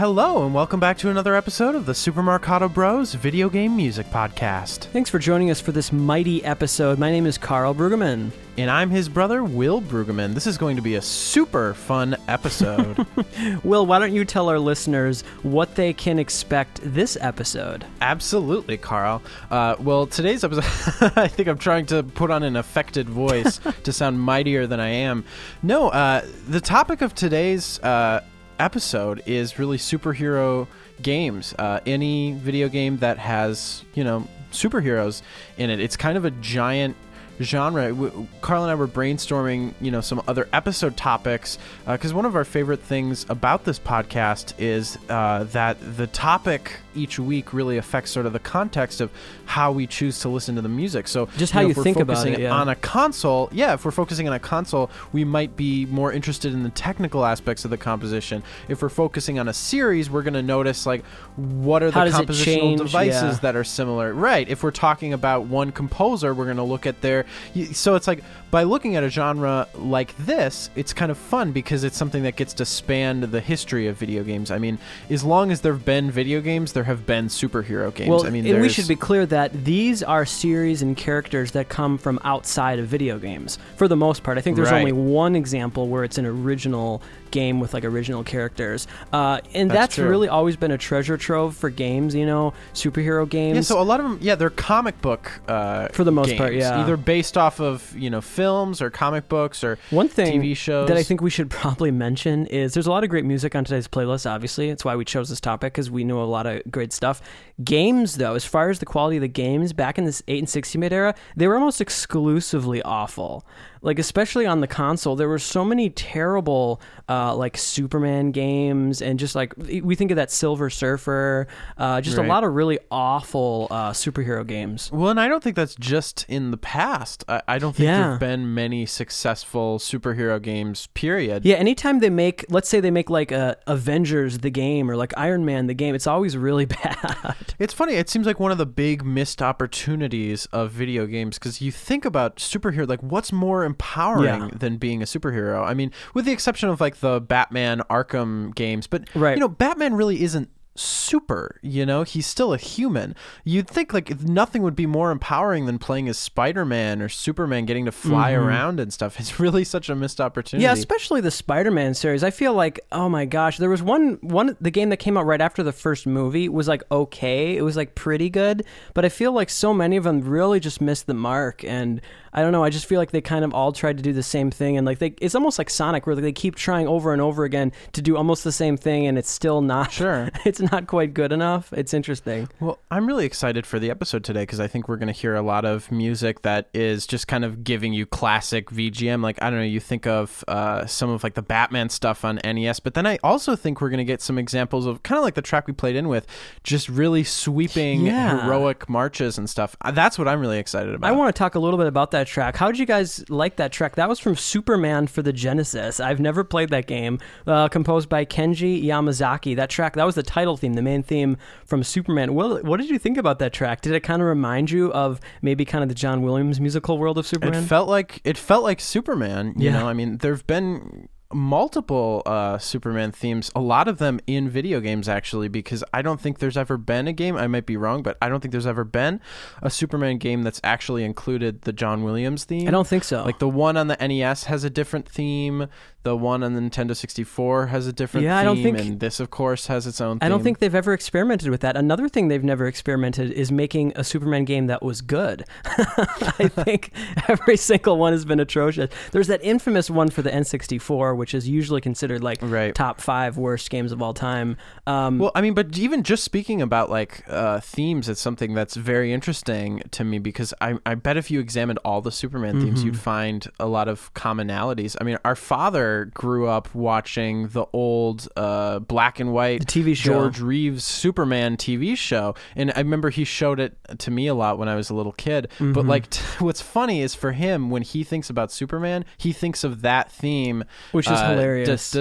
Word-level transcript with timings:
Hello, 0.00 0.46
and 0.46 0.54
welcome 0.54 0.80
back 0.80 0.96
to 0.96 1.10
another 1.10 1.34
episode 1.34 1.74
of 1.74 1.84
the 1.84 1.92
Super 1.92 2.22
Marcato 2.22 2.72
Bros 2.72 3.12
Video 3.12 3.50
Game 3.50 3.76
Music 3.76 4.06
Podcast. 4.06 4.84
Thanks 4.84 5.10
for 5.10 5.18
joining 5.18 5.50
us 5.50 5.60
for 5.60 5.72
this 5.72 5.92
mighty 5.92 6.42
episode. 6.42 6.98
My 6.98 7.10
name 7.10 7.26
is 7.26 7.36
Carl 7.36 7.74
Brueggemann. 7.74 8.30
And 8.56 8.70
I'm 8.70 8.88
his 8.88 9.10
brother, 9.10 9.44
Will 9.44 9.80
Brueggemann. 9.80 10.32
This 10.32 10.46
is 10.46 10.56
going 10.56 10.76
to 10.76 10.82
be 10.82 10.94
a 10.94 11.02
super 11.02 11.74
fun 11.74 12.16
episode. 12.28 13.06
Will, 13.62 13.84
why 13.84 13.98
don't 13.98 14.14
you 14.14 14.24
tell 14.24 14.48
our 14.48 14.58
listeners 14.58 15.20
what 15.42 15.74
they 15.74 15.92
can 15.92 16.18
expect 16.18 16.80
this 16.82 17.18
episode? 17.20 17.84
Absolutely, 18.00 18.78
Carl. 18.78 19.22
Uh, 19.50 19.76
well, 19.78 20.06
today's 20.06 20.44
episode, 20.44 20.64
I 21.16 21.28
think 21.28 21.46
I'm 21.46 21.58
trying 21.58 21.84
to 21.86 22.02
put 22.02 22.30
on 22.30 22.42
an 22.42 22.56
affected 22.56 23.08
voice 23.08 23.60
to 23.84 23.92
sound 23.92 24.18
mightier 24.18 24.66
than 24.66 24.80
I 24.80 24.88
am. 24.88 25.24
No, 25.62 25.90
uh, 25.90 26.26
the 26.48 26.60
topic 26.60 27.02
of 27.02 27.14
today's 27.14 27.78
uh, 27.80 28.24
episode 28.60 29.22
is 29.26 29.58
really 29.58 29.78
superhero 29.78 30.68
games. 31.02 31.54
Uh, 31.58 31.80
any 31.86 32.32
video 32.32 32.68
game 32.68 32.98
that 32.98 33.18
has, 33.18 33.84
you 33.94 34.04
know, 34.04 34.28
superheroes 34.52 35.22
in 35.56 35.70
it. 35.70 35.80
It's 35.80 35.96
kind 35.96 36.16
of 36.16 36.24
a 36.24 36.30
giant 36.30 36.96
genre. 37.40 37.88
W- 37.88 38.26
Carl 38.40 38.62
and 38.62 38.70
I 38.70 38.74
were 38.74 38.88
brainstorming, 38.88 39.74
you 39.80 39.90
know, 39.90 40.00
some 40.00 40.22
other 40.28 40.48
episode 40.52 40.96
topics 40.96 41.58
because 41.86 42.12
uh, 42.12 42.16
one 42.16 42.26
of 42.26 42.36
our 42.36 42.44
favorite 42.44 42.80
things 42.80 43.24
about 43.28 43.64
this 43.64 43.78
podcast 43.78 44.54
is 44.58 44.98
uh, 45.08 45.44
that 45.52 45.78
the 45.96 46.06
topic 46.08 46.76
each 46.94 47.18
week 47.18 47.52
really 47.52 47.76
affects 47.76 48.10
sort 48.10 48.26
of 48.26 48.32
the 48.32 48.38
context 48.38 49.00
of 49.00 49.10
how 49.46 49.72
we 49.72 49.86
choose 49.86 50.20
to 50.20 50.28
listen 50.28 50.54
to 50.56 50.62
the 50.62 50.68
music. 50.68 51.08
So 51.08 51.26
just 51.36 51.52
how 51.52 51.60
you, 51.60 51.68
know, 51.68 51.74
you 51.76 51.82
think 51.82 51.98
about 51.98 52.26
it 52.26 52.38
yeah. 52.38 52.50
on 52.52 52.68
a 52.68 52.76
console. 52.76 53.48
Yeah, 53.52 53.74
if 53.74 53.84
we're 53.84 53.90
focusing 53.90 54.26
on 54.28 54.34
a 54.34 54.38
console, 54.38 54.90
we 55.12 55.24
might 55.24 55.56
be 55.56 55.86
more 55.86 56.12
interested 56.12 56.52
in 56.52 56.62
the 56.62 56.70
technical 56.70 57.24
aspects 57.24 57.64
of 57.64 57.70
the 57.70 57.78
composition. 57.78 58.42
If 58.68 58.82
we're 58.82 58.88
focusing 58.88 59.38
on 59.38 59.48
a 59.48 59.52
series, 59.52 60.10
we're 60.10 60.22
going 60.22 60.34
to 60.34 60.42
notice 60.42 60.86
like 60.86 61.04
what 61.36 61.82
are 61.82 61.90
how 61.90 62.04
the 62.04 62.10
compositional 62.10 62.76
devices 62.76 63.22
yeah. 63.22 63.38
that 63.42 63.56
are 63.56 63.64
similar. 63.64 64.12
Right. 64.12 64.48
If 64.48 64.62
we're 64.62 64.70
talking 64.70 65.12
about 65.12 65.46
one 65.46 65.72
composer, 65.72 66.34
we're 66.34 66.44
going 66.44 66.56
to 66.56 66.62
look 66.62 66.86
at 66.86 67.00
their. 67.00 67.26
So 67.72 67.94
it's 67.94 68.06
like 68.06 68.22
by 68.50 68.64
looking 68.64 68.96
at 68.96 69.04
a 69.04 69.08
genre 69.08 69.68
like 69.74 70.16
this, 70.18 70.70
it's 70.74 70.92
kind 70.92 71.10
of 71.10 71.18
fun 71.18 71.52
because 71.52 71.84
it's 71.84 71.96
something 71.96 72.24
that 72.24 72.36
gets 72.36 72.52
to 72.54 72.64
span 72.64 73.30
the 73.30 73.40
history 73.40 73.86
of 73.86 73.96
video 73.96 74.24
games. 74.24 74.50
I 74.50 74.58
mean, 74.58 74.78
as 75.08 75.22
long 75.22 75.52
as 75.52 75.60
there've 75.60 75.84
been 75.84 76.10
video 76.10 76.40
games, 76.40 76.72
there 76.72 76.84
have 76.84 77.06
been 77.06 77.26
superhero 77.26 77.94
games. 77.94 78.10
Well, 78.10 78.26
I 78.26 78.30
mean, 78.30 78.46
and 78.46 78.60
we 78.60 78.68
should 78.68 78.88
be 78.88 78.96
clear 78.96 79.24
that 79.26 79.64
these 79.64 80.02
are 80.02 80.26
series 80.26 80.82
and 80.82 80.96
characters 80.96 81.52
that 81.52 81.68
come 81.68 81.96
from 81.96 82.18
outside 82.24 82.78
of 82.78 82.86
video 82.86 83.18
games 83.18 83.58
for 83.76 83.86
the 83.86 83.96
most 83.96 84.22
part. 84.22 84.36
I 84.36 84.40
think 84.40 84.56
there's 84.56 84.70
right. 84.70 84.80
only 84.80 84.92
one 84.92 85.36
example 85.36 85.88
where 85.88 86.02
it's 86.02 86.18
an 86.18 86.26
original 86.26 87.02
game 87.30 87.60
with 87.60 87.74
like 87.74 87.84
original 87.84 88.24
characters, 88.24 88.86
uh, 89.12 89.40
and 89.54 89.70
that's, 89.70 89.96
that's 89.96 89.98
really 89.98 90.28
always 90.28 90.56
been 90.56 90.70
a 90.70 90.78
treasure 90.78 91.16
trove 91.16 91.56
for 91.56 91.70
games. 91.70 92.14
You 92.14 92.26
know, 92.26 92.52
superhero 92.74 93.28
games. 93.28 93.56
Yeah, 93.56 93.60
so 93.62 93.80
a 93.80 93.84
lot 93.84 94.00
of 94.00 94.06
them, 94.06 94.18
yeah, 94.20 94.34
they're 94.34 94.50
comic 94.50 95.00
book 95.00 95.40
uh, 95.48 95.88
for 95.88 96.04
the 96.04 96.12
most 96.12 96.28
games, 96.28 96.38
part. 96.38 96.54
Yeah, 96.54 96.80
either 96.80 96.96
based 96.96 97.36
off 97.36 97.60
of 97.60 97.96
you 97.96 98.10
know 98.10 98.20
films 98.20 98.82
or 98.82 98.90
comic 98.90 99.28
books 99.28 99.62
or 99.64 99.78
one 99.90 100.08
thing 100.08 100.40
TV 100.40 100.56
shows 100.56 100.88
that 100.88 100.96
I 100.96 101.02
think 101.02 101.20
we 101.20 101.30
should 101.30 101.50
probably 101.60 101.90
mention 101.90 102.46
is 102.46 102.74
there's 102.74 102.86
a 102.86 102.90
lot 102.90 103.04
of 103.04 103.10
great 103.10 103.24
music 103.24 103.54
on 103.54 103.64
today's 103.64 103.88
playlist. 103.88 104.28
Obviously, 104.28 104.70
it's 104.70 104.84
why 104.84 104.96
we 104.96 105.04
chose 105.04 105.28
this 105.28 105.40
topic 105.40 105.72
because 105.72 105.90
we 105.90 106.04
know 106.04 106.22
a 106.22 106.24
lot 106.24 106.46
of 106.46 106.62
great 106.70 106.92
stuff. 106.92 107.22
Games, 107.62 108.16
though, 108.16 108.34
as 108.34 108.44
far 108.44 108.70
as 108.70 108.78
the 108.78 108.86
quality 108.86 109.16
of 109.16 109.22
the 109.22 109.28
games 109.28 109.72
back 109.72 109.98
in 109.98 110.04
this 110.04 110.22
8 110.28 110.38
and 110.38 110.48
16 110.48 110.80
bit 110.80 110.92
era, 110.92 111.14
they 111.36 111.46
were 111.46 111.54
almost 111.54 111.80
exclusively 111.80 112.80
awful. 112.82 113.44
Like 113.82 113.98
especially 113.98 114.46
on 114.46 114.60
the 114.60 114.66
console 114.66 115.16
there 115.16 115.28
were 115.28 115.38
so 115.38 115.64
many 115.64 115.88
terrible 115.88 116.80
uh, 117.08 117.34
like 117.34 117.56
superman 117.56 118.30
games 118.30 119.00
and 119.00 119.18
just 119.18 119.34
like 119.34 119.54
we 119.56 119.94
think 119.94 120.10
of 120.10 120.16
that 120.16 120.30
silver 120.30 120.68
surfer 120.68 121.46
uh, 121.78 122.00
just 122.00 122.18
right. 122.18 122.26
a 122.26 122.28
lot 122.28 122.44
of 122.44 122.54
really 122.54 122.78
awful 122.90 123.68
uh, 123.70 123.92
superhero 123.92 124.46
games. 124.46 124.90
Well 124.92 125.10
and 125.10 125.20
i 125.20 125.28
don't 125.28 125.42
think 125.42 125.56
that's 125.56 125.74
just 125.76 126.26
in 126.28 126.50
the 126.50 126.56
past. 126.58 127.24
I, 127.28 127.42
I 127.48 127.58
don't 127.58 127.74
think 127.74 127.86
yeah. 127.86 128.00
there 128.00 128.10
have 128.10 128.20
been 128.20 128.52
many 128.52 128.84
successful 128.84 129.78
superhero 129.78 130.40
games 130.40 130.88
period. 130.88 131.46
Yeah 131.46 131.56
anytime 131.56 132.00
they 132.00 132.10
make 132.10 132.44
let's 132.50 132.68
say 132.68 132.80
they 132.80 132.90
make 132.90 133.08
like 133.08 133.32
a 133.32 133.56
avengers 133.66 134.38
the 134.38 134.50
game 134.50 134.90
or 134.90 134.96
like 134.96 135.14
iron 135.16 135.46
man 135.46 135.68
the 135.68 135.74
game 135.74 135.94
it's 135.94 136.06
always 136.06 136.36
really 136.36 136.64
bad 136.66 137.49
it's 137.58 137.74
funny 137.74 137.94
it 137.94 138.08
seems 138.08 138.26
like 138.26 138.40
one 138.40 138.52
of 138.52 138.58
the 138.58 138.66
big 138.66 139.04
missed 139.04 139.42
opportunities 139.42 140.46
of 140.46 140.70
video 140.70 141.06
games 141.06 141.38
because 141.38 141.60
you 141.60 141.72
think 141.72 142.04
about 142.04 142.36
superhero 142.36 142.88
like 142.88 143.02
what's 143.02 143.32
more 143.32 143.64
empowering 143.64 144.42
yeah. 144.42 144.50
than 144.52 144.76
being 144.76 145.02
a 145.02 145.04
superhero. 145.04 145.64
I 145.64 145.74
mean, 145.74 145.92
with 146.14 146.24
the 146.24 146.32
exception 146.32 146.68
of 146.68 146.80
like 146.80 146.96
the 146.96 147.20
Batman 147.20 147.82
Arkham 147.90 148.54
games, 148.54 148.86
but 148.86 149.08
right. 149.14 149.36
you 149.36 149.40
know, 149.40 149.48
Batman 149.48 149.94
really 149.94 150.22
isn't 150.22 150.50
super 150.80 151.58
you 151.62 151.84
know 151.84 152.02
he's 152.02 152.26
still 152.26 152.52
a 152.52 152.56
human 152.56 153.14
you'd 153.44 153.68
think 153.68 153.92
like 153.92 154.20
nothing 154.22 154.62
would 154.62 154.74
be 154.74 154.86
more 154.86 155.10
empowering 155.10 155.66
than 155.66 155.78
playing 155.78 156.08
as 156.08 156.16
spider-man 156.16 157.02
or 157.02 157.08
superman 157.08 157.66
getting 157.66 157.84
to 157.84 157.92
fly 157.92 158.32
mm-hmm. 158.32 158.42
around 158.42 158.80
and 158.80 158.92
stuff 158.92 159.20
it's 159.20 159.38
really 159.38 159.62
such 159.62 159.90
a 159.90 159.94
missed 159.94 160.20
opportunity 160.20 160.64
yeah 160.64 160.72
especially 160.72 161.20
the 161.20 161.30
spider-man 161.30 161.92
series 161.92 162.24
i 162.24 162.30
feel 162.30 162.54
like 162.54 162.80
oh 162.92 163.08
my 163.08 163.24
gosh 163.24 163.58
there 163.58 163.70
was 163.70 163.82
one 163.82 164.18
one 164.22 164.56
the 164.60 164.70
game 164.70 164.88
that 164.88 164.96
came 164.96 165.16
out 165.16 165.26
right 165.26 165.40
after 165.40 165.62
the 165.62 165.72
first 165.72 166.06
movie 166.06 166.48
was 166.48 166.66
like 166.66 166.82
okay 166.90 167.56
it 167.56 167.62
was 167.62 167.76
like 167.76 167.94
pretty 167.94 168.30
good 168.30 168.64
but 168.94 169.04
i 169.04 169.08
feel 169.08 169.32
like 169.32 169.50
so 169.50 169.74
many 169.74 169.96
of 169.96 170.04
them 170.04 170.20
really 170.22 170.58
just 170.58 170.80
missed 170.80 171.06
the 171.06 171.14
mark 171.14 171.62
and 171.64 172.00
I 172.32 172.42
don't 172.42 172.52
know. 172.52 172.62
I 172.62 172.70
just 172.70 172.86
feel 172.86 173.00
like 173.00 173.10
they 173.10 173.20
kind 173.20 173.44
of 173.44 173.52
all 173.52 173.72
tried 173.72 173.96
to 173.96 174.02
do 174.02 174.12
the 174.12 174.22
same 174.22 174.50
thing, 174.50 174.76
and 174.76 174.86
like 174.86 174.98
they, 174.98 175.14
it's 175.20 175.34
almost 175.34 175.58
like 175.58 175.68
Sonic, 175.68 176.06
where 176.06 176.14
they 176.14 176.32
keep 176.32 176.54
trying 176.54 176.86
over 176.86 177.12
and 177.12 177.20
over 177.20 177.44
again 177.44 177.72
to 177.92 178.02
do 178.02 178.16
almost 178.16 178.44
the 178.44 178.52
same 178.52 178.76
thing, 178.76 179.06
and 179.06 179.18
it's 179.18 179.30
still 179.30 179.60
not. 179.60 179.90
Sure, 179.90 180.30
it's 180.44 180.60
not 180.72 180.86
quite 180.86 181.12
good 181.12 181.32
enough. 181.32 181.72
It's 181.72 181.92
interesting. 181.92 182.48
Well, 182.60 182.78
I'm 182.90 183.06
really 183.06 183.26
excited 183.26 183.66
for 183.66 183.80
the 183.80 183.90
episode 183.90 184.22
today 184.22 184.42
because 184.42 184.60
I 184.60 184.68
think 184.68 184.88
we're 184.88 184.96
going 184.96 185.12
to 185.12 185.18
hear 185.18 185.34
a 185.34 185.42
lot 185.42 185.64
of 185.64 185.90
music 185.90 186.42
that 186.42 186.68
is 186.72 187.06
just 187.06 187.26
kind 187.26 187.44
of 187.44 187.64
giving 187.64 187.92
you 187.92 188.06
classic 188.06 188.70
VGM. 188.70 189.22
Like 189.22 189.42
I 189.42 189.50
don't 189.50 189.58
know, 189.58 189.64
you 189.64 189.80
think 189.80 190.06
of 190.06 190.44
uh, 190.46 190.86
some 190.86 191.10
of 191.10 191.24
like 191.24 191.34
the 191.34 191.42
Batman 191.42 191.88
stuff 191.88 192.24
on 192.24 192.38
NES, 192.44 192.78
but 192.78 192.94
then 192.94 193.06
I 193.06 193.18
also 193.24 193.56
think 193.56 193.80
we're 193.80 193.90
going 193.90 193.98
to 193.98 194.04
get 194.04 194.22
some 194.22 194.38
examples 194.38 194.86
of 194.86 195.02
kind 195.02 195.18
of 195.18 195.24
like 195.24 195.34
the 195.34 195.42
track 195.42 195.66
we 195.66 195.72
played 195.72 195.96
in 195.96 196.08
with, 196.08 196.28
just 196.62 196.88
really 196.88 197.24
sweeping 197.24 198.06
yeah. 198.06 198.44
heroic 198.44 198.88
marches 198.88 199.36
and 199.36 199.50
stuff. 199.50 199.74
That's 199.92 200.16
what 200.16 200.28
I'm 200.28 200.40
really 200.40 200.58
excited 200.58 200.94
about. 200.94 201.08
I 201.08 201.12
want 201.12 201.34
to 201.34 201.38
talk 201.38 201.56
a 201.56 201.58
little 201.58 201.78
bit 201.78 201.88
about 201.88 202.12
that 202.12 202.20
that 202.20 202.26
track. 202.26 202.54
How 202.54 202.70
did 202.70 202.78
you 202.78 202.84
guys 202.84 203.28
like 203.30 203.56
that 203.56 203.72
track? 203.72 203.96
That 203.96 204.08
was 204.08 204.20
from 204.20 204.36
Superman 204.36 205.06
for 205.06 205.22
the 205.22 205.32
Genesis. 205.32 206.00
I've 206.00 206.20
never 206.20 206.44
played 206.44 206.68
that 206.68 206.86
game. 206.86 207.18
Uh, 207.46 207.66
composed 207.68 208.10
by 208.10 208.26
Kenji 208.26 208.84
Yamazaki. 208.84 209.56
That 209.56 209.70
track, 209.70 209.94
that 209.94 210.04
was 210.04 210.14
the 210.14 210.22
title 210.22 210.49
theme, 210.56 210.74
the 210.74 210.82
main 210.82 211.02
theme 211.02 211.36
from 211.64 211.82
Superman. 211.82 212.34
What, 212.34 212.64
what 212.64 212.80
did 212.80 212.90
you 212.90 212.98
think 212.98 213.16
about 213.18 213.38
that 213.40 213.52
track? 213.52 213.80
Did 213.80 213.92
it 213.92 214.00
kind 214.00 214.20
of 214.22 214.28
remind 214.28 214.70
you 214.70 214.92
of 214.92 215.20
maybe 215.42 215.64
kind 215.64 215.82
of 215.82 215.88
the 215.88 215.94
John 215.94 216.22
Williams 216.22 216.60
musical 216.60 216.98
world 216.98 217.18
of 217.18 217.26
Superman? 217.26 217.62
It 217.64 217.66
felt 217.66 217.88
like 217.88 218.20
it 218.24 218.36
felt 218.38 218.62
like 218.64 218.80
Superman. 218.80 219.54
You 219.56 219.66
Yeah. 219.70 219.80
know, 219.80 219.88
I 219.88 219.92
mean, 219.92 220.18
there've 220.18 220.46
been 220.46 221.08
multiple 221.32 222.22
uh, 222.26 222.58
Superman 222.58 223.12
themes, 223.12 223.50
a 223.54 223.60
lot 223.60 223.86
of 223.86 223.98
them 223.98 224.18
in 224.26 224.48
video 224.50 224.80
games 224.80 225.08
actually, 225.08 225.46
because 225.48 225.84
I 225.94 226.02
don't 226.02 226.20
think 226.20 226.38
there's 226.38 226.56
ever 226.56 226.76
been 226.76 227.06
a 227.06 227.12
game, 227.12 227.36
I 227.36 227.46
might 227.46 227.66
be 227.66 227.76
wrong, 227.76 228.02
but 228.02 228.16
I 228.20 228.28
don't 228.28 228.40
think 228.40 228.50
there's 228.52 228.66
ever 228.66 228.82
been 228.84 229.20
a 229.62 229.70
Superman 229.70 230.18
game 230.18 230.42
that's 230.42 230.60
actually 230.64 231.04
included 231.04 231.62
the 231.62 231.72
John 231.72 232.02
Williams 232.02 232.42
theme. 232.44 232.66
I 232.66 232.72
don't 232.72 232.86
think 232.86 233.04
so. 233.04 233.22
Like 233.24 233.38
the 233.38 233.48
one 233.48 233.76
on 233.76 233.86
the 233.86 233.96
NES 233.96 234.44
has 234.44 234.64
a 234.64 234.70
different 234.70 235.08
theme, 235.08 235.68
the 236.02 236.16
one 236.16 236.42
on 236.42 236.54
the 236.54 236.60
Nintendo 236.62 236.96
64 236.96 237.66
has 237.66 237.86
a 237.86 237.92
different 237.92 238.24
Yeah, 238.24 238.38
I 238.38 238.44
theme, 238.44 238.46
don't 238.54 238.62
think- 238.62 238.78
and 238.78 239.00
this, 239.00 239.20
of 239.20 239.30
course, 239.30 239.66
has 239.66 239.86
its 239.86 240.00
own 240.00 240.18
theme. 240.18 240.26
I 240.26 240.30
don't 240.30 240.42
think 240.42 240.58
they've 240.58 240.74
ever 240.74 240.94
experimented 240.94 241.50
with 241.50 241.60
that. 241.60 241.76
Another 241.76 242.08
thing 242.08 242.28
they've 242.28 242.42
never 242.42 242.66
experimented 242.66 243.30
is 243.32 243.52
making 243.52 243.92
a 243.96 244.02
Superman 244.04 244.44
game 244.46 244.66
that 244.68 244.82
was 244.82 245.02
good. 245.02 245.44
I 245.66 246.48
think 246.48 246.92
every 247.28 247.58
single 247.58 247.98
one 247.98 248.12
has 248.12 248.24
been 248.24 248.40
atrocious. 248.40 248.90
There's 249.12 249.26
that 249.26 249.40
infamous 249.44 249.90
one 249.90 250.08
for 250.08 250.22
the 250.22 250.30
N64, 250.30 251.16
which 251.16 251.34
is 251.34 251.46
usually 251.48 251.82
considered 251.82 252.22
like 252.22 252.38
Right. 252.40 252.74
top 252.74 253.00
five 253.00 253.36
worst 253.36 253.68
games 253.68 253.92
of 253.92 254.00
all 254.00 254.14
time. 254.14 254.56
Um, 254.86 255.18
Well, 255.18 255.32
I 255.34 255.42
mean, 255.42 255.52
but 255.52 255.76
even 255.78 256.02
just 256.02 256.24
speaking 256.24 256.62
about 256.62 256.88
like 256.88 257.24
uh, 257.28 257.60
themes, 257.60 258.08
it's 258.08 258.20
something 258.22 258.54
that's 258.54 258.74
very 258.74 259.12
interesting 259.12 259.82
to 259.90 260.04
me 260.04 260.18
because 260.18 260.54
I, 260.62 260.78
I 260.86 260.94
bet 260.94 261.18
if 261.18 261.30
you 261.30 261.40
examined 261.40 261.78
all 261.84 262.00
the 262.00 262.12
Superman 262.12 262.60
themes, 262.60 262.70
Mm-hmm. 262.80 262.86
you'd 262.86 262.98
find 262.98 263.46
a 263.58 263.66
lot 263.66 263.86
of 263.88 264.12
commonalities. 264.14 264.96
I 264.98 265.04
mean, 265.04 265.18
our 265.26 265.36
father 265.36 265.89
Grew 266.14 266.46
up 266.46 266.74
watching 266.74 267.48
the 267.48 267.66
old 267.72 268.28
uh, 268.36 268.78
black 268.80 269.20
and 269.20 269.32
white 269.32 269.60
the 269.60 269.66
TV 269.66 269.96
show. 269.96 270.12
George 270.12 270.40
Reeves 270.40 270.84
Superman 270.84 271.56
TV 271.56 271.96
show, 271.96 272.34
and 272.56 272.72
I 272.74 272.78
remember 272.78 273.10
he 273.10 273.24
showed 273.24 273.60
it 273.60 273.76
to 273.98 274.10
me 274.10 274.26
a 274.26 274.34
lot 274.34 274.58
when 274.58 274.68
I 274.68 274.74
was 274.74 274.90
a 274.90 274.94
little 274.94 275.12
kid. 275.12 275.48
Mm-hmm. 275.54 275.72
But 275.72 275.86
like, 275.86 276.10
t- 276.10 276.22
what's 276.38 276.60
funny 276.60 277.02
is 277.02 277.14
for 277.14 277.32
him 277.32 277.70
when 277.70 277.82
he 277.82 278.04
thinks 278.04 278.30
about 278.30 278.52
Superman, 278.52 279.04
he 279.16 279.32
thinks 279.32 279.64
of 279.64 279.82
that 279.82 280.10
theme, 280.10 280.64
which 280.92 281.06
is 281.06 281.18
uh, 281.18 281.30
hilarious. 281.30 281.94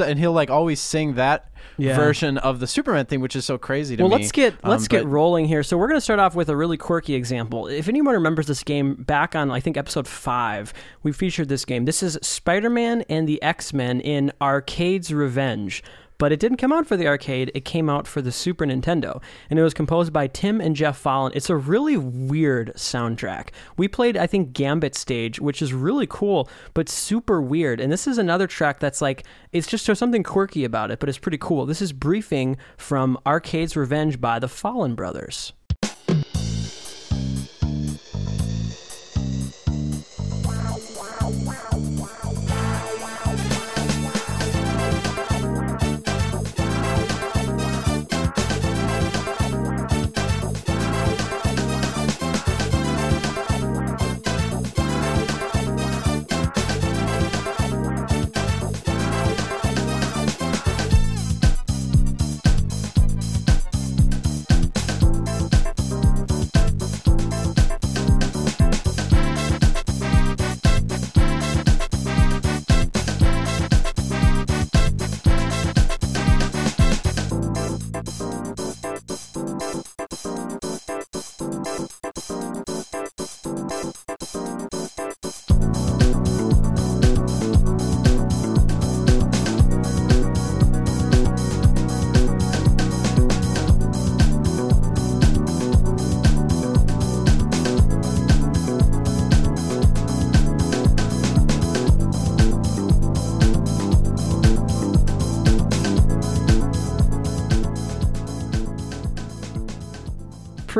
And 0.00 0.18
he'll 0.18 0.32
like 0.32 0.50
always 0.50 0.80
sing 0.80 1.14
that 1.14 1.50
yeah. 1.76 1.96
version 1.96 2.38
of 2.38 2.60
the 2.60 2.66
Superman 2.66 3.06
thing, 3.06 3.20
which 3.20 3.36
is 3.36 3.44
so 3.44 3.58
crazy 3.58 3.96
to 3.96 4.02
well, 4.02 4.10
me. 4.10 4.16
let's 4.16 4.32
get 4.32 4.54
Um, 4.62 4.70
let's 4.70 4.88
get 4.88 5.06
rolling 5.06 5.46
here. 5.46 5.62
So 5.62 5.76
we're 5.76 5.88
going 5.88 5.96
to 5.96 6.04
start 6.04 6.20
off 6.20 6.34
with 6.34 6.48
a 6.48 6.56
really 6.56 6.76
quirky 6.76 7.14
example. 7.14 7.66
If 7.68 7.88
anyone 7.88 8.14
remembers 8.14 8.46
this 8.46 8.62
game 8.62 8.94
back 8.94 9.34
on 9.36 9.50
I 9.50 9.60
think 9.60 9.76
episode 9.76 10.08
five, 10.08 10.72
we 11.02 11.12
featured 11.12 11.48
this 11.48 11.64
game. 11.64 11.84
This 11.84 12.02
is 12.02 12.18
Spider-Man 12.22 13.02
and 13.08 13.28
the 13.28 13.42
X-Men 13.42 14.00
in 14.00 14.32
Arcade's 14.40 15.12
Revenge. 15.12 15.82
But 16.18 16.32
it 16.32 16.40
didn't 16.40 16.58
come 16.58 16.72
out 16.72 16.86
for 16.86 16.96
the 16.96 17.06
arcade. 17.06 17.52
It 17.54 17.64
came 17.64 17.88
out 17.88 18.08
for 18.08 18.20
the 18.20 18.32
Super 18.32 18.66
Nintendo, 18.66 19.22
and 19.48 19.58
it 19.58 19.62
was 19.62 19.72
composed 19.72 20.12
by 20.12 20.26
Tim 20.26 20.60
and 20.60 20.74
Geoff 20.74 21.00
Follin. 21.02 21.30
It's 21.34 21.48
a 21.48 21.56
really 21.56 21.96
weird 21.96 22.72
soundtrack. 22.74 23.50
We 23.76 23.86
played, 23.86 24.16
I 24.16 24.26
think, 24.26 24.52
Gambit 24.52 24.96
Stage, 24.96 25.40
which 25.40 25.62
is 25.62 25.72
really 25.72 26.08
cool, 26.08 26.48
but 26.74 26.88
super 26.88 27.40
weird. 27.40 27.80
And 27.80 27.92
this 27.92 28.08
is 28.08 28.18
another 28.18 28.48
track 28.48 28.80
that's 28.80 29.00
like, 29.00 29.24
it's 29.52 29.68
just 29.68 29.86
there's 29.86 29.98
something 29.98 30.24
quirky 30.24 30.64
about 30.64 30.90
it, 30.90 30.98
but 30.98 31.08
it's 31.08 31.18
pretty 31.18 31.38
cool. 31.38 31.66
This 31.66 31.80
is 31.80 31.92
Briefing 31.92 32.56
from 32.76 33.16
Arcade's 33.24 33.76
Revenge 33.76 34.20
by 34.20 34.40
the 34.40 34.48
Follin 34.48 34.96
Brothers. 34.96 35.52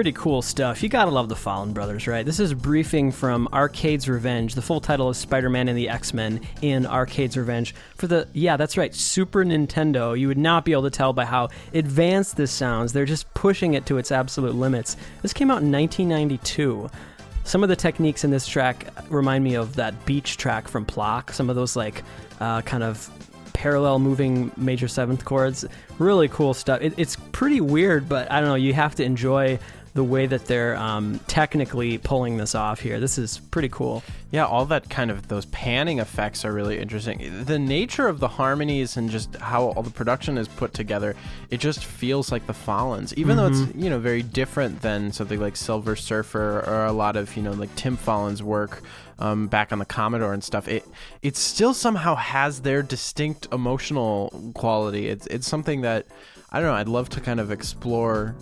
Pretty 0.08 0.22
cool 0.22 0.40
stuff. 0.40 0.82
You 0.82 0.88
gotta 0.88 1.10
love 1.10 1.28
the 1.28 1.34
Follin 1.34 1.74
Brothers, 1.74 2.06
right? 2.06 2.24
This 2.24 2.40
is 2.40 2.54
briefing 2.54 3.12
from 3.12 3.46
Arcade's 3.52 4.08
Revenge. 4.08 4.54
The 4.54 4.62
full 4.62 4.80
title 4.80 5.10
is 5.10 5.18
Spider-Man 5.18 5.68
and 5.68 5.76
the 5.76 5.90
X-Men 5.90 6.40
in 6.62 6.86
Arcade's 6.86 7.36
Revenge 7.36 7.74
for 7.94 8.06
the 8.06 8.26
yeah, 8.32 8.56
that's 8.56 8.78
right, 8.78 8.94
Super 8.94 9.44
Nintendo. 9.44 10.18
You 10.18 10.28
would 10.28 10.38
not 10.38 10.64
be 10.64 10.72
able 10.72 10.84
to 10.84 10.90
tell 10.90 11.12
by 11.12 11.26
how 11.26 11.50
advanced 11.74 12.38
this 12.38 12.50
sounds. 12.50 12.94
They're 12.94 13.04
just 13.04 13.34
pushing 13.34 13.74
it 13.74 13.84
to 13.84 13.98
its 13.98 14.10
absolute 14.10 14.54
limits. 14.54 14.96
This 15.20 15.34
came 15.34 15.50
out 15.50 15.60
in 15.60 15.70
1992 15.70 16.88
some 17.44 17.62
of 17.62 17.68
the 17.68 17.76
techniques 17.76 18.24
in 18.24 18.30
this 18.30 18.46
track 18.46 18.86
remind 19.10 19.44
me 19.44 19.56
of 19.56 19.76
that 19.76 20.06
beach 20.06 20.38
track 20.38 20.68
from 20.68 20.86
Plok. 20.86 21.32
Some 21.32 21.50
of 21.50 21.56
those 21.56 21.76
like 21.76 22.02
uh, 22.40 22.62
kind 22.62 22.82
of 22.82 23.10
parallel 23.58 23.98
moving 23.98 24.52
major 24.56 24.86
seventh 24.86 25.24
chords. 25.24 25.64
Really 25.98 26.28
cool 26.28 26.54
stuff. 26.54 26.80
It, 26.80 26.94
it's 26.96 27.16
pretty 27.32 27.60
weird, 27.60 28.08
but 28.08 28.30
I 28.30 28.38
don't 28.38 28.48
know. 28.48 28.54
You 28.54 28.72
have 28.72 28.94
to 28.94 29.04
enjoy 29.04 29.58
the 29.94 30.04
way 30.04 30.26
that 30.26 30.46
they're 30.46 30.76
um, 30.76 31.20
technically 31.26 31.98
pulling 31.98 32.36
this 32.36 32.54
off 32.54 32.80
here. 32.80 33.00
This 33.00 33.18
is 33.18 33.38
pretty 33.50 33.68
cool. 33.68 34.02
Yeah, 34.30 34.44
all 34.44 34.66
that 34.66 34.90
kind 34.90 35.10
of 35.10 35.28
those 35.28 35.46
panning 35.46 35.98
effects 35.98 36.44
are 36.44 36.52
really 36.52 36.78
interesting. 36.78 37.44
The 37.44 37.58
nature 37.58 38.08
of 38.08 38.20
the 38.20 38.28
harmonies 38.28 38.96
and 38.96 39.08
just 39.08 39.34
how 39.36 39.68
all 39.70 39.82
the 39.82 39.90
production 39.90 40.36
is 40.36 40.48
put 40.48 40.74
together, 40.74 41.16
it 41.50 41.60
just 41.60 41.84
feels 41.84 42.30
like 42.30 42.46
the 42.46 42.52
Follins, 42.52 43.14
even 43.14 43.36
mm-hmm. 43.36 43.38
though 43.38 43.46
it's 43.48 43.60
mm-hmm. 43.60 43.82
you 43.82 43.90
know 43.90 43.98
very 43.98 44.22
different 44.22 44.82
than 44.82 45.12
something 45.12 45.40
like 45.40 45.56
Silver 45.56 45.96
Surfer 45.96 46.60
or 46.66 46.84
a 46.84 46.92
lot 46.92 47.16
of 47.16 47.36
you 47.36 47.42
know 47.42 47.52
like 47.52 47.74
Tim 47.74 47.96
Follin's 47.96 48.42
work 48.42 48.82
um, 49.18 49.48
back 49.48 49.72
on 49.72 49.78
the 49.78 49.86
Commodore 49.86 50.32
and 50.32 50.44
stuff. 50.44 50.68
It 50.68 50.86
it 51.22 51.36
still 51.36 51.74
somehow 51.74 52.14
has 52.14 52.60
their 52.60 52.82
distinct 52.82 53.48
emotional 53.52 54.52
quality. 54.54 55.08
It's 55.08 55.26
it's 55.28 55.46
something 55.46 55.80
that 55.82 56.06
I 56.50 56.60
don't 56.60 56.68
know. 56.68 56.74
I'd 56.74 56.88
love 56.88 57.08
to 57.10 57.20
kind 57.20 57.40
of 57.40 57.50
explore 57.50 58.34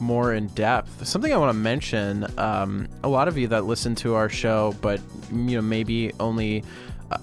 more 0.00 0.34
in 0.34 0.48
depth. 0.48 1.06
Something 1.06 1.32
I 1.32 1.36
want 1.36 1.50
to 1.50 1.58
mention: 1.58 2.26
um, 2.38 2.88
a 3.02 3.08
lot 3.08 3.28
of 3.28 3.38
you 3.38 3.48
that 3.48 3.64
listen 3.64 3.94
to 3.96 4.14
our 4.14 4.28
show, 4.28 4.74
but 4.80 5.00
you 5.32 5.56
know 5.56 5.62
maybe 5.62 6.12
only 6.20 6.64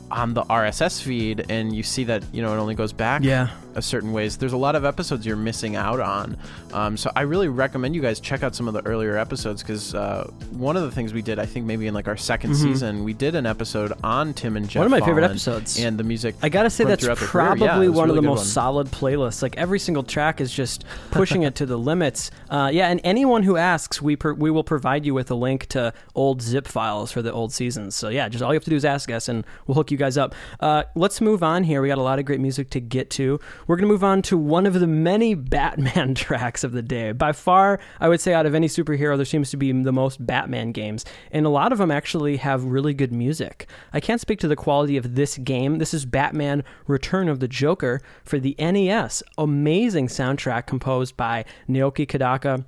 on 0.10 0.34
the 0.34 0.44
RSS 0.44 1.02
feed, 1.02 1.46
and 1.50 1.76
you 1.76 1.84
see 1.84 2.04
that 2.06 2.24
you 2.32 2.42
know 2.42 2.54
it 2.54 2.58
only 2.58 2.76
goes 2.76 2.94
back 2.94 3.24
yeah. 3.24 3.50
a 3.76 3.82
certain 3.82 4.12
ways. 4.14 4.38
There's 4.38 4.54
a 4.54 4.58
lot 4.58 4.76
of 4.76 4.86
episodes 4.86 5.26
you're 5.26 5.36
missing 5.36 5.76
out 5.76 6.00
on. 6.00 6.38
Um, 6.74 6.98
so 6.98 7.12
I 7.16 7.22
really 7.22 7.48
recommend 7.48 7.96
you 7.96 8.02
guys 8.02 8.20
check 8.20 8.44
out 8.44 8.56
some 8.56 8.68
of 8.68 8.74
the 8.74 8.86
earlier 8.86 9.18
episodes 9.18 9.62
because 9.62 9.96
uh, 9.96 10.30
one 10.52 10.78
of 10.78 10.84
the 10.84 10.92
things 10.92 11.14
we 11.14 11.22
did, 11.22 11.40
I 11.40 11.46
think 11.46 11.66
maybe 11.66 11.88
in 11.88 11.94
like 11.94 12.08
our 12.08 12.16
2nd 12.16 12.38
mm-hmm. 12.38 12.54
season, 12.54 13.04
we 13.04 13.14
did 13.14 13.36
an 13.36 13.46
episode 13.46 13.94
on 14.04 14.34
Tim 14.34 14.58
and 14.58 14.70
Geoff. 14.70 14.82
One 14.82 14.88
of 14.88 14.92
my 14.92 15.00
Follin 15.00 15.06
favorite 15.06 15.24
episodes, 15.26 15.80
and 15.80 15.98
the 15.98 16.04
music. 16.04 16.36
I 16.42 16.50
gotta 16.50 16.70
say 16.70 16.84
that's 16.84 17.08
probably 17.16 17.66
yeah, 17.66 17.78
one 17.78 18.08
really 18.08 18.10
of 18.10 18.16
the 18.16 18.22
most 18.22 18.40
one. 18.40 18.48
solid 18.48 18.88
playlists. 18.88 19.42
Like 19.42 19.58
every 19.58 19.80
single 19.80 20.04
track 20.04 20.42
is 20.42 20.52
just 20.52 20.86
pushing 21.12 21.44
it 21.44 21.56
to 21.56 21.66
the 21.66 21.78
limits. 21.78 22.32
Uh, 22.50 22.70
yeah, 22.72 22.90
and 22.90 23.02
anyone 23.04 23.44
who 23.44 23.58
asks, 23.58 24.02
we 24.02 24.16
per- 24.16 24.34
we 24.34 24.52
will 24.52 24.64
provide 24.64 25.06
you 25.06 25.14
with 25.14 25.32
a 25.32 25.36
link 25.36 25.68
to 25.68 25.94
old 26.16 26.42
zip 26.42 26.68
files 26.68 27.12
for 27.12 27.22
the 27.22 27.32
old 27.32 27.54
seasons. 27.54 27.96
So 27.96 28.10
yeah, 28.10 28.30
just 28.30 28.44
all 28.44 28.52
you 28.52 28.56
have 28.58 28.64
to 28.66 28.70
do 28.70 28.76
is 28.76 28.86
ask 28.86 29.10
us, 29.12 29.28
and 29.28 29.46
we'll 29.68 29.71
hook 29.74 29.92
you 29.92 29.98
guys 29.98 30.18
up. 30.18 30.36
Uh, 30.60 30.84
let's 30.96 31.22
move 31.22 31.44
on 31.44 31.64
here. 31.64 31.82
We 31.82 31.88
got 31.88 31.98
a 31.98 32.04
lot 32.04 32.20
of 32.20 32.26
great 32.26 32.40
music 32.40 32.70
to 32.72 32.80
get 32.80 33.10
to. 33.12 33.40
We're 33.68 33.76
going 33.76 33.88
to 33.88 33.92
move 33.92 34.04
on 34.04 34.22
to 34.24 34.38
one 34.38 34.66
of 34.66 34.74
the 34.74 34.88
many 34.88 35.34
Batman 35.52 36.16
tracks 36.16 36.64
of 36.64 36.72
the 36.72 36.82
day. 36.82 37.12
By 37.12 37.32
far, 37.32 37.80
I 38.00 38.10
would 38.10 38.22
say 38.22 38.34
out 38.34 38.46
of 38.46 38.56
any 38.56 38.68
superhero, 38.68 39.16
there 39.16 39.26
seems 39.26 39.50
to 39.52 39.58
be 39.58 39.72
the 39.72 39.92
most 39.92 40.26
Batman 40.26 40.72
games, 40.72 41.06
and 41.32 41.46
a 41.46 41.50
lot 41.50 41.72
of 41.72 41.78
them 41.78 41.92
actually 41.92 42.38
have 42.38 42.64
really 42.64 42.94
good 42.94 43.12
music. 43.12 43.68
I 43.94 44.00
can't 44.00 44.22
speak 44.22 44.40
to 44.40 44.48
the 44.48 44.56
quality 44.56 44.98
of 44.98 45.16
this 45.16 45.38
game. 45.38 45.78
This 45.78 45.94
is 45.94 46.06
Batman 46.06 46.64
Return 46.88 47.30
of 47.30 47.40
the 47.40 47.48
Joker 47.48 48.02
for 48.24 48.40
the 48.40 48.56
NES. 48.60 49.24
Amazing 49.38 50.08
soundtrack 50.08 50.66
composed 50.66 51.18
by 51.18 51.46
Naoki 51.68 52.08
Kodaka. 52.08 52.66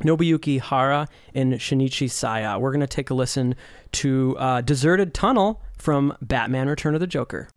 Nobuyuki 0.00 0.60
Hara 0.60 1.08
and 1.34 1.54
Shinichi 1.54 2.10
Saya. 2.10 2.58
We're 2.58 2.72
going 2.72 2.80
to 2.80 2.86
take 2.86 3.10
a 3.10 3.14
listen 3.14 3.54
to 3.92 4.36
uh, 4.38 4.60
Deserted 4.60 5.14
Tunnel 5.14 5.62
from 5.76 6.16
Batman 6.20 6.68
Return 6.68 6.94
of 6.94 7.00
the 7.00 7.06
Joker. 7.06 7.48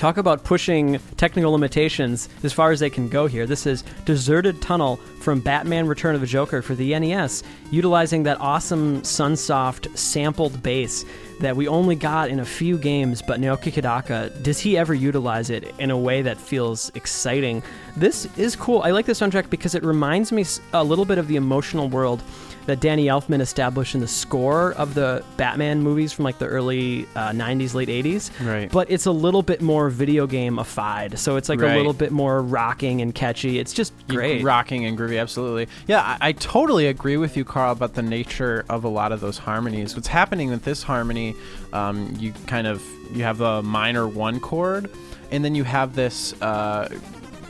Talk 0.00 0.16
about 0.16 0.44
pushing 0.44 0.98
technical 1.18 1.52
limitations 1.52 2.30
as 2.42 2.54
far 2.54 2.70
as 2.70 2.80
they 2.80 2.88
can 2.88 3.10
go 3.10 3.26
here. 3.26 3.46
This 3.46 3.66
is 3.66 3.84
Deserted 4.06 4.62
Tunnel 4.62 4.96
from 5.20 5.40
Batman 5.40 5.86
Return 5.86 6.14
of 6.14 6.20
the 6.20 6.26
Joker 6.26 6.62
for 6.62 6.74
the 6.74 6.98
NES, 6.98 7.42
utilizing 7.70 8.22
that 8.24 8.40
awesome 8.40 9.02
Sunsoft 9.02 9.96
sampled 9.96 10.62
bass 10.62 11.04
that 11.40 11.56
we 11.56 11.68
only 11.68 11.94
got 11.94 12.28
in 12.28 12.40
a 12.40 12.44
few 12.44 12.76
games, 12.76 13.22
but 13.22 13.40
Naoki 13.40 13.72
Kodaka, 13.72 14.42
does 14.42 14.58
he 14.60 14.76
ever 14.76 14.92
utilize 14.92 15.48
it 15.50 15.74
in 15.78 15.90
a 15.90 15.96
way 15.96 16.20
that 16.22 16.36
feels 16.38 16.90
exciting? 16.94 17.62
This 17.96 18.26
is 18.38 18.56
cool. 18.56 18.82
I 18.82 18.90
like 18.90 19.06
this 19.06 19.20
soundtrack 19.20 19.48
because 19.50 19.74
it 19.74 19.82
reminds 19.82 20.32
me 20.32 20.44
a 20.72 20.84
little 20.84 21.04
bit 21.06 21.16
of 21.18 21.28
the 21.28 21.36
emotional 21.36 21.88
world 21.88 22.22
that 22.66 22.78
Danny 22.80 23.06
Elfman 23.06 23.40
established 23.40 23.94
in 23.94 24.02
the 24.02 24.06
score 24.06 24.72
of 24.74 24.92
the 24.94 25.24
Batman 25.38 25.82
movies 25.82 26.12
from 26.12 26.26
like 26.26 26.38
the 26.38 26.46
early 26.46 27.06
uh, 27.16 27.30
90s, 27.30 27.72
late 27.74 27.88
80s. 27.88 28.30
Right. 28.46 28.70
But 28.70 28.90
it's 28.90 29.06
a 29.06 29.10
little 29.10 29.42
bit 29.42 29.62
more 29.62 29.88
video 29.88 30.26
game-ified. 30.26 31.18
So 31.18 31.36
it's 31.36 31.48
like 31.48 31.58
Right. 31.60 31.72
a 31.72 31.76
little 31.78 31.94
bit 31.94 32.12
more 32.12 32.42
rocking 32.42 33.00
and 33.00 33.14
catchy. 33.14 33.58
It's 33.58 33.72
just 33.72 33.94
great. 34.08 34.44
rocking 34.44 34.84
and 34.84 34.96
groovy 34.96 35.09
absolutely. 35.18 35.68
Yeah 35.86 36.00
I, 36.00 36.28
I 36.28 36.32
totally 36.32 36.86
agree 36.86 37.16
with 37.16 37.36
you 37.36 37.44
carl 37.44 37.72
about 37.72 37.94
the 37.94 38.02
nature 38.02 38.64
of 38.68 38.84
a 38.84 38.88
lot 38.88 39.12
of 39.12 39.20
those 39.20 39.38
harmonies. 39.38 39.94
What's 39.94 40.08
happening 40.08 40.50
with 40.50 40.64
this 40.64 40.82
harmony 40.82 41.34
um, 41.72 42.14
you 42.18 42.32
kind 42.46 42.66
of 42.66 42.82
you 43.12 43.24
have 43.24 43.40
a 43.40 43.62
minor 43.62 44.06
one 44.06 44.40
chord 44.40 44.90
and 45.30 45.44
then 45.44 45.54
you 45.54 45.64
have 45.64 45.94
this 45.94 46.40
uh, 46.42 46.88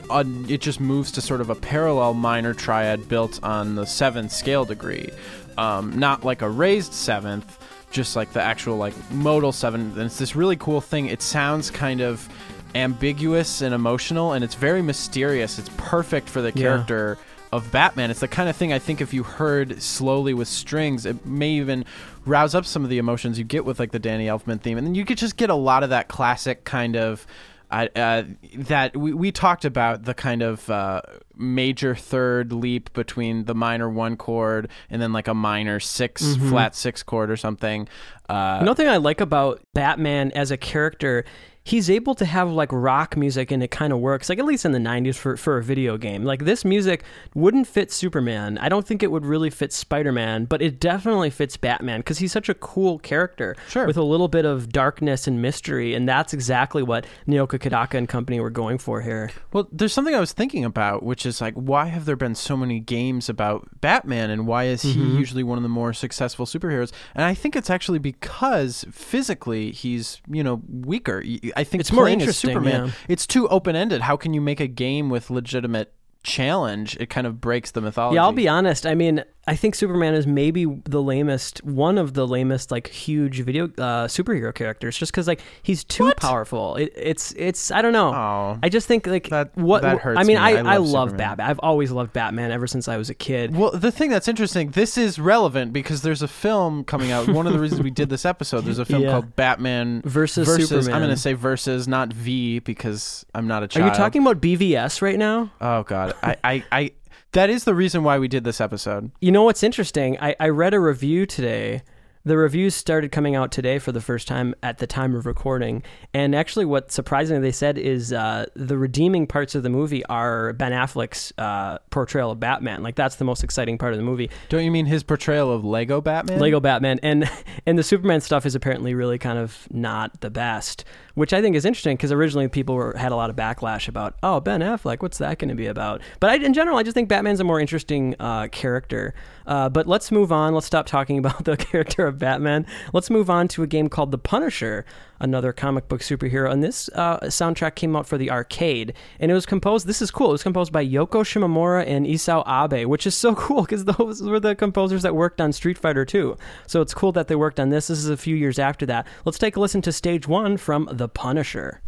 on, 0.09 0.45
it 0.49 0.61
just 0.61 0.79
moves 0.79 1.11
to 1.13 1.21
sort 1.21 1.41
of 1.41 1.49
a 1.49 1.55
parallel 1.55 2.13
minor 2.13 2.53
triad 2.53 3.07
built 3.07 3.41
on 3.43 3.75
the 3.75 3.85
seventh 3.85 4.31
scale 4.31 4.65
degree. 4.65 5.09
Um, 5.57 5.97
not 5.97 6.23
like 6.23 6.41
a 6.41 6.49
raised 6.49 6.93
seventh 6.93 7.57
just 7.91 8.15
like 8.15 8.31
the 8.31 8.41
actual 8.41 8.77
like 8.77 8.93
modal 9.11 9.51
seventh 9.51 9.95
and 9.97 10.05
it's 10.05 10.17
this 10.17 10.35
really 10.35 10.55
cool 10.55 10.81
thing. 10.81 11.07
It 11.07 11.21
sounds 11.21 11.69
kind 11.69 12.01
of 12.01 12.27
ambiguous 12.73 13.61
and 13.61 13.73
emotional 13.75 14.33
and 14.33 14.43
it's 14.43 14.55
very 14.55 14.81
mysterious. 14.81 15.59
It's 15.59 15.69
perfect 15.77 16.29
for 16.29 16.41
the 16.41 16.51
Yeah. 16.55 17.15
Of 17.51 17.71
batman. 17.71 18.11
It's 18.11 18.21
the 18.21 18.27
kind 18.27 18.49
of 18.49 18.55
thing 18.55 18.71
i 18.73 18.79
think 18.79 19.01
if 19.01 19.13
you 19.13 19.23
heard 19.23 19.81
slowly 19.81 20.33
with 20.33 20.47
strings 20.47 21.05
it 21.05 21.25
may 21.25 21.49
even 21.51 21.85
rouse 22.25 22.55
up 22.55 22.65
some 22.65 22.83
of 22.83 22.89
the 22.89 22.97
emotions 22.97 23.37
you 23.37 23.43
get 23.43 23.65
with 23.65 23.79
like 23.79 23.91
the 23.91 23.99
danny 23.99 24.27
elfman 24.27 24.61
theme. 24.61 24.77
And 24.77 24.85
then 24.85 24.95
you 24.95 25.05
could 25.05 25.17
just 25.17 25.37
get 25.37 25.49
a 25.49 25.55
lot 25.55 25.83
of 25.83 25.89
that 25.89 26.07
classic 26.07 26.63
kind 26.63 26.95
of 26.95 27.25
uh, 27.71 27.87
uh, 27.95 28.23
that 28.53 28.95
we, 28.97 29.13
we 29.13 29.31
talked 29.31 29.63
about 29.63 30.03
the 30.03 30.13
kind 30.13 30.41
of 30.41 30.69
uh, 30.69 31.01
major 31.37 31.95
third 31.95 32.51
leap 32.51 32.91
between 32.93 33.45
the 33.45 33.55
minor 33.55 33.89
one 33.89 34.17
chord 34.17 34.69
and 34.89 35.01
then 35.01 35.13
like 35.13 35.29
a 35.29 35.33
minor 35.33 35.79
6 35.79 36.35
flat 36.35 36.75
six 36.75 37.01
chord 37.01 37.31
or 37.31 37.37
something. 37.37 37.87
Uh, 38.29 38.57
Another 38.61 38.83
thing 38.83 38.89
I 38.91 38.97
like 38.97 39.21
about 39.21 39.61
Batman 39.73 40.31
as 40.33 40.51
a 40.51 40.57
character, 40.57 41.23
he's 41.63 41.89
able 41.91 42.15
to 42.15 42.25
have 42.25 42.49
like 42.49 42.69
rock 42.71 43.15
music 43.15 43.51
and 43.51 43.61
it 43.61 43.69
kind 43.69 43.93
of 43.93 43.99
works, 43.99 44.29
like 44.29 44.39
at 44.39 44.45
least 44.45 44.65
in 44.65 44.71
the 44.71 44.79
90s 44.79 45.15
for, 45.15 45.37
for 45.37 45.57
a 45.57 45.63
video 45.63 45.95
game. 45.97 46.23
Like 46.23 46.43
this 46.45 46.65
music 46.65 47.03
wouldn't 47.35 47.67
fit 47.67 47.91
Superman. 47.91 48.57
I 48.57 48.67
don't 48.67 48.85
think 48.87 49.03
it 49.03 49.11
would 49.11 49.25
really 49.25 49.51
fit 49.51 49.71
Spider 49.71 50.11
Man, 50.11 50.45
but 50.45 50.61
it 50.61 50.79
definitely 50.79 51.29
fits 51.29 51.57
Batman 51.57 51.99
because 51.99 52.17
he's 52.17 52.31
such 52.31 52.49
a 52.49 52.55
cool 52.55 52.97
character 52.99 53.55
Sure. 53.69 53.85
with 53.85 53.95
a 53.97 54.03
little 54.03 54.27
bit 54.27 54.43
of 54.43 54.71
darkness 54.71 55.27
and 55.27 55.39
mystery. 55.41 55.93
And 55.93 56.09
that's 56.09 56.33
exactly 56.33 56.81
what 56.81 57.05
Naoki 57.27 57.59
Kodaka 57.59 57.93
and 57.95 58.09
company 58.09 58.39
were 58.39 58.49
going 58.49 58.79
for 58.79 59.01
here. 59.01 59.29
Well, 59.53 59.67
there's 59.71 59.93
something 59.93 60.15
I 60.15 60.19
was 60.19 60.33
thinking 60.33 60.65
about, 60.65 61.03
which 61.03 61.25
is 61.27 61.41
like, 61.41 61.53
why 61.53 61.85
have 61.87 62.05
there 62.05 62.15
been 62.15 62.33
so 62.35 62.57
many 62.57 62.79
games 62.79 63.29
about 63.29 63.67
Batman, 63.81 64.29
and 64.31 64.47
why 64.47 64.63
is 64.65 64.81
he 64.81 64.91
Mm-hmm. 65.01 65.17
usually 65.17 65.43
one 65.43 65.57
of 65.57 65.63
the 65.63 65.69
more 65.69 65.93
successful 65.93 66.45
superheroes? 66.45 66.91
And 67.15 67.23
I 67.23 67.33
think 67.33 67.55
it's 67.55 67.69
actually 67.69 67.99
because 67.99 68.83
physically 68.91 69.71
he's, 69.71 70.21
you 70.29 70.43
know, 70.43 70.61
weaker. 70.67 71.23
I 71.55 71.63
think 71.63 71.81
It's 71.81 71.91
more 71.91 72.07
interesting, 72.07 72.49
Superman, 72.51 72.87
yeah. 72.87 72.91
it's 73.07 73.27
too 73.27 73.47
open 73.49 73.75
ended. 73.75 74.01
How 74.01 74.17
can 74.17 74.33
you 74.33 74.41
make 74.41 74.59
a 74.59 74.67
game 74.67 75.09
with 75.09 75.29
legitimate 75.29 75.93
challenge? 76.23 76.97
It 76.99 77.09
kind 77.09 77.25
of 77.27 77.41
breaks 77.41 77.71
the 77.71 77.81
mythology. 77.81 78.15
Yeah, 78.15 78.23
I'll 78.23 78.31
be 78.31 78.47
honest. 78.47 78.85
I 78.85 78.95
mean, 78.95 79.23
I 79.47 79.55
think 79.55 79.73
Superman 79.73 80.13
is 80.13 80.27
maybe 80.27 80.65
the 80.85 81.01
lamest, 81.01 81.63
one 81.63 81.97
of 81.97 82.13
the 82.13 82.27
lamest, 82.27 82.69
like 82.69 82.87
huge 82.87 83.39
video 83.41 83.65
uh, 83.65 84.07
superhero 84.07 84.53
characters, 84.53 84.95
just 84.95 85.11
because 85.11 85.27
like 85.27 85.41
he's 85.63 85.83
too 85.83 86.13
powerful. 86.15 86.75
It, 86.75 86.93
it's 86.95 87.31
it's 87.33 87.71
I 87.71 87.81
don't 87.81 87.91
know. 87.93 88.13
Oh. 88.13 88.59
I 88.61 88.69
just 88.69 88.87
think 88.87 89.07
like 89.07 89.29
That- 89.29 89.55
what 89.57 89.81
that 89.81 89.97
hurts 89.99 90.19
I 90.19 90.23
mean, 90.23 90.35
me. 90.37 90.41
I, 90.41 90.73
I 90.73 90.77
love 90.77 90.89
love 91.11 91.17
Batman. 91.17 91.49
I've 91.49 91.59
always 91.59 91.89
loved 91.91 92.13
Batman 92.13 92.51
ever 92.51 92.67
since 92.67 92.87
I 92.87 92.97
was 92.97 93.09
a 93.09 93.15
kid. 93.15 93.55
Well, 93.55 93.71
the 93.71 93.91
thing 93.91 94.11
that's 94.11 94.27
interesting, 94.27 94.71
this 94.71 94.95
is 94.97 95.17
relevant 95.17 95.73
because 95.73 96.03
there's 96.03 96.21
a 96.21 96.27
film 96.27 96.83
coming 96.83 97.11
out. 97.11 97.27
One 97.27 97.47
of 97.47 97.53
the 97.53 97.59
reasons 97.59 97.81
we 97.81 97.89
did 97.89 98.09
this 98.09 98.25
episode, 98.25 98.61
there's 98.61 98.77
a 98.79 98.85
film 98.85 99.01
Yeah. 99.01 99.11
called 99.11 99.35
Batman 99.35 100.01
Versus 100.05 100.47
I'm 100.47 100.85
going 100.99 101.09
to 101.09 101.17
say 101.17 101.33
versus, 101.33 101.87
not 101.87 102.13
V, 102.13 102.59
because 102.59 103.25
I'm 103.33 103.47
not 103.47 103.63
a 103.63 103.67
child. 103.67 103.85
Are 103.85 103.91
you 103.91 103.95
talking 103.97 104.21
about 104.21 104.39
BVS 104.39 105.01
right 105.01 105.17
now? 105.17 105.51
Oh 105.59 105.81
God, 105.83 106.13
I, 106.21 106.35
I, 106.43 106.63
I. 106.71 106.91
That 107.33 107.49
is 107.49 107.63
the 107.63 107.73
reason 107.73 108.03
why 108.03 108.19
we 108.19 108.27
did 108.27 108.43
this 108.43 108.59
episode. 108.59 109.11
You 109.21 109.31
know 109.31 109.43
what's 109.43 109.63
interesting? 109.63 110.17
I, 110.19 110.35
I 110.39 110.49
read 110.49 110.73
a 110.73 110.79
review 110.79 111.25
today. 111.25 111.81
The 112.23 112.37
reviews 112.37 112.75
started 112.75 113.11
coming 113.11 113.35
out 113.35 113.51
today 113.51 113.79
for 113.79 113.91
the 113.91 114.01
first 114.01 114.27
time 114.27 114.53
at 114.61 114.77
the 114.77 114.85
time 114.85 115.15
of 115.15 115.25
recording. 115.25 115.81
And 116.13 116.35
actually, 116.35 116.65
what 116.65 116.91
surprisingly 116.91 117.41
they 117.41 117.51
said 117.51 117.79
is 117.79 118.13
uh, 118.13 118.45
the 118.53 118.77
redeeming 118.77 119.25
parts 119.25 119.55
of 119.55 119.63
the 119.63 119.69
movie 119.69 120.05
are 120.05 120.53
Ben 120.53 120.71
Affleck's 120.71 121.33
uh, 121.39 121.79
portrayal 121.89 122.29
of 122.29 122.39
Batman. 122.39 122.83
Like, 122.83 122.95
that's 122.95 123.15
the 123.15 123.23
most 123.23 123.43
exciting 123.43 123.79
part 123.79 123.93
of 123.93 123.97
the 123.97 124.03
movie. 124.03 124.29
Don't 124.49 124.63
you 124.63 124.69
mean 124.69 124.85
his 124.85 125.01
portrayal 125.01 125.51
of 125.51 125.65
Lego 125.65 125.99
Batman? 125.99 126.37
Lego 126.37 126.59
Batman. 126.59 126.99
And, 127.01 127.31
and 127.65 127.79
the 127.79 127.83
Superman 127.83 128.21
stuff 128.21 128.45
is 128.45 128.53
apparently 128.53 128.93
really 128.93 129.17
kind 129.17 129.39
of 129.39 129.67
not 129.71 130.21
the 130.21 130.29
best, 130.29 130.83
which 131.15 131.33
I 131.33 131.41
think 131.41 131.55
is 131.55 131.65
interesting 131.65 131.97
because 131.97 132.11
originally 132.11 132.47
people 132.47 132.75
were, 132.75 132.95
had 132.97 133.11
a 133.11 133.15
lot 133.15 133.29
of 133.29 133.35
backlash 133.35 133.87
about, 133.87 134.15
oh, 134.23 134.39
Ben 134.39 134.61
Affleck, 134.61 135.01
what's 135.01 135.17
that 135.17 135.39
going 135.39 135.49
to 135.49 135.55
be 135.55 135.67
about? 135.67 136.01
But 136.19 136.29
I, 136.29 136.35
in 136.35 136.53
general, 136.53 136.77
I 136.77 136.83
just 136.83 136.93
think 136.93 137.09
Batman's 137.09 137.39
a 137.39 137.43
more 137.43 137.59
interesting 137.59 138.15
uh, 138.19 138.47
character. 138.47 139.13
Uh, 139.45 139.69
but 139.69 139.87
let's 139.87 140.11
move 140.11 140.31
on. 140.31 140.53
Let's 140.53 140.67
stop 140.67 140.85
talking 140.85 141.17
about 141.23 141.45
the 141.45 141.57
character 141.57 142.05
of 142.07 142.17
Batman. 142.19 142.65
Let's 142.93 143.09
move 143.09 143.29
on 143.29 143.47
to 143.49 143.63
a 143.63 143.67
game 143.67 143.89
called 143.89 144.11
The 144.11 144.17
Punisher, 144.17 144.85
another 145.21 145.53
comic 145.53 145.87
book 145.87 146.01
superhero. 146.01 146.51
And 146.51 146.63
this 146.63 146.89
uh, 146.89 147.19
soundtrack 147.21 147.75
came 147.75 147.95
out 147.95 148.07
for 148.07 148.17
the 148.17 148.29
arcade, 148.29 148.93
and 149.19 149.31
it 149.31 149.33
was 149.33 149.45
composed. 149.45 149.87
This 149.87 150.01
is 150.01 150.11
cool. 150.11 150.29
It 150.29 150.33
was 150.33 150.43
composed 150.43 150.73
by 150.73 150.85
Yoko 150.85 151.23
Shimomura 151.23 151.87
and 151.87 152.05
Isao 152.05 152.43
Abe, 152.45 152.87
which 152.87 153.07
is 153.07 153.15
so 153.15 153.33
cool 153.41 153.61
because 153.61 153.85
those 153.85 154.21
were 154.21 154.39
the 154.39 154.55
composers 154.55 155.03
that 155.03 155.15
worked 155.15 155.39
on 155.39 155.53
Street 155.53 155.77
Fighter 155.77 156.03
2. 156.03 156.35
So 156.67 156.81
it's 156.81 156.93
cool 156.93 157.11
that 157.13 157.27
they 157.27 157.35
worked 157.35 157.59
on 157.59 157.69
this. 157.69 157.87
This 157.87 157.99
is 157.99 158.09
a 158.09 158.17
few 158.17 158.35
years 158.35 158.59
after 158.59 158.85
that. 158.87 159.07
Let's 159.25 159.37
take 159.37 159.55
a 159.55 159.59
listen 159.59 159.81
to 159.83 159.91
stage 159.91 160.27
one 160.27 160.57
from 160.57 160.89
The 160.91 161.07
Punisher. 161.07 161.81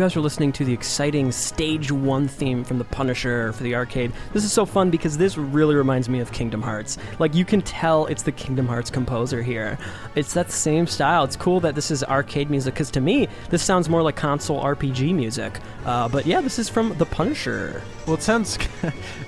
Guys 0.00 0.16
are 0.16 0.20
listening 0.20 0.50
to 0.50 0.64
the 0.64 0.72
exciting 0.72 1.30
Stage 1.30 1.92
1 1.92 2.26
theme 2.26 2.64
from 2.64 2.78
The 2.78 2.84
Punisher 2.84 3.52
for 3.52 3.62
the 3.62 3.74
arcade. 3.74 4.12
This 4.32 4.44
is 4.44 4.52
so 4.52 4.64
fun 4.64 4.88
because 4.88 5.18
this 5.18 5.36
really 5.36 5.74
reminds 5.74 6.08
me 6.08 6.20
of 6.20 6.32
Kingdom 6.32 6.62
Hearts. 6.62 6.96
Like, 7.18 7.34
you 7.34 7.44
can 7.44 7.60
tell 7.60 8.06
it's 8.06 8.22
the 8.22 8.32
Kingdom 8.32 8.66
Hearts 8.66 8.88
composer 8.88 9.42
here. 9.42 9.78
It's 10.14 10.32
that 10.32 10.50
same 10.50 10.86
style. 10.86 11.24
It's 11.24 11.36
cool 11.36 11.60
that 11.60 11.74
this 11.74 11.90
is 11.90 12.02
arcade 12.02 12.48
music 12.48 12.72
because 12.72 12.90
to 12.92 13.00
me, 13.02 13.28
this 13.50 13.62
sounds 13.62 13.90
more 13.90 14.02
like 14.02 14.16
console 14.16 14.62
RPG 14.62 15.14
music. 15.14 15.60
Uh, 15.84 16.08
but 16.08 16.24
yeah, 16.24 16.40
this 16.40 16.58
is 16.58 16.70
from 16.70 16.96
The 16.96 17.06
Punisher. 17.06 17.82
Well, 18.06 18.14
it 18.14 18.22
sounds, 18.22 18.58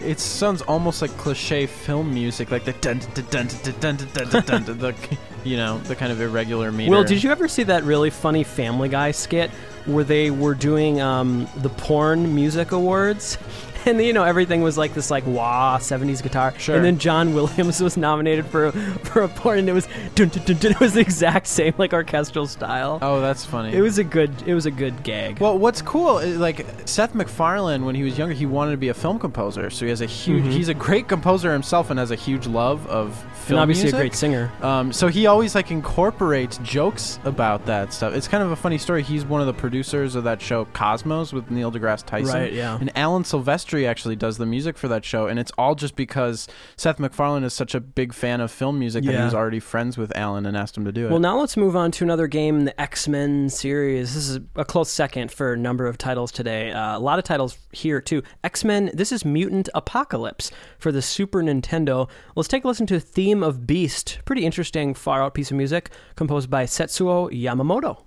it 0.01 0.19
sounds 0.21 0.63
almost 0.63 1.03
like 1.03 1.11
cliche 1.19 1.67
film 1.67 2.15
music, 2.15 2.51
like 2.51 2.65
the 2.65 2.73
dun 2.75 3.01
dun 3.15 3.27
dun 3.31 3.47
dun 3.49 3.71
dun 3.81 3.97
dun 3.97 4.09
dun 4.15 4.43
dun, 4.45 4.65
dun, 4.65 4.79
the, 4.79 5.19
you 5.45 5.59
know, 5.59 5.79
the 5.81 5.97
kind 5.97 6.13
of 6.13 6.21
irregular 6.21 6.73
meter. 6.73 6.91
Well, 6.91 7.05
did 7.05 7.23
you 7.23 7.31
ever 7.31 7.47
see 7.47 7.65
that 7.65 7.85
really 7.85 8.11
funny 8.11 8.43
Family 8.43 8.89
Guy 8.89 9.11
skit 9.11 9.51
where 9.87 10.05
they 10.05 10.31
were 10.31 10.55
doing 10.55 11.01
um, 11.01 11.49
the 11.57 11.69
porn 11.69 12.35
music 12.35 12.73
awards? 12.73 13.39
and 13.87 14.03
you 14.05 14.13
know 14.13 14.25
everything 14.25 14.63
was 14.63 14.79
like 14.79 14.95
this 14.95 15.11
like 15.11 15.27
wah 15.27 15.79
70s 15.79 16.23
guitar. 16.23 16.55
Sure. 16.59 16.77
And 16.77 16.85
then 16.85 16.99
John 16.99 17.35
Williams 17.35 17.81
was 17.83 17.97
nominated 17.97 18.47
for 18.47 18.73
for 18.73 19.23
a 19.23 19.29
part, 19.29 19.59
and 19.59 19.69
it 19.69 19.73
was 19.73 19.87
dun, 20.15 20.29
dun, 20.29 20.45
dun, 20.45 20.57
dun, 20.57 20.73
it 20.73 20.81
was 20.81 20.95
the 20.95 21.01
exact 21.01 21.47
same 21.47 21.75
like 21.79 21.93
orchestral 21.93 22.47
style. 22.47 22.99
Oh, 23.03 23.21
that's 23.21 23.45
funny. 23.45 23.75
It 23.75 23.81
was 23.81 23.99
a 23.99 24.05
good 24.05 24.31
it 24.47 24.55
was 24.55 24.67
a 24.67 24.71
good 24.71 25.03
gag. 25.03 25.39
Well, 25.41 25.59
what's 25.59 25.83
cool, 25.83 26.19
is, 26.19 26.39
like 26.39 26.67
Seth 26.85 27.15
MacFarlane, 27.15 27.85
when 27.85 27.95
he 27.95 28.03
was 28.03 28.19
younger, 28.19 28.35
he 28.35 28.47
wanted 28.47 28.73
to 28.73 28.77
be 28.77 28.89
a 28.89 28.95
film 28.95 29.19
composer. 29.19 29.71
So 29.71 29.85
he 29.85 29.91
has 29.91 30.01
a 30.01 30.07
huge. 30.07 30.45
He's 30.45 30.69
a 30.69 30.75
great 30.75 31.09
composer 31.09 31.53
himself, 31.53 31.91
and 31.91 31.99
has 31.99 32.11
a 32.11 32.17
huge 32.17 32.47
love 32.47 32.87
of 32.87 33.25
film 33.43 33.59
and 33.59 33.63
obviously 33.63 33.85
music. 33.85 33.99
a 33.99 34.03
great 34.03 34.15
singer. 34.15 34.53
Um, 34.63 34.93
so 34.93 35.09
he 35.09 35.27
always 35.27 35.55
like 35.55 35.71
incorporates 35.71 36.59
jokes 36.59 37.19
about 37.25 37.67
that 37.67 37.93
stuff. 37.93 38.15
It's 38.15 38.29
kind 38.29 38.43
of 38.43 38.51
a 38.51 38.57
funny 38.57 38.79
story. 38.79 39.03
He's 39.03 39.25
one 39.25 39.41
of 39.41 39.47
the 39.47 39.53
producers 39.53 40.15
of 40.15 40.25
that 40.25 40.41
show 40.41 40.65
Cosmos 40.67 41.33
with 41.33 41.51
Neil 41.51 41.71
deGrasse 41.73 42.07
Tyson. 42.07 42.35
Right, 42.35 42.53
yeah. 42.53 42.79
And 42.81 42.91
Alan 42.97 43.25
Silvestri 43.25 43.87
actually 43.87 44.17
does 44.17 44.39
the 44.39 44.47
music 44.47 44.79
for 44.79 44.89
that 44.89 45.05
show, 45.05 45.27
and 45.27 45.39
it's 45.39 45.53
all 45.59 45.75
just 45.75 45.97
because 45.97 46.49
Seth 46.77 46.99
MacFarlane 46.99 47.45
is 47.45 47.53
such 47.53 47.75
a 47.75 47.81
big 47.81 48.13
fan 48.13 48.41
of 48.41 48.51
film 48.51 48.79
music 48.79 49.05
that 49.05 49.15
he 49.15 49.23
was 49.23 49.35
already 49.35 49.61
friends 49.61 49.99
with 49.99 50.17
Alan 50.17 50.47
and 50.47 50.57
asked 50.57 50.77
him 50.77 50.85
to 50.85 50.93
do 50.93 51.07
it. 51.07 51.11
Well, 51.11 51.21
now 51.21 51.39
let's 51.39 51.57
move 51.57 51.77
on 51.77 51.91
to 51.93 52.05
another 52.05 52.27
game 52.27 52.61
in 52.61 52.65
the 52.65 52.81
X 52.81 53.09
Men 53.09 53.49
series. 53.49 54.15
This 54.15 54.29
is 54.29 54.41
a 54.57 54.65
close 54.65 54.91
second 54.91 55.33
for 55.33 55.55
a 55.55 55.57
number 55.57 55.87
of 55.87 55.99
titles 55.99 56.31
today. 56.33 56.73
Uh, 56.73 56.97
a 56.97 57.01
lot 57.01 57.19
of 57.19 57.25
titles 57.25 57.59
here, 57.73 58.01
too. 58.01 58.23
X 58.45 58.65
Men, 58.65 58.91
this 58.95 59.13
is 59.13 59.25
Mutant 59.25 59.69
Apocalypse 59.75 60.51
for 60.79 60.93
the 60.93 61.03
Super 61.03 61.43
Nintendo. 61.43 62.09
Let's 62.37 62.49
take 62.49 62.65
a 62.65 62.69
listen 62.69 62.87
to 62.89 63.01
Theme 63.01 63.32
of 63.41 63.69
Beast. 63.69 64.19
Pretty 64.25 64.45
interesting, 64.45 64.95
far 64.95 65.23
out 65.23 65.35
piece 65.35 65.53
of 65.53 65.57
music 65.57 65.91
composed 66.17 66.51
by 66.51 66.65
Setsuo 66.65 67.31
Yamamoto. 67.31 68.03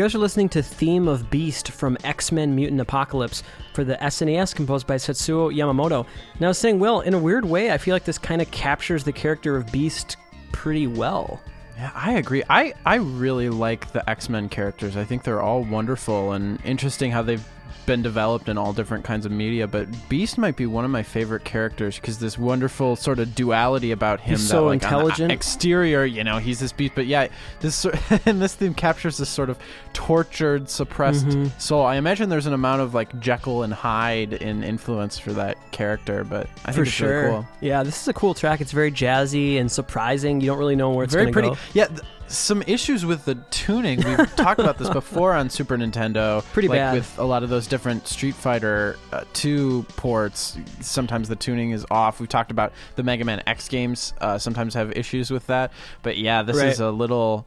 You 0.00 0.04
guys 0.04 0.14
are 0.14 0.18
listening 0.18 0.48
to 0.50 0.62
Theme 0.62 1.08
of 1.08 1.28
Beast 1.28 1.72
from 1.72 1.98
X 2.04 2.32
Men 2.32 2.54
Mutant 2.54 2.80
Apocalypse 2.80 3.42
for 3.74 3.84
the 3.84 3.96
SNES, 3.96 4.54
composed 4.54 4.86
by 4.86 4.94
Setsuo 4.94 5.54
Yamamoto. 5.54 6.06
Now, 6.40 6.52
saying, 6.52 6.78
Will, 6.78 7.02
in 7.02 7.12
a 7.12 7.18
weird 7.18 7.44
way, 7.44 7.70
I 7.70 7.76
feel 7.76 7.94
like 7.94 8.04
this 8.04 8.16
kind 8.16 8.40
of 8.40 8.50
captures 8.50 9.04
the 9.04 9.12
character 9.12 9.58
of 9.58 9.70
Beast 9.70 10.16
pretty 10.52 10.86
well. 10.86 11.38
Yeah, 11.76 11.90
I 11.94 12.12
agree. 12.12 12.42
I, 12.48 12.72
I 12.86 12.94
really 12.94 13.50
like 13.50 13.92
the 13.92 14.08
X 14.08 14.30
Men 14.30 14.48
characters. 14.48 14.96
I 14.96 15.04
think 15.04 15.22
they're 15.22 15.42
all 15.42 15.64
wonderful 15.64 16.32
and 16.32 16.58
interesting 16.64 17.10
how 17.10 17.20
they've 17.20 17.46
been 17.86 18.02
developed 18.02 18.48
in 18.48 18.56
all 18.58 18.72
different 18.72 19.04
kinds 19.04 19.26
of 19.26 19.32
media. 19.32 19.66
But 19.66 19.88
Beast 20.08 20.38
might 20.38 20.56
be 20.56 20.66
one 20.66 20.84
of 20.84 20.90
my 20.90 21.02
favorite 21.02 21.44
characters 21.44 21.96
because 21.96 22.18
this 22.18 22.38
wonderful 22.38 22.96
sort 22.96 23.18
of 23.18 23.34
duality 23.34 23.92
about 23.92 24.20
him. 24.20 24.36
He's 24.36 24.48
that, 24.48 24.54
so 24.54 24.66
like, 24.66 24.82
intelligent. 24.82 25.32
exterior, 25.32 26.04
you 26.04 26.24
know, 26.24 26.38
he's 26.38 26.60
this 26.60 26.72
beast. 26.72 26.92
But 26.94 27.06
yeah, 27.06 27.28
this 27.60 27.84
and 28.26 28.40
this 28.40 28.54
theme 28.54 28.74
captures 28.74 29.16
this 29.18 29.28
sort 29.28 29.50
of 29.50 29.58
tortured, 29.92 30.68
suppressed 30.68 31.26
Mm-hmm. 31.26 31.58
soul. 31.58 31.84
I 31.84 31.96
imagine 31.96 32.28
there's 32.28 32.46
an 32.46 32.54
amount 32.54 32.80
of 32.82 32.94
like 32.94 33.18
Jekyll 33.20 33.62
and 33.62 33.72
Hyde 33.74 34.32
in 34.32 34.62
influence 34.64 35.18
for 35.18 35.32
that 35.34 35.56
character. 35.70 36.24
But 36.24 36.48
I 36.64 36.72
think 36.72 36.74
for 36.76 36.82
it's 36.82 36.90
sure. 36.92 37.20
really 37.22 37.30
cool. 37.32 37.46
Yeah, 37.60 37.82
this 37.82 38.00
is 38.02 38.08
a 38.08 38.12
cool 38.12 38.34
track. 38.34 38.60
It's 38.60 38.72
very 38.72 38.90
jazzy 38.92 39.60
and 39.60 39.70
surprising. 39.70 40.40
You 40.40 40.46
don't 40.48 40.58
really 40.58 40.76
know 40.76 40.90
where 40.90 41.04
it's 41.04 41.12
very 41.12 41.26
going 41.26 41.32
pretty. 41.32 41.48
go. 41.50 41.56
Yeah, 41.74 41.86
th- 41.88 42.00
some 42.30 42.62
issues 42.66 43.04
with 43.04 43.24
the 43.24 43.34
tuning. 43.50 44.02
We've 44.02 44.16
talked 44.36 44.60
about 44.60 44.78
this 44.78 44.88
before 44.88 45.32
on 45.34 45.50
Super 45.50 45.76
Nintendo. 45.76 46.42
Pretty 46.52 46.68
like 46.68 46.78
bad. 46.78 46.94
with 46.94 47.18
a 47.18 47.24
lot 47.24 47.42
of 47.42 47.50
those 47.50 47.66
different 47.66 48.06
Street 48.06 48.34
Fighter 48.34 48.96
uh, 49.12 49.24
2 49.32 49.84
ports. 49.96 50.56
Sometimes 50.80 51.28
the 51.28 51.36
tuning 51.36 51.70
is 51.72 51.84
off. 51.90 52.20
We've 52.20 52.28
talked 52.28 52.50
about 52.50 52.72
the 52.96 53.02
Mega 53.02 53.24
Man 53.24 53.42
X 53.46 53.68
games. 53.68 54.14
Uh, 54.20 54.38
sometimes 54.38 54.74
have 54.74 54.92
issues 54.92 55.30
with 55.30 55.46
that. 55.48 55.72
But 56.02 56.18
yeah, 56.18 56.42
this 56.42 56.56
Right. 56.56 56.68
is 56.68 56.80
a 56.80 56.90
little. 56.90 57.46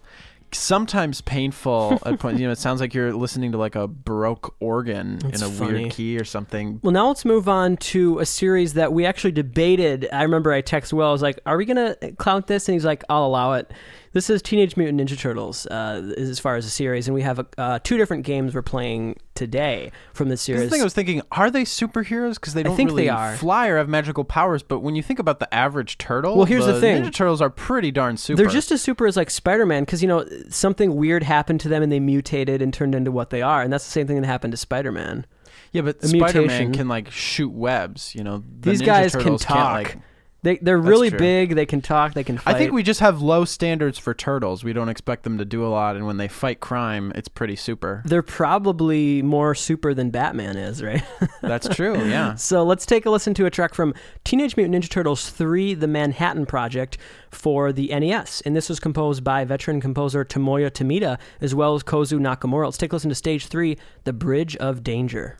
Sometimes 0.51 1.19
painful 1.21 1.99
at 2.05 2.19
point. 2.19 2.37
You 2.39 2.45
know, 2.45 2.51
it 2.51 2.59
sounds 2.59 2.79
like 2.79 2.93
you're 2.93 3.11
listening 3.11 3.53
to 3.53 3.57
like 3.57 3.73
a 3.75 3.87
baroque 3.87 4.53
organ 4.59 5.17
That's 5.17 5.41
in 5.41 5.47
a 5.47 5.51
funny. 5.51 5.79
weird 5.79 5.91
key 5.93 6.15
or 6.19 6.23
something. 6.25 6.79
Well, 6.83 6.91
now 6.91 7.07
let's 7.07 7.25
move 7.25 7.49
on 7.49 7.75
to 7.77 8.19
a 8.19 8.25
series 8.27 8.73
that 8.75 8.93
we 8.93 9.03
actually 9.03 9.31
debated. 9.31 10.07
I 10.13 10.21
remember 10.21 10.53
I 10.53 10.61
texted 10.61 10.93
Will. 10.93 11.07
I 11.07 11.11
was 11.11 11.23
like, 11.23 11.39
"Are 11.47 11.57
we 11.57 11.65
gonna 11.65 11.95
clout 12.19 12.45
this?" 12.45 12.67
And 12.69 12.73
he's 12.73 12.85
like, 12.85 13.03
"I'll 13.09 13.25
allow 13.25 13.53
it." 13.53 13.71
This 14.13 14.29
is 14.29 14.43
Teenage 14.43 14.77
Mutant 14.77 15.01
Ninja 15.01 15.17
Turtles, 15.17 15.65
uh, 15.65 16.13
as 16.17 16.37
far 16.39 16.55
as 16.55 16.67
a 16.67 16.69
series, 16.69 17.07
and 17.07 17.15
we 17.15 17.23
have 17.23 17.43
uh, 17.57 17.79
two 17.83 17.97
different 17.97 18.23
games 18.23 18.53
we're 18.53 18.61
playing 18.61 19.15
today 19.33 19.91
from 20.13 20.29
this 20.29 20.41
This 20.41 20.45
series. 20.45 20.61
is 20.61 20.69
the 20.69 20.73
thing 20.75 20.81
I 20.81 20.83
was 20.83 20.93
thinking: 20.93 21.21
Are 21.31 21.49
they 21.49 21.63
superheroes? 21.63 22.35
Because 22.35 22.53
they 22.53 22.61
don't 22.61 22.75
think 22.75 22.91
really 22.91 23.05
they 23.05 23.09
are. 23.09 23.35
fly 23.35 23.67
or 23.69 23.77
have 23.77 23.89
magical 23.89 24.23
powers. 24.23 24.61
But 24.61 24.81
when 24.81 24.95
you 24.95 25.01
think 25.01 25.17
about 25.17 25.39
the 25.39 25.51
average 25.51 25.97
turtle, 25.97 26.35
Well, 26.37 26.45
here's 26.45 26.67
the 26.67 26.79
thing. 26.79 27.01
Ninja 27.01 27.11
Turtles 27.11 27.41
are 27.41 27.49
pretty 27.49 27.89
darn 27.89 28.17
super. 28.17 28.37
They're 28.37 28.51
just 28.51 28.71
as 28.71 28.83
super 28.83 29.07
as 29.07 29.17
like 29.17 29.31
Spider-Man 29.31 29.81
because 29.83 30.03
you 30.03 30.07
know 30.07 30.23
something 30.47 30.95
weird 30.95 31.23
happened 31.23 31.59
to 31.61 31.67
them 31.69 31.81
and 31.81 31.91
they 31.91 31.99
mutated 31.99 32.61
and 32.61 32.71
turned 32.71 32.93
into 32.93 33.11
what 33.11 33.31
they 33.31 33.41
are, 33.41 33.63
and 33.63 33.73
that's 33.73 33.83
the 33.85 33.91
same 33.91 34.05
thing 34.05 34.21
that 34.21 34.27
happened 34.27 34.51
to 34.51 34.57
Spider-Man. 34.57 35.25
yeah, 35.71 35.81
but 35.81 36.03
a 36.03 36.07
Spider-Man 36.07 36.47
mutation. 36.47 36.71
can 36.73 36.87
like 36.87 37.09
shoot 37.09 37.51
webs. 37.51 38.13
You 38.13 38.23
know, 38.23 38.43
the 38.59 38.69
These 38.69 38.81
Ninja 38.83 38.85
guys 38.85 39.11
can 39.13 39.21
Turtles 39.23 39.41
talk. 39.43 39.55
Can't, 39.85 39.95
like, 39.95 39.97
They 40.43 40.57
they're 40.57 40.77
really 40.77 41.09
true. 41.09 41.19
big. 41.19 41.55
They 41.55 41.65
can 41.65 41.81
talk. 41.81 42.13
They 42.13 42.23
can 42.23 42.37
fight. 42.37 42.55
I 42.55 42.57
think 42.57 42.73
we 42.73 42.83
just 42.83 42.99
have 42.99 43.21
low 43.21 43.45
standards 43.45 43.97
for 43.97 44.13
turtles. 44.13 44.63
We 44.63 44.73
don't 44.73 44.89
expect 44.89 45.23
them 45.23 45.37
to 45.37 45.45
do 45.45 45.65
a 45.65 45.67
lot, 45.67 45.95
and 45.95 46.05
when 46.05 46.17
they 46.17 46.27
fight 46.27 46.59
crime, 46.59 47.11
it's 47.15 47.29
pretty 47.29 47.55
super. 47.55 48.01
they're 48.05 48.21
probably 48.21 49.21
more 49.21 49.55
super 49.55 49.93
than 49.93 50.09
Batman 50.11 50.57
is, 50.57 50.83
right? 50.83 51.03
That's 51.41 51.67
true. 51.69 51.97
Yeah. 52.05 52.35
So 52.35 52.63
let's 52.63 52.85
take 52.85 53.05
a 53.05 53.09
listen 53.09 53.33
to 53.35 53.45
a 53.45 53.49
track 53.49 53.73
from 53.73 53.93
Teenage 54.23 54.57
Mutant 54.57 54.83
Ninja 54.83 54.89
Turtles 54.89 55.29
3 55.29 55.73
The 55.75 55.87
Manhattan 55.87 56.45
Project 56.45 56.97
for 57.31 57.71
the 57.71 57.87
NES. 57.87 58.41
And 58.41 58.55
this 58.55 58.69
was 58.69 58.79
composed 58.79 59.23
by 59.23 59.45
veteran 59.45 59.79
composer 59.79 60.25
Tomoya 60.25 60.69
Tomita 60.69 61.17
as 61.41 61.55
well 61.55 61.75
as 61.75 61.83
Kozu 61.83 62.19
Nakamura. 62.19 62.65
Let's 62.65 62.77
take 62.77 62.91
a 62.91 62.95
listen 62.95 63.09
to 63.09 63.15
stage 63.15 63.47
3 63.47 63.77
The 64.03 64.13
Bridge 64.13 64.55
of 64.57 64.83
Danger. 64.83 65.37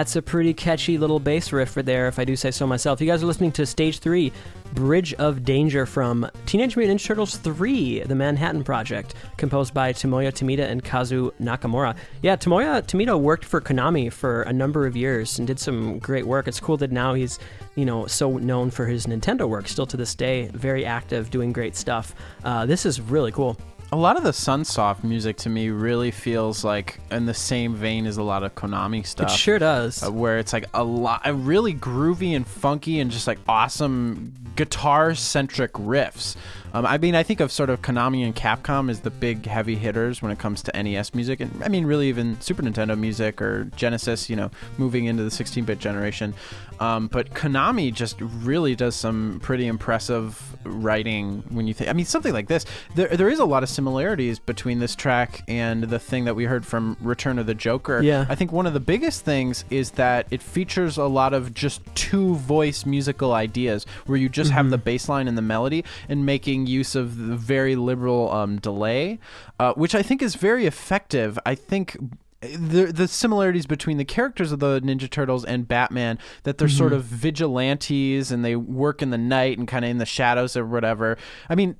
That's 0.00 0.16
a 0.16 0.22
pretty 0.22 0.54
catchy 0.54 0.96
little 0.96 1.20
bass 1.20 1.52
riff 1.52 1.76
right 1.76 1.84
there, 1.84 2.08
if 2.08 2.18
I 2.18 2.24
do 2.24 2.34
say 2.34 2.50
so 2.50 2.66
myself. 2.66 3.02
You 3.02 3.06
guys 3.06 3.22
are 3.22 3.26
listening 3.26 3.52
to 3.52 3.66
Stage 3.66 3.98
3, 3.98 4.32
Bridge 4.72 5.12
of 5.12 5.44
Danger 5.44 5.84
from 5.84 6.26
Teenage 6.46 6.74
Mutant 6.74 6.98
Ninja 6.98 7.04
Turtles 7.04 7.36
3, 7.36 8.04
The 8.04 8.14
Manhattan 8.14 8.64
Project, 8.64 9.14
composed 9.36 9.74
by 9.74 9.92
Tomoya 9.92 10.32
Tomita 10.32 10.66
and 10.66 10.82
Kazu 10.82 11.32
Nakamura. 11.32 11.94
Yeah, 12.22 12.34
Tomoya 12.36 12.80
Tomita 12.80 13.20
worked 13.20 13.44
for 13.44 13.60
Konami 13.60 14.10
for 14.10 14.40
a 14.44 14.54
number 14.54 14.86
of 14.86 14.96
years 14.96 15.38
and 15.38 15.46
did 15.46 15.60
some 15.60 15.98
great 15.98 16.26
work. 16.26 16.48
It's 16.48 16.60
cool 16.60 16.78
that 16.78 16.90
now 16.90 17.12
he's, 17.12 17.38
you 17.74 17.84
know, 17.84 18.06
so 18.06 18.38
known 18.38 18.70
for 18.70 18.86
his 18.86 19.04
Nintendo 19.04 19.46
work, 19.46 19.68
still 19.68 19.84
to 19.84 19.98
this 19.98 20.14
day, 20.14 20.48
very 20.54 20.86
active, 20.86 21.28
doing 21.30 21.52
great 21.52 21.76
stuff. 21.76 22.14
Uh, 22.42 22.64
this 22.64 22.86
is 22.86 23.02
really 23.02 23.32
cool. 23.32 23.54
A 23.92 23.96
lot 23.96 24.16
of 24.16 24.22
the 24.22 24.30
Sunsoft 24.30 25.02
music 25.02 25.36
to 25.38 25.48
me 25.48 25.70
really 25.70 26.12
feels 26.12 26.62
like 26.62 27.00
in 27.10 27.26
the 27.26 27.34
same 27.34 27.74
vein 27.74 28.06
as 28.06 28.18
a 28.18 28.22
lot 28.22 28.44
of 28.44 28.54
Konami 28.54 29.04
stuff. 29.04 29.32
It 29.32 29.36
sure 29.36 29.58
does. 29.58 30.04
uh, 30.04 30.12
where 30.12 30.38
it's 30.38 30.52
like 30.52 30.66
a 30.74 30.84
lot, 30.84 31.22
really 31.44 31.74
groovy 31.74 32.36
and 32.36 32.46
funky, 32.46 33.00
and 33.00 33.10
just 33.10 33.26
like 33.26 33.38
awesome 33.48 34.32
guitar 34.54 35.14
centric 35.16 35.72
riffs. 35.72 36.36
Um, 36.72 36.86
I 36.86 36.98
mean, 36.98 37.14
I 37.14 37.22
think 37.22 37.40
of 37.40 37.52
sort 37.52 37.70
of 37.70 37.82
Konami 37.82 38.24
and 38.24 38.34
Capcom 38.34 38.90
as 38.90 39.00
the 39.00 39.10
big 39.10 39.46
heavy 39.46 39.76
hitters 39.76 40.22
when 40.22 40.30
it 40.32 40.38
comes 40.38 40.62
to 40.62 40.82
NES 40.82 41.14
music, 41.14 41.40
and 41.40 41.62
I 41.62 41.68
mean, 41.68 41.86
really 41.86 42.08
even 42.08 42.40
Super 42.40 42.62
Nintendo 42.62 42.98
music 42.98 43.40
or 43.42 43.64
Genesis. 43.76 44.30
You 44.30 44.36
know, 44.36 44.50
moving 44.78 45.06
into 45.06 45.22
the 45.22 45.30
16-bit 45.30 45.78
generation. 45.78 46.34
Um, 46.80 47.08
but 47.08 47.30
Konami 47.34 47.92
just 47.92 48.18
really 48.20 48.74
does 48.74 48.96
some 48.96 49.38
pretty 49.42 49.66
impressive 49.66 50.56
writing 50.64 51.44
when 51.50 51.66
you 51.66 51.74
think. 51.74 51.90
I 51.90 51.92
mean, 51.92 52.06
something 52.06 52.32
like 52.32 52.48
this. 52.48 52.64
There, 52.94 53.08
there 53.08 53.28
is 53.28 53.38
a 53.38 53.44
lot 53.44 53.62
of 53.62 53.68
similarities 53.68 54.38
between 54.38 54.78
this 54.78 54.96
track 54.96 55.42
and 55.46 55.84
the 55.84 55.98
thing 55.98 56.24
that 56.24 56.34
we 56.34 56.44
heard 56.44 56.64
from 56.64 56.96
Return 57.00 57.38
of 57.38 57.46
the 57.46 57.54
Joker. 57.54 58.02
Yeah. 58.02 58.24
I 58.28 58.34
think 58.34 58.50
one 58.50 58.66
of 58.66 58.72
the 58.72 58.80
biggest 58.80 59.24
things 59.26 59.64
is 59.68 59.92
that 59.92 60.26
it 60.30 60.42
features 60.42 60.96
a 60.96 61.04
lot 61.04 61.34
of 61.34 61.52
just 61.52 61.82
two 61.94 62.36
voice 62.36 62.86
musical 62.86 63.34
ideas 63.34 63.84
where 64.06 64.16
you 64.16 64.30
just 64.30 64.50
have 64.50 64.70
the 64.70 64.78
bass 64.78 65.08
line 65.08 65.28
and 65.28 65.36
the 65.36 65.42
melody 65.42 65.84
and 66.08 66.24
making 66.24 66.59
use 66.66 66.94
of 66.94 67.16
the 67.16 67.36
very 67.36 67.76
liberal 67.76 68.30
um, 68.32 68.58
delay, 68.58 69.18
uh, 69.58 69.72
which 69.74 69.94
I 69.94 70.02
think 70.02 70.22
is 70.22 70.34
very 70.34 70.66
effective. 70.66 71.38
I 71.44 71.54
think. 71.54 71.96
The, 72.42 72.86
the 72.90 73.06
similarities 73.06 73.66
between 73.66 73.98
the 73.98 74.04
characters 74.06 74.50
of 74.50 74.60
the 74.60 74.80
Ninja 74.80 75.10
Turtles 75.10 75.44
and 75.44 75.68
Batman 75.68 76.18
that 76.44 76.56
they're 76.56 76.68
sort 76.70 76.94
of 76.94 77.04
vigilantes 77.04 78.32
and 78.32 78.42
they 78.42 78.56
work 78.56 79.02
in 79.02 79.10
the 79.10 79.18
night 79.18 79.58
and 79.58 79.68
kind 79.68 79.84
of 79.84 79.90
in 79.90 79.98
the 79.98 80.06
shadows 80.06 80.56
or 80.56 80.64
whatever. 80.64 81.18
I 81.50 81.54
mean, 81.54 81.76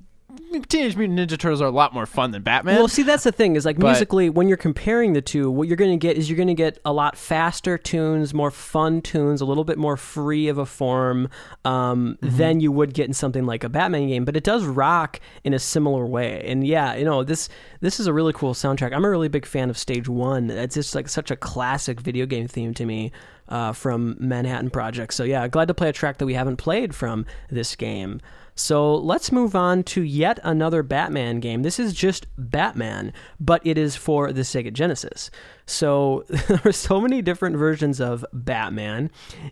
Teenage 0.67 0.95
Mutant 0.97 1.19
Ninja 1.19 1.37
Turtles 1.37 1.61
are 1.61 1.65
a 1.67 1.71
lot 1.71 1.93
more 1.93 2.05
fun 2.05 2.31
than 2.31 2.41
Batman. 2.41 2.75
Well, 2.75 2.87
see, 2.87 3.03
that's 3.03 3.23
the 3.23 3.31
thing 3.31 3.55
is 3.55 3.65
like 3.65 3.77
But- 3.77 3.87
musically, 3.87 4.29
when 4.29 4.47
you're 4.47 4.57
comparing 4.57 5.13
the 5.13 5.21
two, 5.21 5.49
what 5.49 5.67
you're 5.67 5.77
going 5.77 5.91
to 5.91 5.97
get 5.97 6.17
is 6.17 6.29
you're 6.29 6.35
going 6.37 6.47
to 6.47 6.53
get 6.53 6.79
a 6.85 6.91
lot 6.93 7.17
faster 7.17 7.77
tunes, 7.77 8.33
more 8.33 8.51
fun 8.51 9.01
tunes, 9.01 9.41
a 9.41 9.45
little 9.45 9.63
bit 9.63 9.77
more 9.77 9.97
free 9.97 10.47
of 10.47 10.57
a 10.57 10.65
form 10.65 11.29
um, 11.65 12.17
Mm-hmm. 12.21 12.37
than 12.37 12.59
you 12.59 12.71
would 12.71 12.93
get 12.93 13.07
in 13.07 13.13
something 13.13 13.45
like 13.45 13.63
a 13.63 13.69
Batman 13.69 14.07
game. 14.07 14.25
But 14.25 14.35
it 14.35 14.43
does 14.43 14.63
rock 14.65 15.19
in 15.43 15.53
a 15.53 15.59
similar 15.59 16.05
way. 16.05 16.43
And 16.45 16.65
yeah, 16.65 16.95
you 16.95 17.05
know 17.05 17.23
this 17.23 17.49
this 17.79 17.99
is 17.99 18.07
a 18.07 18.13
really 18.13 18.33
cool 18.33 18.53
soundtrack. 18.53 18.93
I'm 18.93 19.05
a 19.05 19.09
really 19.09 19.27
big 19.29 19.45
fan 19.45 19.69
of 19.69 19.77
Stage 19.77 20.07
One. 20.09 20.49
It's 20.49 20.75
just 20.75 20.95
like 20.95 21.07
such 21.09 21.31
a 21.31 21.35
classic 21.35 21.99
video 22.01 22.25
game 22.25 22.47
theme 22.47 22.73
to 22.75 22.85
me. 22.85 23.11
Uh, 23.49 23.73
from 23.73 24.15
Manhattan 24.17 24.69
Project. 24.69 25.13
So, 25.13 25.25
yeah, 25.25 25.45
glad 25.49 25.67
to 25.67 25.73
play 25.73 25.89
a 25.89 25.91
track 25.91 26.19
that 26.19 26.25
we 26.25 26.35
haven't 26.35 26.55
played 26.55 26.95
from 26.95 27.25
this 27.49 27.75
game. 27.75 28.21
So 28.55 28.95
let's 28.95 29.31
move 29.31 29.55
on 29.55 29.83
to 29.83 30.01
yet 30.01 30.39
another 30.43 30.83
Batman 30.83 31.39
game. 31.39 31.63
This 31.63 31.79
is 31.79 31.93
just 31.93 32.27
Batman, 32.37 33.13
but 33.39 33.65
it 33.65 33.77
is 33.77 33.95
for 33.95 34.31
the 34.31 34.41
Sega 34.41 34.73
Genesis. 34.73 35.31
So 35.65 36.25
there 36.29 36.61
were 36.63 36.71
so 36.71 36.99
many 36.99 37.21
different 37.21 37.55
versions 37.55 38.01
of 38.01 38.25
Batman, 38.33 39.09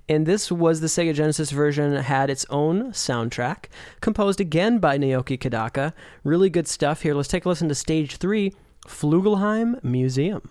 and 0.07 0.25
this 0.25 0.51
was 0.51 0.81
the 0.81 0.87
Sega 0.87 1.13
Genesis 1.13 1.51
version 1.51 1.95
had 1.95 2.29
its 2.29 2.45
own 2.49 2.91
soundtrack, 2.91 3.65
composed 4.01 4.41
again 4.41 4.79
by 4.79 4.97
Naoki 4.97 5.39
Kodaka. 5.39 5.93
Really 6.23 6.49
good 6.49 6.67
stuff 6.67 7.01
here. 7.01 7.13
Let's 7.13 7.29
take 7.29 7.45
a 7.45 7.49
listen 7.49 7.69
to 7.69 7.75
Stage 7.75 8.17
3, 8.17 8.53
Flugelheim 8.85 9.83
Museum. 9.83 10.49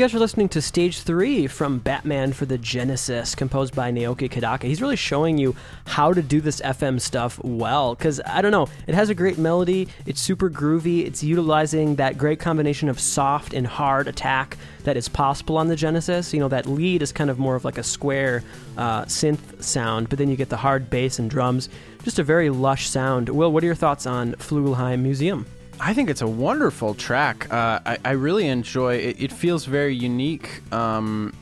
Guys 0.00 0.14
are 0.14 0.18
listening 0.18 0.48
to 0.48 0.62
Stage 0.62 1.02
3 1.02 1.46
from 1.46 1.78
Batman 1.78 2.32
for 2.32 2.46
the 2.46 2.56
Genesis, 2.56 3.34
composed 3.34 3.76
by 3.76 3.92
Naoki 3.92 4.30
Kodaka. 4.30 4.62
He's 4.62 4.80
really 4.80 4.96
showing 4.96 5.36
you 5.36 5.54
how 5.84 6.14
to 6.14 6.22
do 6.22 6.40
this 6.40 6.62
FM 6.62 6.98
stuff 6.98 7.38
well, 7.44 7.94
because 7.94 8.18
I 8.24 8.40
don't 8.40 8.50
know, 8.50 8.66
it 8.86 8.94
has 8.94 9.10
a 9.10 9.14
great 9.14 9.36
melody, 9.36 9.88
it's 10.06 10.18
super 10.18 10.48
groovy, 10.48 11.04
it's 11.04 11.22
utilizing 11.22 11.96
that 11.96 12.16
great 12.16 12.40
combination 12.40 12.88
of 12.88 12.98
soft 12.98 13.52
and 13.52 13.66
hard 13.66 14.08
attack 14.08 14.56
that 14.84 14.96
is 14.96 15.06
possible 15.06 15.58
on 15.58 15.68
the 15.68 15.76
Genesis. 15.76 16.32
You 16.32 16.40
know, 16.40 16.48
that 16.48 16.64
lead 16.64 17.02
is 17.02 17.12
kind 17.12 17.28
of 17.28 17.38
more 17.38 17.54
of 17.54 17.66
like 17.66 17.76
a 17.76 17.82
square 17.82 18.42
uh, 18.78 19.04
synth 19.04 19.62
sound, 19.62 20.08
but 20.08 20.18
then 20.18 20.30
you 20.30 20.36
get 20.36 20.48
the 20.48 20.56
hard 20.56 20.88
bass 20.88 21.18
and 21.18 21.28
drums. 21.28 21.68
Just 22.04 22.18
a 22.18 22.22
very 22.22 22.48
lush 22.48 22.88
sound. 22.88 23.28
Will, 23.28 23.52
what 23.52 23.62
are 23.62 23.66
your 23.66 23.74
thoughts 23.74 24.06
on 24.06 24.32
Flugelheim 24.36 25.00
Museum? 25.00 25.44
I 25.80 25.94
think 25.94 26.10
it's 26.10 26.20
a 26.22 26.26
wonderful 26.28 26.94
track. 26.94 27.52
Uh, 27.52 27.80
I, 27.86 27.98
I 28.04 28.10
really 28.12 28.46
enjoy 28.48 28.96
it. 28.96 29.16
It 29.22 29.32
feels 29.32 29.64
very 29.64 29.94
unique 29.94 30.60
um, 30.72 31.32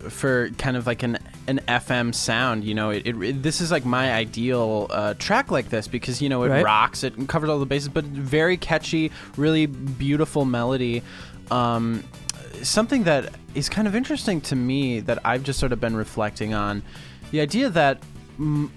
for 0.00 0.50
kind 0.58 0.76
of 0.76 0.86
like 0.86 1.02
an 1.02 1.18
an 1.46 1.60
FM 1.68 2.14
sound. 2.14 2.64
You 2.64 2.74
know, 2.74 2.90
it, 2.90 3.06
it, 3.06 3.22
it- 3.22 3.42
this 3.42 3.60
is 3.60 3.70
like 3.70 3.84
my 3.84 4.12
ideal 4.12 4.86
uh, 4.90 5.14
track 5.14 5.50
like 5.50 5.68
this 5.68 5.86
because 5.88 6.20
you 6.22 6.28
know 6.28 6.42
it 6.44 6.48
Right. 6.48 6.64
rocks, 6.64 7.04
it 7.04 7.28
covers 7.28 7.50
all 7.50 7.58
the 7.58 7.66
bases, 7.66 7.88
but 7.88 8.04
very 8.04 8.56
catchy, 8.56 9.12
really 9.36 9.66
beautiful 9.66 10.44
melody. 10.44 11.02
Um, 11.50 12.02
something 12.62 13.04
that 13.04 13.32
is 13.54 13.68
kind 13.68 13.86
of 13.86 13.94
interesting 13.94 14.40
to 14.42 14.56
me 14.56 15.00
that 15.00 15.18
I've 15.24 15.42
just 15.42 15.58
sort 15.60 15.72
of 15.72 15.80
been 15.80 15.94
reflecting 15.96 16.54
on 16.54 16.82
the 17.30 17.40
idea 17.40 17.68
that 17.70 17.98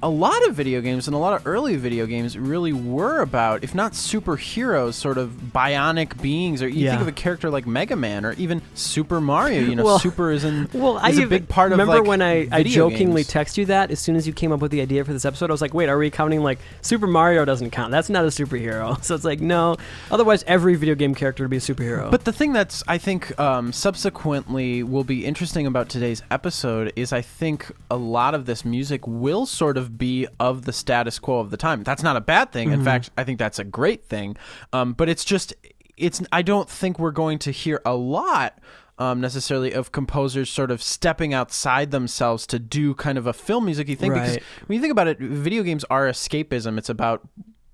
a 0.04 0.10
lot 0.10 0.48
of 0.48 0.56
video 0.56 0.82
games 0.82 1.08
and 1.08 1.15
a 1.15 1.17
lot 1.20 1.34
of 1.34 1.48
early 1.48 1.76
video 1.78 2.06
games 2.06 2.38
really 2.38 2.74
were 2.74 3.22
about, 3.22 3.63
if 3.63 3.74
not 3.74 3.93
superheroes, 3.93 4.93
sort 4.93 5.17
of 5.17 5.32
bionic 5.54 6.22
beings. 6.22 6.62
Or 6.62 6.67
you 6.67 6.86
Yeah. 6.86 6.91
think 6.91 7.02
of 7.02 7.08
a 7.08 7.12
character 7.12 7.50
like 7.50 7.65
Mega 7.65 7.96
Man 7.96 8.26
or 8.26 8.34
even 8.34 8.62
Super 8.76 9.20
Mario. 9.20 9.62
You 9.62 9.76
know, 9.76 9.84
Well- 9.84 10.00
Super 10.00 10.32
is 10.32 10.43
in 10.43 10.70
Well, 10.74 10.98
I 11.02 11.10
is 11.10 11.17
a 11.17 11.22
even- 11.22 11.30
big 11.30 11.48
part 11.50 11.72
of 11.72 11.80
remember 11.80 12.00
like, 12.02 12.08
when 12.08 12.22
I, 12.22 12.48
I 12.52 12.63
jokingly 12.63 13.22
games. 13.24 13.28
text 13.28 13.58
you 13.58 13.65
that 13.65 13.89
as 13.89 14.00
soon 14.00 14.15
as 14.15 14.28
you 14.28 14.34
came 14.34 14.52
up 14.52 14.60
with 14.60 14.72
the 14.72 14.82
idea 14.82 15.04
for 15.04 15.13
this 15.13 15.26
episode. 15.26 15.50
I 15.50 15.54
was 15.54 15.62
like, 15.62 15.74
wait, 15.74 15.89
are 15.89 15.98
we 15.98 16.10
counting 16.12 16.43
like 16.43 16.60
Super 16.82 17.08
Mario 17.08 17.43
doesn't 17.46 17.72
count? 17.72 17.91
That's 17.91 18.10
not 18.10 18.24
a 18.26 18.28
superhero. 18.28 18.96
So 19.08 19.15
it's 19.15 19.24
like 19.26 19.39
no. 19.41 19.78
Otherwise, 20.12 20.43
every 20.48 20.76
video 20.76 20.93
game 20.93 21.15
character 21.15 21.43
would 21.43 21.50
be 21.50 21.58
a 21.58 21.62
superhero. 21.62 22.12
But 22.12 22.26
the 22.26 22.34
thing 22.34 22.52
that's 22.54 22.84
I 22.88 22.98
think 22.98 23.38
um, 23.39 23.72
subsequently 23.72 24.84
will 24.84 25.04
be 25.04 25.26
interesting 25.26 25.65
about 25.65 25.89
today's 25.89 26.22
episode 26.30 26.93
is 26.96 27.12
I 27.12 27.22
think 27.22 27.72
a 27.89 27.98
lot 27.98 28.36
of 28.36 28.46
this 28.46 28.63
music 28.63 29.08
will 29.08 29.46
sort 29.48 29.78
of 29.78 29.98
be 29.98 30.28
of 30.40 30.66
the 30.66 30.74
status 30.74 31.20
quo 31.20 31.40
of 31.40 31.50
the 31.50 31.58
time. 31.58 31.84
That's 31.84 32.04
not 32.04 32.16
a 32.16 32.22
bad 32.22 32.52
thing. 32.52 32.70
Mm-hmm. 32.70 32.80
In 32.80 32.86
fact, 32.86 33.10
I 33.18 33.24
think 33.24 33.40
that's 33.40 33.60
a 33.60 33.64
great 33.64 34.06
thing. 34.06 34.38
Um, 34.74 34.94
but 34.94 35.10
it's 35.10 35.26
just 35.26 35.54
it's 35.98 36.22
I 36.32 36.42
don't 36.42 36.70
think 36.70 37.00
we're 37.00 37.12
going 37.12 37.40
to 37.40 37.52
hear 37.52 37.82
a 37.86 37.96
lot. 37.96 38.60
Um, 39.00 39.22
necessarily 39.22 39.74
of 39.74 39.92
composers 39.92 40.50
sort 40.50 40.72
of 40.72 40.82
stepping 40.82 41.32
outside 41.32 41.92
themselves 41.92 42.48
to 42.48 42.58
do 42.58 42.96
kind 42.96 43.20
of 43.20 43.28
a 43.28 43.34
film 43.34 43.66
music 43.66 43.86
thing 44.00 44.12
because 44.12 44.40
when 44.66 44.76
you 44.76 44.82
think 44.82 44.92
about 44.92 45.06
it 45.06 45.20
video 45.20 45.62
games 45.62 45.84
are 45.92 46.08
escapism 46.08 46.80
it's 46.80 46.90
about 46.90 47.22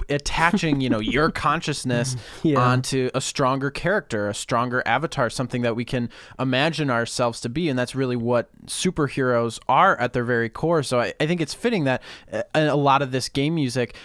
attaching 0.10 0.82
you 0.82 0.90
know 0.90 1.00
your 1.00 1.30
consciousness 1.32 2.16
Yeah. 2.44 2.60
onto 2.60 3.10
a 3.14 3.22
stronger 3.22 3.70
character, 3.72 4.28
a 4.30 4.34
stronger 4.34 4.84
avatar, 4.86 5.30
something 5.30 5.62
that 5.62 5.76
we 5.76 5.86
can 5.86 6.10
imagine 6.40 6.90
ourselves 6.90 7.40
to 7.42 7.50
be. 7.50 7.70
And 7.70 7.78
that's 7.80 7.96
really 7.96 8.16
what 8.16 8.50
superheroes 8.66 9.60
are 9.68 9.96
at 10.00 10.14
their 10.14 10.24
very 10.24 10.50
core. 10.50 10.84
So 10.84 11.00
I, 11.00 11.14
I 11.20 11.26
think 11.28 11.42
it's 11.42 11.54
fitting 11.54 11.86
that 11.86 12.02
uh, 12.32 12.44
a 12.54 12.76
lot 12.76 13.02
of 13.02 13.12
this 13.12 13.30
game 13.30 13.56
music 13.56 13.96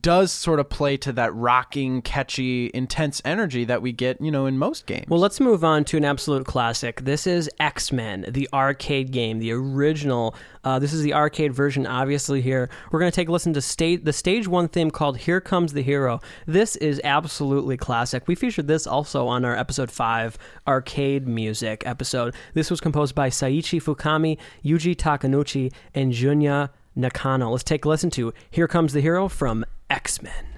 does 0.00 0.30
sort 0.30 0.60
of 0.60 0.68
play 0.68 0.96
to 0.98 1.12
that 1.12 1.34
rocking, 1.34 2.02
catchy, 2.02 2.70
intense 2.74 3.22
energy 3.24 3.64
that 3.64 3.80
we 3.80 3.92
get, 3.92 4.20
you 4.20 4.30
know, 4.30 4.46
in 4.46 4.58
most 4.58 4.86
games. 4.86 5.06
Well, 5.08 5.20
let's 5.20 5.40
move 5.40 5.64
on 5.64 5.84
to 5.86 5.96
an 5.96 6.04
absolute 6.04 6.46
classic. 6.46 7.02
This 7.02 7.26
is 7.26 7.50
X 7.58 7.90
Men, 7.90 8.26
the 8.28 8.48
arcade 8.52 9.10
game, 9.10 9.38
the 9.38 9.52
original. 9.52 10.34
Uh, 10.64 10.78
this 10.78 10.92
is 10.92 11.02
the 11.02 11.14
arcade 11.14 11.54
version, 11.54 11.86
obviously. 11.86 12.42
Here, 12.42 12.68
we're 12.90 13.00
going 13.00 13.10
to 13.10 13.16
take 13.16 13.28
a 13.28 13.32
listen 13.32 13.54
to 13.54 13.60
the 14.02 14.12
stage 14.12 14.48
one 14.48 14.68
theme 14.68 14.90
called 14.90 15.18
"Here 15.18 15.40
Comes 15.40 15.72
the 15.72 15.82
Hero." 15.82 16.20
This 16.46 16.76
is 16.76 17.00
absolutely 17.02 17.76
classic. 17.76 18.28
We 18.28 18.34
featured 18.34 18.66
this 18.66 18.86
also 18.86 19.26
on 19.26 19.44
our 19.44 19.56
episode 19.56 19.90
five 19.90 20.36
arcade 20.66 21.26
music 21.26 21.82
episode. 21.86 22.34
This 22.54 22.70
was 22.70 22.80
composed 22.80 23.14
by 23.14 23.30
Seiichi 23.30 23.82
Fukami, 23.82 24.38
Yuji 24.64 24.94
Takanouchi, 24.94 25.72
and 25.94 26.12
Junya 26.12 26.70
Nakano. 26.94 27.50
Let's 27.50 27.64
take 27.64 27.84
a 27.84 27.88
listen 27.88 28.10
to 28.10 28.32
Here 28.50 28.68
Comes 28.68 28.92
the 28.92 29.00
Hero 29.00 29.28
from 29.28 29.64
X 29.88 30.22
Men. 30.22 30.49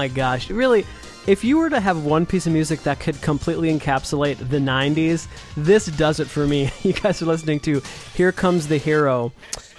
My 0.00 0.08
gosh, 0.08 0.48
really. 0.48 0.86
If 1.26 1.44
you 1.44 1.58
were 1.58 1.68
to 1.68 1.78
have 1.78 2.06
one 2.06 2.24
piece 2.24 2.46
of 2.46 2.54
music 2.54 2.82
that 2.84 3.00
could 3.00 3.20
completely 3.20 3.68
encapsulate 3.70 4.38
the 4.38 4.56
90s, 4.56 5.28
this 5.58 5.84
does 5.86 6.20
it 6.20 6.26
for 6.26 6.46
me. 6.46 6.70
You 6.82 6.94
guys 6.94 7.20
are 7.20 7.26
listening 7.26 7.60
to 7.60 7.82
Here 8.14 8.32
Comes 8.32 8.66
the 8.66 8.78
Hero 8.78 9.30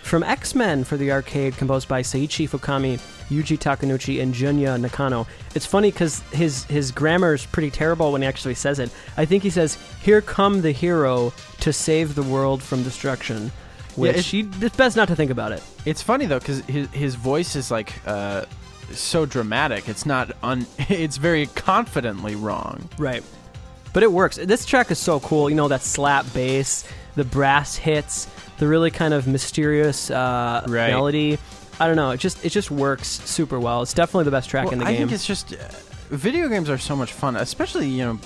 from 0.04 0.22
X 0.22 0.54
Men 0.54 0.84
for 0.84 0.96
the 0.96 1.12
arcade, 1.12 1.58
composed 1.58 1.88
by 1.88 2.04
Seiichi 2.04 2.48
Fukami, 2.48 3.00
Yuji 3.30 3.58
Takanouchi, 3.58 4.22
and 4.22 4.32
Junya 4.36 4.80
Nakano. 4.80 5.26
It's 5.56 5.66
funny 5.66 5.90
because 5.90 6.20
his, 6.32 6.66
his 6.66 6.92
grammar 6.92 7.34
is 7.34 7.48
pretty 7.48 7.72
terrible 7.72 8.12
when 8.12 8.22
he 8.22 8.28
actually 8.28 8.54
says 8.56 8.78
it. 8.78 8.92
I 9.18 9.26
think 9.26 9.42
he 9.42 9.50
says, 9.50 9.80
Here 10.04 10.22
come 10.22 10.62
the 10.62 10.72
hero 10.72 11.34
to 11.62 11.74
save 11.74 12.14
the 12.14 12.24
world 12.24 12.62
from 12.62 12.84
destruction. 12.84 13.52
Which 13.96 14.32
it's- 14.36 14.62
it's 14.62 14.76
best 14.78 14.96
not 14.96 15.08
to 15.08 15.16
think 15.16 15.32
about 15.32 15.52
it. 15.52 15.64
It's 15.86 16.04
funny 16.04 16.28
though 16.28 16.40
because 16.40 16.60
his 16.66 16.88
his 16.92 17.16
voice 17.16 17.56
is 17.56 17.72
like 17.72 17.92
uh, 18.06 18.46
so 19.00 19.26
dramatic. 19.26 19.88
It's 19.90 20.06
not 20.06 20.32
un. 20.44 20.66
It's 20.90 21.18
very 21.18 21.48
confidently 21.48 22.36
wrong. 22.36 22.90
Right. 22.98 23.24
But 23.94 24.04
it 24.04 24.12
works. 24.12 24.38
This 24.38 24.66
track 24.66 24.90
is 24.92 25.00
so 25.00 25.20
cool. 25.20 25.50
You 25.50 25.56
know, 25.56 25.68
that 25.68 25.82
slap 25.82 26.32
bass, 26.34 26.86
the 27.16 27.26
brass 27.26 27.76
hits, 27.76 28.28
the 28.58 28.68
really 28.68 28.90
kind 28.92 29.14
of 29.14 29.28
mysterious 29.28 30.10
uh, 30.10 30.64
Right. 30.68 30.90
melody. 30.92 31.38
I 31.80 31.88
don't 31.88 31.96
know. 31.96 32.12
It 32.12 32.20
just 32.20 32.46
it 32.46 32.50
just 32.52 32.72
works 32.72 33.08
super 33.08 33.60
well. 33.60 33.82
It's 33.82 33.94
definitely 33.94 34.26
the 34.26 34.32
best 34.32 34.50
track 34.50 34.66
Well, 34.66 34.74
in 34.74 34.80
the 34.80 34.86
game. 34.86 34.94
I 34.94 34.98
think 34.98 35.12
it's 35.12 35.26
just 35.26 35.54
uh, 35.54 35.58
video 36.10 36.48
games 36.48 36.70
are 36.70 36.78
so 36.78 36.96
much 36.96 37.12
fun, 37.12 37.36
especially 37.36 37.88
you 37.90 38.06
know 38.06 38.20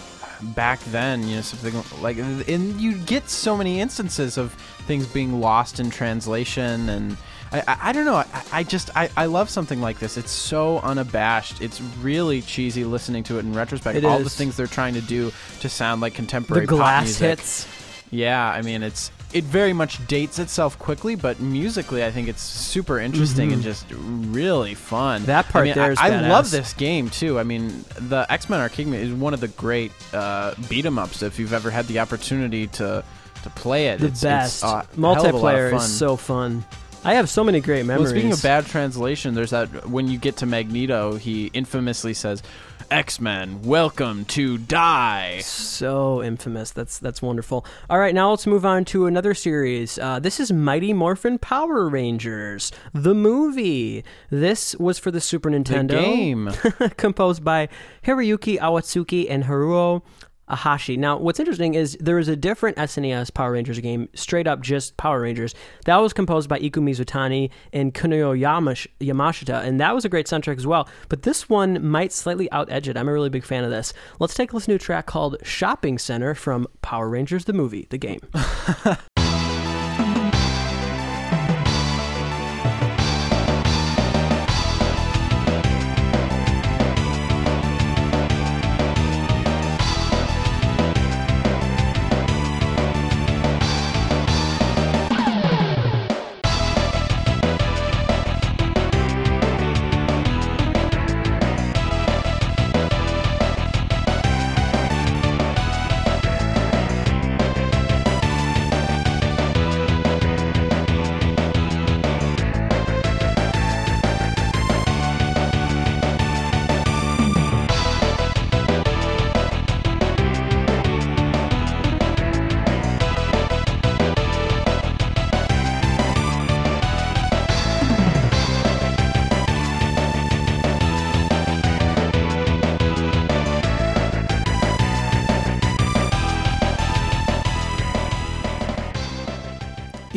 back 0.56 0.80
then. 0.92 1.24
You 1.28 1.38
know 1.38 1.42
something 1.42 2.02
like 2.02 2.18
and 2.18 2.80
you 2.82 2.98
get 3.00 3.30
so 3.30 3.56
many 3.56 3.80
instances 3.80 4.38
of 4.38 4.54
things 4.88 5.08
being 5.08 5.40
lost 5.40 5.80
in 5.80 5.90
translation 5.90 6.90
and. 6.90 7.18
I, 7.56 7.64
I, 7.68 7.78
I 7.90 7.92
don't 7.94 8.06
know. 8.06 8.16
I, 8.16 8.26
I 8.52 8.64
just 8.64 8.90
I, 8.96 9.10
I 9.16 9.26
love 9.26 9.50
something 9.50 9.82
like 9.82 10.00
this. 10.00 10.18
It's 10.18 10.32
so 10.32 10.80
unabashed. 10.80 11.62
It's 11.62 11.82
really 12.02 12.42
cheesy 12.42 12.84
listening 12.84 13.24
to 13.26 13.38
it 13.38 13.46
in 13.46 13.54
retrospect. 13.54 13.98
It 13.98 14.06
All 14.06 14.20
the 14.20 14.30
things 14.30 14.58
they're 14.58 14.68
trying 14.68 14.94
to 14.96 15.02
do 15.02 15.32
to 15.62 15.70
sound 15.70 16.02
like 16.02 16.14
the 16.14 16.18
contemporary 16.18 16.68
pop 16.68 16.78
glass 16.78 17.04
music. 17.06 17.40
hits. 17.40 17.68
Yeah, 18.12 18.48
I 18.48 18.62
mean 18.62 18.84
it's 18.84 19.12
it 19.34 19.44
very 19.44 19.74
much 19.74 20.06
dates 20.08 20.40
itself 20.40 20.78
quickly, 20.80 21.16
but 21.16 21.40
musically 21.40 22.06
I 22.06 22.12
think 22.12 22.28
it's 22.30 22.42
super 22.42 23.00
interesting 23.00 23.52
and 23.52 23.62
just 23.62 23.86
really 23.92 24.76
fun. 24.76 25.22
Mm-hmm. 25.22 25.26
That 25.28 25.46
part 25.50 25.64
I 25.64 25.66
mean, 25.66 25.76
there 25.76 25.92
is 25.92 25.98
I, 26.00 26.08
I 26.08 26.30
love 26.30 26.46
badass. 26.46 26.52
this 26.52 26.74
game 26.74 27.10
too. 27.10 27.40
I 27.40 27.44
mean, 27.44 27.84
the 28.00 28.26
X 28.30 28.50
Men 28.50 28.60
Arcade 28.62 28.88
is 28.94 29.12
one 29.12 29.34
of 29.34 29.40
the 29.42 29.50
great 29.50 29.92
uh, 30.14 30.54
beat 30.70 30.86
'em 30.86 30.98
ups. 31.00 31.24
If 31.24 31.40
you've 31.40 31.54
ever 31.54 31.70
had 31.72 31.88
the 31.88 32.00
opportunity 32.00 32.68
to 32.68 33.04
to 33.44 33.50
play 33.52 33.88
it, 33.88 34.00
The 34.00 34.08
it's, 34.08 34.22
best. 34.22 34.56
It's, 34.58 34.64
uh, 34.64 34.68
a 34.68 34.72
hell 34.72 34.82
of 34.82 34.98
a 34.98 35.02
lot 35.02 35.26
of 35.26 35.34
Multiplayer 35.42 35.70
fun. 35.72 35.80
is 35.80 35.98
so 35.98 36.16
fun. 36.16 36.64
I 37.06 37.14
have 37.14 37.30
so 37.30 37.44
many 37.44 37.62
great 37.62 37.86
memories. 37.86 38.06
Well, 38.06 38.14
speaking 38.14 38.32
of 38.32 38.42
bad 38.42 38.66
translation, 38.66 39.36
there's 39.36 39.52
that 39.52 39.88
when 39.88 40.08
you 40.08 40.18
get 40.18 40.38
to 40.38 40.48
Magneto, 40.48 41.18
he 41.18 41.52
infamously 41.54 42.16
says, 42.16 42.42
"X 42.90 43.20
Men, 43.22 43.62
welcome 43.62 44.26
to 44.26 44.58
die." 44.58 45.40
So 45.42 46.24
infamous. 46.24 46.72
That's 46.72 46.98
that's 46.98 47.22
wonderful. 47.22 47.64
All 47.92 48.00
right, 48.00 48.16
now 48.16 48.32
let's 48.32 48.48
move 48.48 48.66
on 48.66 48.86
to 48.86 49.06
another 49.06 49.36
series. 49.36 50.00
Uh, 50.00 50.18
this 50.20 50.40
is 50.40 50.52
Mighty 50.52 50.94
Morphin 50.94 51.38
Power 51.38 51.88
Rangers, 51.88 52.72
the 52.92 53.14
movie. 53.14 54.04
This 54.32 54.76
was 54.78 54.98
for 54.98 55.12
the 55.12 55.22
Super 55.22 55.52
The 55.52 55.58
Nintendo. 55.60 55.90
game. 55.90 56.50
composed 56.98 57.44
by 57.44 57.70
Hiroyuki 58.04 58.58
Awatsuki 58.58 59.28
and 59.30 59.44
Haruo 59.44 60.02
Ahashi. 60.50 60.98
Now, 60.98 61.18
what's 61.18 61.40
interesting 61.40 61.74
is 61.74 61.98
there 62.00 62.20
is 62.20 62.28
a 62.28 62.36
different 62.36 62.78
SNES 62.78 63.34
Power 63.34 63.52
Rangers 63.52 63.80
game, 63.80 64.10
straight 64.14 64.48
up 64.48 64.62
just 64.62 64.96
Power 64.98 65.22
Rangers. 65.22 65.56
That 65.86 65.98
was 65.98 66.14
composed 66.14 66.50
by 66.50 66.60
Iku 66.60 66.82
Mizutani 66.82 67.50
and 67.74 67.94
Kunoyo 67.94 68.38
Yamash- 68.40 68.88
Yamashita, 69.00 69.64
and 69.64 69.80
that 69.80 69.96
was 69.96 70.06
a 70.06 70.10
great 70.10 70.28
soundtrack 70.28 70.58
as 70.58 70.68
well. 70.68 70.88
But 71.10 71.24
this 71.24 71.50
one 71.50 71.86
might 71.86 72.12
slightly 72.12 72.52
out 72.52 72.72
edge 72.72 72.88
it. 72.88 72.98
I'm 72.98 73.08
a 73.10 73.14
really 73.14 73.30
big 73.30 73.44
fan 73.44 73.64
of 73.64 73.72
this. 73.72 73.94
Let's 74.20 74.36
take 74.36 74.52
a 74.52 74.56
listen 74.56 74.72
to 74.72 74.76
a 74.76 74.80
track 74.80 75.06
called 75.06 75.38
Shopping 75.44 75.98
Center 75.98 76.36
from 76.36 76.68
Power 76.82 77.10
Rangers, 77.10 77.46
the 77.46 77.54
movie, 77.54 77.88
the 77.90 77.98
game. 77.98 78.20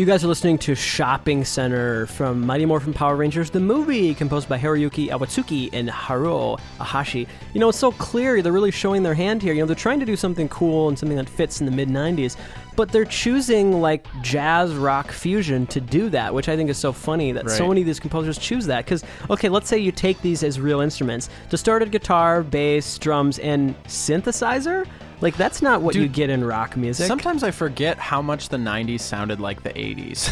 guys 0.09 0.25
are 0.25 0.29
listening 0.29 0.57
to 0.57 0.75
Shopping 0.75 1.45
Center 1.45 2.07
from 2.07 2.41
Mighty 2.41 2.65
Morphin 2.65 2.95
Power 2.95 3.15
Rangers, 3.15 3.51
the 3.51 3.61
movie, 3.61 4.15
composed 4.15 4.49
by 4.49 4.59
Hiroyuki 4.59 5.11
Awatsuki 5.11 5.69
and 5.75 5.87
Haruo 5.91 6.59
Ahashi. 6.81 7.29
You 7.53 7.61
know, 7.61 7.69
it's 7.69 7.79
so 7.79 7.93
clear. 7.93 8.41
They're 8.41 8.51
really 8.51 8.71
showing 8.71 9.03
their 9.03 9.13
hand 9.13 9.43
here. 9.43 9.53
You 9.53 9.61
know, 9.61 9.67
they're 9.67 9.77
trying 9.77 10.01
to 10.01 10.07
do 10.07 10.17
something 10.17 10.49
cool 10.49 10.89
and 10.89 10.99
something 10.99 11.19
that 11.19 11.29
fits 11.29 11.61
in 11.61 11.67
the 11.67 11.73
mid 11.73 11.91
90s. 11.91 12.39
but 12.75 12.91
they're 12.91 13.05
choosing 13.05 13.83
like 13.83 14.07
jazz 14.23 14.73
rock 14.73 15.13
fusion 15.13 15.67
to 15.67 15.79
do 15.81 16.09
that, 16.09 16.33
which 16.33 16.49
I 16.49 16.57
think 16.57 16.71
is 16.71 16.79
so 16.79 16.91
funny 16.91 17.33
that 17.33 17.51
so 17.51 17.69
many 17.69 17.83
of 17.83 17.87
these 17.87 18.01
composers 18.01 18.39
choose 18.39 18.65
that. 18.65 18.87
Because 18.87 19.05
okay, 19.29 19.51
let's 19.51 19.69
say 19.69 19.77
you 19.77 19.93
take 19.93 20.23
these 20.23 20.43
as 20.43 20.59
real 20.59 20.81
instruments, 20.81 21.29
distorted 21.51 21.93
guitar, 21.93 22.43
bass, 22.43 22.97
drums, 22.99 23.41
and 23.41 23.77
synthesizer. 23.85 24.87
Like 25.21 25.37
that's 25.37 25.63
not 25.63 25.83
what 25.83 25.95
Dude, 25.95 26.03
you 26.03 26.09
get 26.09 26.31
in 26.31 26.45
rock 26.45 26.77
music. 26.77 27.07
Sometimes 27.07 27.43
I 27.43 27.51
forget 27.51 27.99
how 27.99 28.23
much 28.23 28.49
the 28.49 28.57
90s 28.57 29.01
sounded 29.01 29.41
like 29.41 29.63
the 29.63 29.71
80s. 29.71 30.31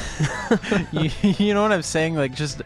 you, 1.32 1.34
you 1.46 1.54
know 1.54 1.62
what 1.62 1.72
I'm 1.72 1.82
saying? 1.82 2.14
Like, 2.14 2.34
just. 2.34 2.62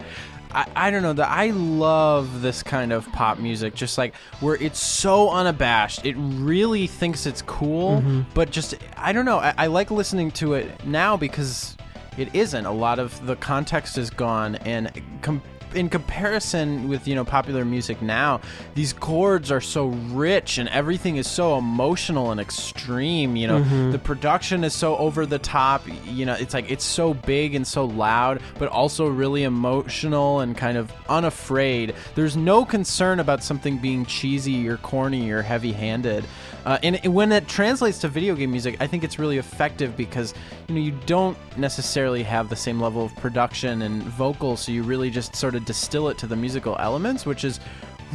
I, 0.52 0.66
I 0.74 0.90
don't 0.90 1.04
know 1.04 1.12
that 1.12 1.30
I 1.30 1.50
love 1.50 2.42
this 2.42 2.64
kind 2.64 2.92
of 2.92 3.06
pop 3.12 3.38
music, 3.38 3.72
just 3.76 3.96
like 3.96 4.16
where 4.40 4.56
it's 4.56 4.80
so 4.80 5.30
unabashed. 5.30 6.04
It 6.04 6.16
really 6.16 6.88
thinks 6.88 7.24
it's 7.24 7.40
cool, 7.42 8.00
mm-hmm. 8.00 8.22
but 8.34 8.50
just 8.50 8.74
I 8.96 9.12
don't 9.12 9.24
know. 9.24 9.38
I, 9.38 9.54
I 9.56 9.66
like 9.68 9.92
listening 9.92 10.32
to 10.32 10.54
it 10.54 10.84
now 10.84 11.16
because 11.16 11.76
it 12.18 12.34
isn't. 12.34 12.66
A 12.66 12.72
lot 12.72 12.98
of 12.98 13.24
the 13.26 13.36
context 13.36 13.96
is 13.96 14.10
gone, 14.10 14.56
and 14.56 14.90
com- 15.22 15.42
in 15.74 15.88
comparison 15.88 16.88
with 16.88 17.06
you 17.06 17.14
know 17.14 17.24
popular 17.24 17.64
music 17.64 18.02
now, 18.02 18.40
these 18.74 18.92
chords 18.92 19.50
are 19.50 19.60
so 19.60 19.86
rich 19.86 20.58
and 20.58 20.68
everything 20.68 21.16
is 21.16 21.26
so 21.26 21.58
emotional 21.58 22.30
and 22.30 22.40
extreme. 22.40 23.36
You 23.36 23.46
know, 23.46 23.60
mm-hmm. 23.60 23.90
the 23.92 23.98
production 23.98 24.64
is 24.64 24.74
so 24.74 24.96
over 24.96 25.26
the 25.26 25.38
top. 25.38 25.82
You 26.04 26.26
know, 26.26 26.34
it's 26.34 26.54
like 26.54 26.70
it's 26.70 26.84
so 26.84 27.14
big 27.14 27.54
and 27.54 27.66
so 27.66 27.84
loud, 27.84 28.40
but 28.58 28.68
also 28.68 29.08
really 29.08 29.44
emotional 29.44 30.40
and 30.40 30.56
kind 30.56 30.76
of 30.76 30.92
unafraid. 31.08 31.94
There's 32.14 32.36
no 32.36 32.64
concern 32.64 33.20
about 33.20 33.42
something 33.42 33.78
being 33.78 34.06
cheesy 34.06 34.68
or 34.68 34.76
corny 34.78 35.30
or 35.30 35.42
heavy-handed. 35.42 36.24
Uh, 36.66 36.78
and 36.82 36.96
it- 36.96 37.08
when 37.08 37.32
it 37.32 37.48
translates 37.48 37.98
to 38.00 38.08
video 38.08 38.34
game 38.34 38.50
music, 38.50 38.76
I 38.80 38.86
think 38.86 39.04
it's 39.04 39.18
really 39.18 39.38
effective 39.38 39.96
because 39.96 40.34
you 40.68 40.74
know 40.74 40.80
you 40.80 40.92
don't 41.06 41.36
necessarily 41.56 42.22
have 42.22 42.48
the 42.48 42.56
same 42.56 42.80
level 42.80 43.04
of 43.04 43.14
production 43.16 43.82
and 43.82 44.02
vocals, 44.02 44.60
so 44.60 44.72
you 44.72 44.82
really 44.82 45.10
just 45.10 45.34
sort 45.34 45.54
of 45.54 45.64
distill 45.64 46.08
it 46.08 46.18
to 46.18 46.26
the 46.26 46.36
musical 46.36 46.76
elements, 46.78 47.24
which 47.26 47.44
is 47.44 47.60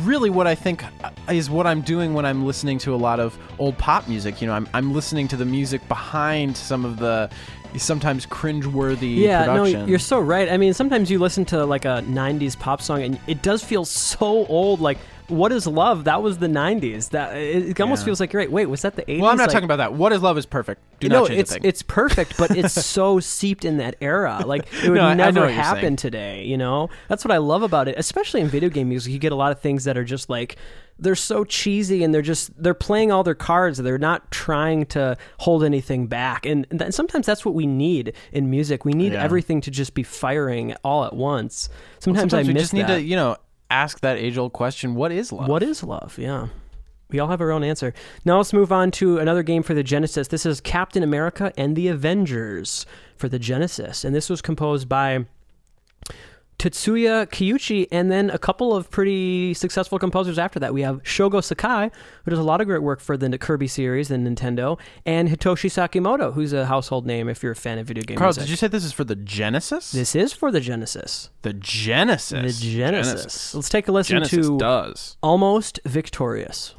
really 0.03 0.29
what 0.29 0.45
I 0.45 0.55
think 0.55 0.84
uh, 1.03 1.10
is 1.31 1.49
what 1.49 1.65
I'm 1.65 1.81
doing 1.81 2.13
when 2.13 2.25
I'm 2.25 2.45
listening 2.45 2.77
to 2.79 2.93
a 2.93 2.97
lot 2.97 3.19
of 3.19 3.38
old 3.60 3.77
pop 3.77 4.08
music. 4.08 4.41
You 4.41 4.47
know, 4.47 4.53
I'm 4.53 4.67
I'm 4.73 4.93
listening 4.93 5.27
to 5.29 5.38
the 5.38 5.45
music 5.45 5.88
behind 5.88 6.55
some 6.55 6.86
of 6.86 6.97
the 6.97 7.29
sometimes 7.77 8.25
cringeworthy 8.25 9.17
yeah, 9.17 9.45
production. 9.45 9.81
no, 9.81 9.86
you're 9.86 9.99
so 9.99 10.19
right. 10.19 10.49
I 10.49 10.55
mean, 10.58 10.73
sometimes 10.73 11.12
you 11.12 11.19
listen 11.19 11.45
to 11.45 11.65
like 11.65 11.86
a 11.86 12.03
'90s 12.08 12.58
pop 12.58 12.81
song, 12.81 13.03
and 13.03 13.19
it 13.27 13.41
does 13.41 13.63
feel 13.63 13.86
so 13.86 14.45
old. 14.47 14.79
Like, 14.79 14.97
"What 15.27 15.51
Is 15.51 15.65
Love?" 15.67 16.03
That 16.05 16.21
was 16.21 16.38
the 16.39 16.47
'90s. 16.47 17.09
That 17.09 17.35
it, 17.35 17.69
it 17.69 17.81
almost 17.81 18.01
Yeah. 18.01 18.05
feels 18.05 18.19
like 18.19 18.31
great. 18.31 18.51
Wait, 18.51 18.65
was 18.67 18.81
that 18.83 18.95
the 18.95 19.03
'80s? 19.03 19.21
well, 19.21 19.29
I'm 19.31 19.38
not 19.38 19.43
Like- 19.47 19.53
talking 19.53 19.65
about 19.65 19.77
that. 19.77 19.93
What 19.93 20.13
is 20.13 20.21
love 20.21 20.38
is 20.38 20.45
perfect. 20.45 20.81
Do 20.99 21.09
no, 21.09 21.19
not 21.21 21.27
change 21.29 21.39
it's 21.41 21.51
a 21.51 21.53
thing. 21.55 21.63
it's 21.65 21.81
perfect, 21.81 22.38
but 22.38 22.51
it's 22.55 22.73
so 22.85 23.19
seeped 23.19 23.65
in 23.65 23.77
that 23.77 23.95
era. 24.01 24.43
Like 24.45 24.67
it 24.83 24.89
would 24.89 24.95
No, 24.95 25.01
I- 25.05 25.11
I 25.11 25.13
know 25.13 25.25
never 25.25 25.39
what 25.41 25.47
you're 25.53 25.61
happen 25.61 25.81
saying. 25.81 25.95
today. 25.97 26.43
You 26.45 26.57
know, 26.57 26.89
that's 27.09 27.25
what 27.25 27.31
I 27.31 27.38
love 27.38 27.63
about 27.63 27.88
it. 27.88 27.95
Especially 27.97 28.41
in 28.41 28.47
video 28.47 28.69
game 28.69 28.89
music, 28.89 29.11
you 29.13 29.19
get 29.19 29.31
a 29.31 29.35
lot 29.35 29.51
of 29.51 29.59
things 29.59 29.83
that 29.83 29.97
are 29.97 30.03
just 30.05 30.29
like 30.29 30.55
they're 30.97 31.13
so 31.13 31.43
cheesy 31.43 32.05
and 32.05 32.13
they're 32.13 32.21
just 32.21 32.51
they're 32.61 32.73
playing 32.73 33.11
all 33.11 33.21
their 33.21 33.35
cards. 33.35 33.77
They're 33.79 33.97
not 33.97 34.31
trying 34.31 34.85
to 34.88 35.17
hold 35.39 35.65
anything 35.65 36.07
back, 36.07 36.45
and, 36.45 36.65
and 36.71 36.93
sometimes 36.95 37.25
that's 37.25 37.43
what 37.43 37.53
we 37.53 37.67
need 37.67 38.13
in 38.31 38.49
music. 38.49 38.85
We 38.85 38.93
need 38.93 39.11
Yeah. 39.11 39.21
everything 39.23 39.59
to 39.61 39.71
just 39.71 39.93
be 39.93 40.03
firing 40.03 40.73
all 40.85 41.03
at 41.03 41.13
once. 41.13 41.67
Sometimes, 41.99 42.31
Sometimes 42.31 42.47
I 42.47 42.49
we 42.49 42.53
miss 42.53 42.63
just 42.63 42.73
need 42.73 42.83
that. 42.88 42.95
to, 42.95 43.01
you 43.01 43.17
know, 43.17 43.35
ask 43.69 43.99
that 44.01 44.17
age-old 44.17 44.54
question: 44.54 44.95
What 44.95 45.12
is 45.12 45.32
love? 45.32 45.47
What 45.47 45.63
is 45.63 45.84
love? 45.84 46.17
Yeah. 46.17 46.47
We 47.10 47.19
all 47.19 47.28
have 47.28 47.41
our 47.41 47.51
own 47.51 47.63
answer. 47.63 47.93
Now 48.25 48.38
let's 48.38 48.51
move 48.51 48.71
on 48.71 48.89
to 48.91 49.19
another 49.19 49.43
game 49.43 49.62
for 49.62 49.75
the 49.75 49.84
Genesis. 49.84 50.28
This 50.28 50.45
is 50.45 50.60
Captain 50.60 51.04
America 51.04 51.54
and 51.56 51.75
the 51.75 51.88
Avengers 51.88 52.86
for 53.15 53.30
the 53.30 53.38
Genesis. 53.38 54.04
And 54.04 54.15
this 54.15 54.28
was 54.28 54.41
composed 54.41 54.89
by 54.89 55.25
Tatsuya 56.59 57.27
Kiuchi 57.27 57.87
and 57.91 58.11
then 58.11 58.29
a 58.29 58.37
couple 58.37 58.75
of 58.75 58.89
pretty 58.89 59.53
successful 59.53 59.99
composers 59.99 60.39
after 60.39 60.59
that. 60.59 60.73
We 60.73 60.81
have 60.81 61.03
Shogo 61.03 61.43
Sakai, 61.43 61.91
who 62.23 62.31
does 62.31 62.39
a 62.39 62.43
lot 62.43 62.61
of 62.61 62.67
great 62.67 62.81
work 62.81 62.99
for 62.99 63.17
the 63.17 63.37
Kirby 63.37 63.67
series 63.67 64.09
and 64.09 64.25
Nintendo, 64.25 64.79
and 65.05 65.27
Hitoshi 65.27 65.69
Sakimoto, 65.69 66.33
who's 66.33 66.53
a 66.53 66.65
household 66.65 67.05
name 67.05 67.27
if 67.27 67.43
you're 67.43 67.51
a 67.51 67.55
fan 67.55 67.77
of 67.77 67.87
video 67.87 68.03
games. 68.03 68.17
Carl, 68.17 68.29
music. 68.29 68.43
did 68.43 68.49
you 68.49 68.55
say 68.55 68.67
this 68.67 68.85
is 68.85 68.93
for 68.93 69.03
the 69.03 69.15
Genesis? 69.15 69.91
This 69.91 70.15
is 70.15 70.31
for 70.33 70.51
the 70.51 70.61
Genesis. 70.61 71.29
the 71.41 71.53
Genesis. 71.53 72.59
The 72.59 72.69
Genesis. 72.71 73.53
Let's 73.53 73.69
take 73.69 73.87
a 73.87 73.91
listen 73.91 74.15
Genesis 74.15 74.47
to 74.47 74.57
does. 74.57 75.17
Almost 75.21 75.79
Victorious. 75.85 76.73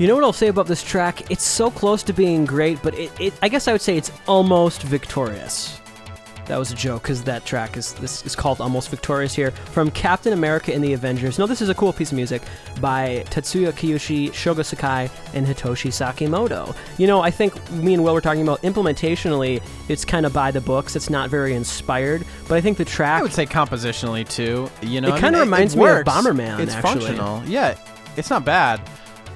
You 0.00 0.06
know 0.06 0.14
what 0.14 0.24
I'll 0.24 0.32
say 0.32 0.48
about 0.48 0.66
this 0.66 0.82
track? 0.82 1.30
It's 1.30 1.44
so 1.44 1.70
close 1.70 2.02
to 2.04 2.14
being 2.14 2.46
great, 2.46 2.82
but 2.82 2.98
it, 2.98 3.12
it 3.20 3.34
I 3.42 3.50
guess 3.50 3.68
I 3.68 3.72
would 3.72 3.82
say 3.82 3.98
it's 3.98 4.10
almost 4.26 4.80
victorious. 4.80 5.78
That 6.46 6.58
was 6.58 6.72
a 6.72 6.74
joke 6.74 7.02
because 7.02 7.22
that 7.24 7.44
track 7.44 7.76
is 7.76 7.92
this 7.92 8.24
is 8.24 8.34
called 8.34 8.62
Almost 8.62 8.88
Victorious 8.88 9.34
here 9.34 9.50
from 9.50 9.90
Captain 9.90 10.32
America 10.32 10.72
and 10.72 10.82
the 10.82 10.94
Avengers. 10.94 11.38
No, 11.38 11.46
this 11.46 11.60
is 11.60 11.68
a 11.68 11.74
cool 11.74 11.92
piece 11.92 12.12
of 12.12 12.16
music 12.16 12.40
by 12.80 13.24
Tatsuya 13.28 13.72
Kiuchi, 13.72 14.30
Shogo 14.30 14.64
Sakai, 14.64 15.10
and 15.34 15.46
Hitoshi 15.46 15.90
Sakimoto. 15.90 16.74
You 16.96 17.06
know, 17.06 17.20
I 17.20 17.30
think 17.30 17.52
me 17.70 17.92
and 17.92 18.02
Will 18.02 18.14
were 18.14 18.22
talking 18.22 18.40
about 18.42 18.62
implementationally, 18.62 19.62
it's 19.90 20.06
kind 20.06 20.24
of 20.24 20.32
by 20.32 20.50
the 20.50 20.62
books. 20.62 20.96
It's 20.96 21.10
not 21.10 21.28
very 21.28 21.52
inspired, 21.54 22.24
but 22.48 22.56
I 22.56 22.62
think 22.62 22.78
the 22.78 22.86
track 22.86 23.20
I 23.20 23.22
would 23.22 23.34
say 23.34 23.44
compositionally 23.44 24.26
too. 24.26 24.70
You 24.80 25.02
know, 25.02 25.14
It 25.14 25.20
kinda 25.20 25.32
mean, 25.32 25.40
reminds 25.40 25.76
me 25.76 25.86
of. 25.86 26.06
Bomberman, 26.06 26.58
It's 26.60 26.74
actually. 26.74 27.00
functional. 27.04 27.44
Yeah, 27.44 27.76
it's 28.16 28.30
not 28.30 28.46
bad. 28.46 28.80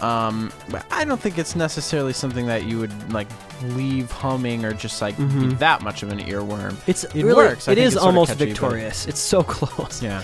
Um, 0.00 0.52
but 0.70 0.84
I 0.90 1.04
don't 1.04 1.20
think 1.20 1.38
it's 1.38 1.56
necessarily 1.56 2.12
something 2.12 2.46
that 2.46 2.64
you 2.64 2.78
would 2.78 3.12
like 3.12 3.28
leave 3.62 4.10
humming 4.10 4.64
or 4.64 4.72
just 4.72 5.00
like 5.00 5.16
be 5.16 5.46
that 5.54 5.82
much 5.82 6.02
of 6.02 6.10
an 6.10 6.18
earworm. 6.18 6.72
Mm-hmm. 6.72 6.90
It's 6.90 7.04
it 7.04 7.14
really, 7.14 7.34
works. 7.34 7.68
I 7.68 7.72
It 7.72 7.76
think 7.76 7.86
it's 7.86 7.96
almost 7.96 8.32
catchy, 8.32 8.46
victorious. 8.46 9.06
It's 9.06 9.20
so 9.20 9.42
close. 9.44 10.02
Yeah, 10.02 10.22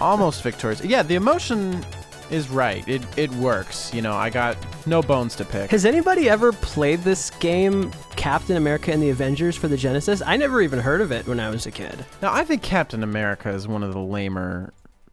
almost 0.00 0.42
victorious. 0.42 0.84
Yeah, 0.84 1.02
the 1.02 1.14
emotion 1.16 1.84
is 2.30 2.48
right. 2.48 2.86
It 2.88 3.02
it 3.16 3.30
works. 3.32 3.92
You 3.94 4.02
know, 4.02 4.12
I 4.12 4.30
got 4.30 4.56
no 4.86 5.00
bones 5.02 5.34
to 5.36 5.44
pick. 5.44 5.70
Has 5.70 5.84
anybody 5.84 6.28
ever 6.28 6.52
played 6.52 7.00
this 7.00 7.30
game, 7.30 7.92
Captain 8.16 8.56
America 8.56 8.92
and 8.92 9.02
the 9.02 9.10
Avengers 9.10 9.56
for 9.56 9.68
the 9.68 9.76
Genesis? 9.76 10.22
I 10.24 10.36
never 10.36 10.60
even 10.60 10.78
heard 10.78 11.00
of 11.00 11.10
it 11.10 11.26
when 11.26 11.40
I 11.40 11.50
was 11.50 11.66
a 11.66 11.70
kid. 11.70 12.04
Now, 12.22 12.32
I 12.32 12.44
think 12.44 12.62
Captain 12.62 13.02
America 13.02 13.48
is 13.50 13.66
one 13.66 13.82
of 13.82 13.92
the 13.92 14.00
lamer 14.00 14.72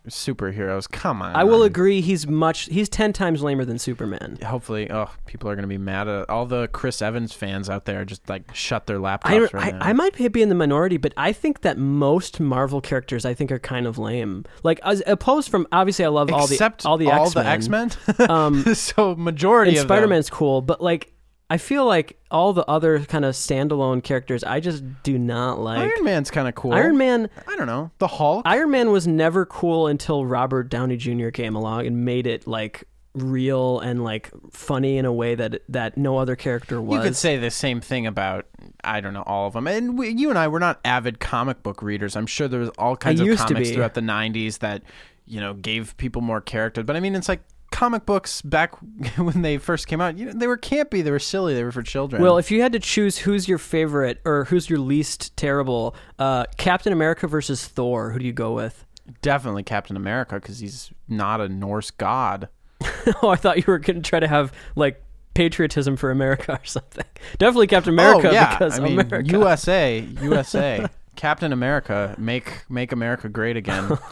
superheroes. 0.09 0.89
Come 0.89 1.21
on. 1.21 1.35
I 1.35 1.43
will 1.43 1.63
agree 1.63 2.01
he's 2.01 2.27
much 2.27 2.65
he's 2.65 2.89
10 2.89 3.13
times 3.13 3.41
lamer 3.41 3.65
than 3.65 3.79
Superman. 3.79 4.37
Hopefully, 4.45 4.91
oh, 4.91 5.09
people 5.25 5.49
are 5.49 5.55
going 5.55 5.63
to 5.63 5.67
be 5.67 5.77
mad 5.77 6.07
at 6.07 6.29
all 6.29 6.45
the 6.45 6.67
Chris 6.69 7.01
Evans 7.01 7.33
fans 7.33 7.69
out 7.69 7.85
there. 7.85 8.03
Just 8.05 8.27
like 8.29 8.53
shut 8.53 8.85
their 8.85 8.99
laptops 8.99 9.25
I, 9.25 9.39
right 9.39 9.55
I, 9.55 9.71
now. 9.71 9.79
I 9.81 9.93
might 9.93 10.31
be 10.33 10.41
in 10.41 10.49
the 10.49 10.55
minority, 10.55 10.97
but 10.97 11.13
I 11.17 11.31
think 11.31 11.61
that 11.61 11.77
most 11.77 12.39
Marvel 12.39 12.81
characters 12.81 13.25
I 13.25 13.33
think 13.33 13.51
are 13.51 13.59
kind 13.59 13.87
of 13.87 13.97
lame. 13.97 14.45
Like 14.63 14.79
as 14.83 15.01
opposed 15.07 15.49
from 15.49 15.67
obviously 15.71 16.05
I 16.05 16.09
love 16.09 16.31
all 16.31 16.47
the 16.47 16.73
all 16.85 16.97
the 16.97 17.09
all 17.09 17.27
X-Men. 17.27 17.43
the 17.43 17.49
X 17.49 17.69
Men. 17.69 17.89
Um, 18.33 18.73
so 18.73 19.15
majority 19.15 19.71
and 19.71 19.77
of 19.77 19.87
them- 19.87 19.95
Spider 19.95 20.07
Man's 20.07 20.29
cool, 20.29 20.61
but 20.61 20.81
like 20.81 21.12
I 21.53 21.57
feel 21.57 21.85
like 21.85 22.19
all 22.31 22.51
the 22.53 22.65
other 22.67 23.05
kind 23.05 23.23
of 23.23 23.35
standalone 23.35 24.03
characters 24.03 24.43
I 24.43 24.59
just 24.59 24.83
do 25.03 25.19
not 25.19 25.59
like. 25.59 25.77
Iron 25.77 26.03
Man's 26.03 26.31
kind 26.31 26.47
of 26.47 26.55
cool. 26.55 26.73
Iron 26.73 26.97
Man 26.97 27.29
I 27.47 27.55
don't 27.55 27.67
know. 27.67 27.91
The 27.99 28.07
Hulk. 28.07 28.41
Iron 28.45 28.71
Man 28.71 28.89
was 28.89 29.05
never 29.05 29.45
cool 29.45 29.85
until 29.85 30.25
Robert 30.25 30.63
Downey 30.69 30.97
Jr. 30.97 31.29
came 31.29 31.55
along 31.55 31.85
and 31.85 32.05
made 32.05 32.25
it 32.25 32.47
like 32.47 32.85
real 33.13 33.79
and 33.81 34.03
like 34.03 34.31
funny 34.51 34.97
in 34.97 35.05
a 35.05 35.13
way 35.13 35.35
that 35.35 35.61
that 35.69 35.95
no 35.95 36.17
other 36.17 36.35
character 36.35 36.81
was. 36.81 36.97
you 36.97 37.03
could 37.03 37.15
say 37.15 37.37
the 37.37 37.51
same 37.51 37.81
thing 37.81 38.07
about 38.07 38.47
I 38.83 38.99
don't 38.99 39.13
know 39.13 39.21
all 39.21 39.45
of 39.45 39.53
them. 39.53 39.67
And 39.67 39.95
we, 39.95 40.09
you 40.09 40.31
and 40.31 40.39
I 40.39 40.47
were 40.47 40.59
not 40.59 40.79
avid 40.83 41.19
comic 41.19 41.61
book 41.61 41.83
readers. 41.83 42.15
I'm 42.15 42.25
sure 42.25 42.47
there 42.47 42.61
was 42.61 42.71
all 42.79 42.97
kinds 42.97 43.21
of 43.21 43.27
comics 43.37 43.69
throughout 43.69 43.93
the 43.93 44.01
90s 44.01 44.57
that 44.57 44.81
you 45.27 45.39
know 45.39 45.53
gave 45.53 45.95
people 45.97 46.23
more 46.23 46.41
character. 46.41 46.81
But 46.81 46.95
I 46.95 46.99
mean, 46.99 47.13
it's 47.13 47.29
like 47.29 47.41
comic 47.73 48.05
books 48.05 48.41
back 48.43 48.75
when 49.17 49.41
they 49.41 49.57
first 49.57 49.87
came 49.87 49.99
out. 49.99 50.17
You 50.17 50.27
know, 50.27 50.33
they 50.33 50.47
were 50.47 50.57
campy. 50.57 51.03
They 51.03 51.11
were 51.11 51.19
silly. 51.19 51.55
They 51.55 51.63
were 51.63 51.71
for 51.71 51.81
children. 51.81 52.21
well, 52.21 52.37
if 52.37 52.51
you 52.51 52.61
had 52.61 52.71
to 52.73 52.79
choose 52.79 53.17
who's 53.17 53.47
your 53.47 53.57
favorite 53.57 54.21
or 54.23 54.45
who's 54.45 54.69
your 54.69 54.79
least 54.79 55.35
terrible, 55.35 55.95
uh, 56.19 56.45
Captain 56.57 56.93
America 56.93 57.27
versus 57.27 57.67
Thor, 57.67 58.11
who 58.11 58.19
do 58.19 58.25
you 58.25 58.31
go 58.31 58.53
with? 58.53 58.85
Definitely 59.21 59.63
Captain 59.63 59.97
America 59.97 60.35
because 60.35 60.59
he's 60.59 60.91
not 61.09 61.41
a 61.41 61.49
Norse 61.49 61.91
god. 61.91 62.47
oh, 63.21 63.29
I 63.29 63.35
thought 63.35 63.57
you 63.57 63.63
were 63.67 63.79
going 63.79 64.01
to 64.01 64.07
try 64.07 64.19
to 64.19 64.27
have 64.27 64.53
like 64.75 65.03
patriotism 65.33 65.97
for 65.97 66.11
America 66.11 66.53
or 66.61 66.65
something. 66.65 67.05
Definitely 67.39 67.67
Captain 67.67 67.93
America 67.93 68.29
oh, 68.29 68.31
yeah. 68.31 68.51
because 68.51 68.79
I 68.79 68.83
mean, 68.83 68.99
America. 68.99 69.29
USA, 69.31 69.99
USA. 70.21 70.87
Captain 71.15 71.53
America, 71.53 72.15
make 72.17 72.63
make 72.69 72.91
America 72.91 73.29
great 73.29 73.55
again. 73.57 73.97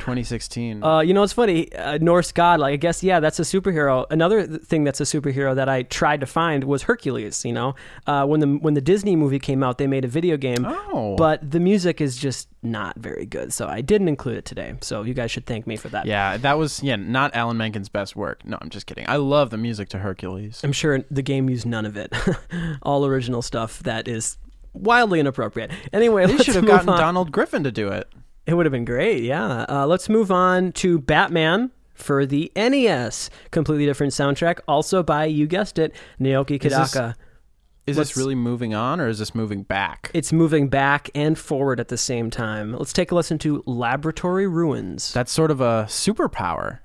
2016. 0.00 0.82
Uh, 0.82 1.00
you 1.00 1.14
know, 1.14 1.22
it's 1.22 1.32
funny. 1.32 1.72
Uh, 1.74 1.98
Norse 2.00 2.32
god, 2.32 2.60
like 2.60 2.72
I 2.74 2.76
guess, 2.76 3.02
yeah, 3.02 3.20
that's 3.20 3.38
a 3.38 3.42
superhero. 3.42 4.06
Another 4.10 4.46
thing 4.46 4.84
that's 4.84 5.00
a 5.00 5.04
superhero 5.04 5.54
that 5.54 5.68
I 5.68 5.82
tried 5.84 6.20
to 6.20 6.26
find 6.26 6.64
was 6.64 6.82
Hercules. 6.82 7.44
You 7.44 7.52
know, 7.52 7.74
uh, 8.06 8.26
when 8.26 8.40
the 8.40 8.46
when 8.46 8.74
the 8.74 8.80
Disney 8.80 9.16
movie 9.16 9.38
came 9.38 9.62
out, 9.62 9.78
they 9.78 9.86
made 9.86 10.04
a 10.04 10.08
video 10.08 10.36
game, 10.36 10.64
Oh. 10.66 11.16
but 11.16 11.50
the 11.50 11.60
music 11.60 12.00
is 12.00 12.16
just 12.16 12.48
not 12.62 12.96
very 12.98 13.24
good. 13.26 13.52
So 13.52 13.66
I 13.66 13.80
didn't 13.80 14.08
include 14.08 14.36
it 14.36 14.44
today. 14.44 14.74
So 14.82 15.02
you 15.02 15.14
guys 15.14 15.30
should 15.30 15.46
thank 15.46 15.66
me 15.66 15.76
for 15.76 15.88
that. 15.88 16.06
yeah, 16.06 16.36
that 16.36 16.58
was 16.58 16.82
yeah, 16.82 16.96
not 16.96 17.34
Alan 17.34 17.56
Menken's 17.56 17.88
best 17.88 18.14
work. 18.16 18.44
No, 18.44 18.58
I'm 18.60 18.68
just 18.70 18.86
kidding. 18.86 19.06
I 19.08 19.16
love 19.16 19.50
the 19.50 19.58
music 19.58 19.88
to 19.90 19.98
Hercules. 19.98 20.60
I'm 20.62 20.72
sure 20.72 21.00
the 21.10 21.22
game 21.22 21.48
used 21.48 21.66
none 21.66 21.86
of 21.86 21.96
it. 21.96 22.12
All 22.82 23.06
original 23.06 23.42
stuff 23.42 23.78
that 23.80 24.06
is 24.08 24.36
wildly 24.72 25.20
inappropriate. 25.20 25.70
Anyway, 25.92 26.26
They 26.26 26.38
should 26.38 26.54
have 26.54 26.66
gotten 26.66 26.88
on. 26.88 26.98
Donald 26.98 27.32
Griffin 27.32 27.64
to 27.64 27.72
do 27.72 27.88
it. 27.88 28.08
It 28.46 28.54
would 28.54 28.66
have 28.66 28.72
been 28.72 28.84
great, 28.84 29.22
yeah. 29.22 29.64
Uh, 29.68 29.86
let's 29.86 30.08
move 30.08 30.32
on 30.32 30.72
to 30.72 30.98
Batman 30.98 31.70
for 31.94 32.24
the 32.26 32.50
NES. 32.56 33.30
Completely 33.50 33.86
different 33.86 34.12
soundtrack, 34.12 34.60
also 34.66 35.02
by, 35.02 35.26
you 35.26 35.46
guessed 35.46 35.78
it, 35.78 35.94
Naoki 36.20 36.62
Is 36.64 36.72
this- 36.72 37.14
Is 37.86 37.96
this 37.96 38.16
really 38.16 38.34
moving 38.34 38.72
on 38.74 39.00
or 39.00 39.08
is 39.08 39.18
this 39.18 39.34
moving 39.34 39.62
back? 39.62 40.10
It's 40.14 40.32
moving 40.32 40.68
back 40.68 41.10
and 41.14 41.36
forward 41.38 41.80
at 41.80 41.88
the 41.88 41.96
same 41.98 42.30
time. 42.30 42.72
Let's 42.76 42.92
take 42.92 43.10
a 43.10 43.14
listen 43.14 43.38
to 43.38 43.62
Laboratory 43.66 44.46
Ruins. 44.46 45.12
That's 45.12 45.32
sort 45.32 45.50
of 45.50 45.60
a 45.60 45.86
superpower. 45.88 46.78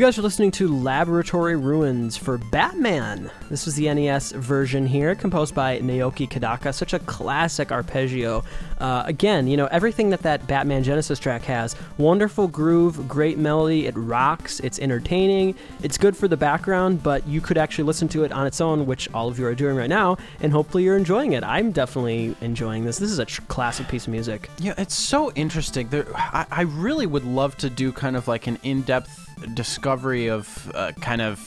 Guys 0.00 0.18
are 0.18 0.22
listening 0.22 0.50
to 0.52 0.74
Laboratory 0.74 1.56
Ruins 1.56 2.16
for 2.16 2.38
Batman. 2.38 3.30
This 3.50 3.68
is 3.68 3.74
the 3.74 3.92
NES 3.92 4.32
version 4.32 4.86
here, 4.86 5.14
composed 5.14 5.54
by 5.54 5.78
Naoki 5.80 6.26
Kodaka. 6.26 6.72
Such 6.72 6.94
a 6.94 7.00
classic 7.00 7.70
arpeggio. 7.70 8.42
Uh, 8.78 9.02
again, 9.04 9.46
you 9.46 9.58
know, 9.58 9.66
everything 9.66 10.08
that 10.08 10.22
that 10.22 10.46
Batman 10.46 10.82
Genesis 10.84 11.18
track 11.18 11.42
has 11.42 11.76
wonderful 11.98 12.48
groove, 12.48 13.06
great 13.06 13.36
melody, 13.36 13.86
it 13.86 13.94
rocks, 13.94 14.58
it's 14.60 14.78
entertaining, 14.78 15.54
it's 15.82 15.98
good 15.98 16.16
for 16.16 16.28
the 16.28 16.36
background, 16.36 17.02
but 17.02 17.26
you 17.28 17.42
could 17.42 17.58
actually 17.58 17.84
listen 17.84 18.08
to 18.08 18.24
it 18.24 18.32
on 18.32 18.46
its 18.46 18.62
own, 18.62 18.86
which 18.86 19.06
all 19.12 19.28
of 19.28 19.38
you 19.38 19.44
are 19.44 19.54
doing 19.54 19.76
right 19.76 19.90
now, 19.90 20.16
and 20.40 20.50
hopefully 20.50 20.82
you're 20.82 20.96
enjoying 20.96 21.34
it. 21.34 21.44
I'm 21.44 21.72
definitely 21.72 22.34
enjoying 22.40 22.86
this. 22.86 22.98
This 22.98 23.10
is 23.10 23.18
a 23.18 23.26
tr- 23.26 23.42
classic 23.48 23.86
piece 23.88 24.06
of 24.06 24.12
music. 24.12 24.48
Yeah, 24.60 24.72
it's 24.78 24.94
so 24.94 25.30
interesting. 25.32 25.88
There, 25.88 26.06
I, 26.16 26.46
I 26.50 26.62
really 26.62 27.06
would 27.06 27.26
love 27.26 27.58
to 27.58 27.68
do 27.68 27.92
kind 27.92 28.16
of 28.16 28.28
like 28.28 28.46
an 28.46 28.58
in-depth 28.62 29.29
discovery 29.54 30.28
of 30.28 30.70
uh, 30.74 30.92
kind 31.00 31.20
of 31.22 31.40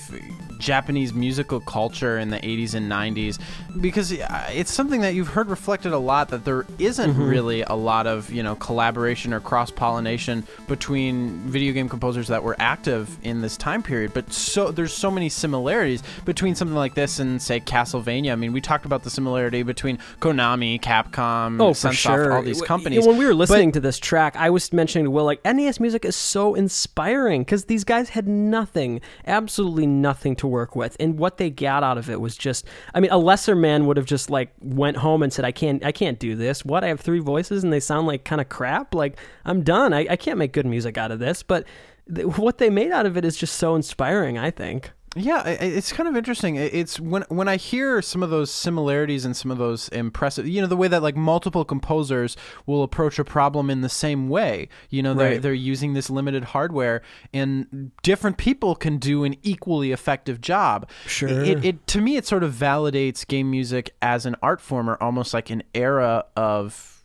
Japanese 0.59 1.13
musical 1.13 1.59
culture 1.59 2.17
in 2.19 2.29
the 2.29 2.37
80s 2.37 2.73
and 2.73 2.89
90s 2.89 3.37
because 3.81 4.13
uh, 4.13 4.49
it's 4.53 4.71
something 4.71 5.01
that 5.01 5.13
you've 5.13 5.27
heard 5.27 5.49
reflected 5.49 5.91
a 5.91 5.97
lot 5.97 6.29
that 6.29 6.45
there 6.45 6.65
isn't 6.79 7.17
really 7.17 7.63
a 7.63 7.73
lot 7.73 8.07
of 8.07 8.31
you 8.31 8.41
know 8.43 8.55
collaboration 8.55 9.33
or 9.33 9.39
cross 9.39 9.71
pollination 9.71 10.43
between 10.67 11.39
video 11.49 11.73
game 11.73 11.89
composers 11.89 12.27
that 12.29 12.41
were 12.43 12.55
active 12.59 13.17
in 13.23 13.41
this 13.41 13.57
time 13.57 13.83
period. 13.83 14.13
But 14.13 14.31
so 14.31 14.71
there's 14.71 14.93
so 14.93 15.11
many 15.11 15.27
similarities 15.29 16.01
between 16.25 16.55
something 16.55 16.75
like 16.77 16.93
this 16.95 17.19
and 17.19 17.41
say 17.41 17.59
Castlevania. 17.59 18.31
I 18.31 18.35
mean 18.35 18.53
we 18.53 18.61
talked 18.61 18.85
about 18.85 19.03
the 19.03 19.09
similarity 19.09 19.63
between 19.63 19.97
Konami 20.21 20.79
Capcom 20.79 21.61
Oh, 21.61 21.71
Sunsoft, 21.71 21.93
sure. 21.95 22.33
all 22.33 22.41
these 22.41 22.61
companies. 22.61 23.05
When 23.05 23.17
we 23.17 23.25
were 23.25 23.31
But- 23.31 23.37
listening 23.49 23.71
to 23.73 23.79
this 23.79 23.99
track, 23.99 24.35
I 24.37 24.49
was 24.49 24.71
mentioning 24.71 25.05
to 25.05 25.11
Will, 25.11 25.25
like, 25.25 25.41
NES 25.45 25.79
music 25.79 26.05
is 26.05 26.15
so 26.15 26.55
inspiring 26.55 27.41
because 27.41 27.65
these 27.84 27.97
guys 27.97 28.09
had 28.09 28.29
nothing, 28.29 29.01
absolutely 29.27 29.86
nothing 29.86 30.38
to 30.38 30.47
work 30.47 30.73
with. 30.73 30.95
And 31.01 31.19
what 31.19 31.38
they 31.38 31.49
got 31.49 31.84
out 31.84 31.97
of 31.97 32.09
it 32.09 32.21
was 32.21 32.38
just, 32.38 32.65
I 32.93 33.01
mean, 33.01 33.11
a 33.11 33.17
lesser 33.17 33.57
man 33.57 33.86
would 33.88 33.97
have 33.97 34.05
just, 34.05 34.29
like, 34.29 34.53
went 34.61 34.95
home 34.95 35.21
and 35.21 35.34
said, 35.34 35.43
I 35.43 35.51
can't, 35.51 35.84
I 35.84 35.91
can't 35.91 36.17
do 36.17 36.34
this. 36.34 36.63
What? 36.63 36.86
I 36.86 36.88
have 36.88 37.01
three 37.01 37.19
voices 37.19 37.61
and 37.61 37.73
they 37.73 37.81
sound 37.81 38.07
like 38.07 38.23
kind 38.23 38.39
of 38.39 38.47
crap? 38.47 38.95
Like, 38.95 39.19
I'm 39.43 39.63
done. 39.63 39.91
I, 39.91 40.07
I 40.11 40.15
can't 40.15 40.38
make 40.38 40.53
good 40.53 40.65
music 40.65 40.97
out 40.97 41.11
of 41.11 41.19
this. 41.19 41.43
But 41.43 41.65
th- 42.13 42.38
what 42.38 42.57
they 42.57 42.69
made 42.69 42.93
out 42.93 43.05
of 43.05 43.17
it 43.17 43.25
is 43.25 43.36
just 43.36 43.55
so 43.55 43.75
inspiring, 43.75 44.38
I 44.38 44.49
think. 44.49 44.91
Yeah, 45.16 45.43
it's 45.47 45.91
kind 45.93 46.09
of 46.09 46.16
interesting. 46.16 46.55
It's 46.55 46.99
when 46.99 47.24
when 47.30 47.47
I 47.47 47.57
hear 47.57 48.01
some 48.01 48.24
of 48.24 48.32
those 48.32 48.49
similarities 48.49 49.26
and 49.26 49.38
some 49.38 49.51
of 49.51 49.59
those 49.59 49.88
impressive, 49.89 50.47
you 50.47 50.59
know, 50.59 50.66
the 50.68 50.76
way 50.76 50.88
that 50.88 51.03
like 51.03 51.16
multiple 51.16 51.64
composers 51.64 52.36
will 52.66 52.82
approach 52.82 53.20
a 53.20 53.24
problem 53.24 53.70
in 53.70 53.82
the 53.82 53.89
same 53.89 54.28
way. 54.28 54.70
You 54.89 55.03
know, 55.03 55.14
they're 55.14 55.32
Right. 55.34 55.41
they're 55.41 55.53
using 55.53 55.93
this 55.93 56.09
limited 56.09 56.45
hardware, 56.45 57.03
and 57.32 57.91
different 58.01 58.38
people 58.38 58.74
can 58.76 58.97
do 58.97 59.24
an 59.24 59.36
equally 59.43 59.91
effective 59.91 60.41
job. 60.41 60.89
Sure. 61.05 61.30
It, 61.30 61.64
it 61.64 61.88
to 61.88 62.01
me, 62.01 62.16
it 62.18 62.26
sort 62.26 62.43
of 62.43 62.51
validates 62.53 63.26
game 63.28 63.51
music 63.51 63.93
as 64.01 64.26
an 64.26 64.36
art 64.41 64.61
form, 64.61 64.89
or 64.89 64.95
almost 65.01 65.32
like 65.34 65.51
an 65.51 65.61
era 65.76 66.26
of 66.36 67.02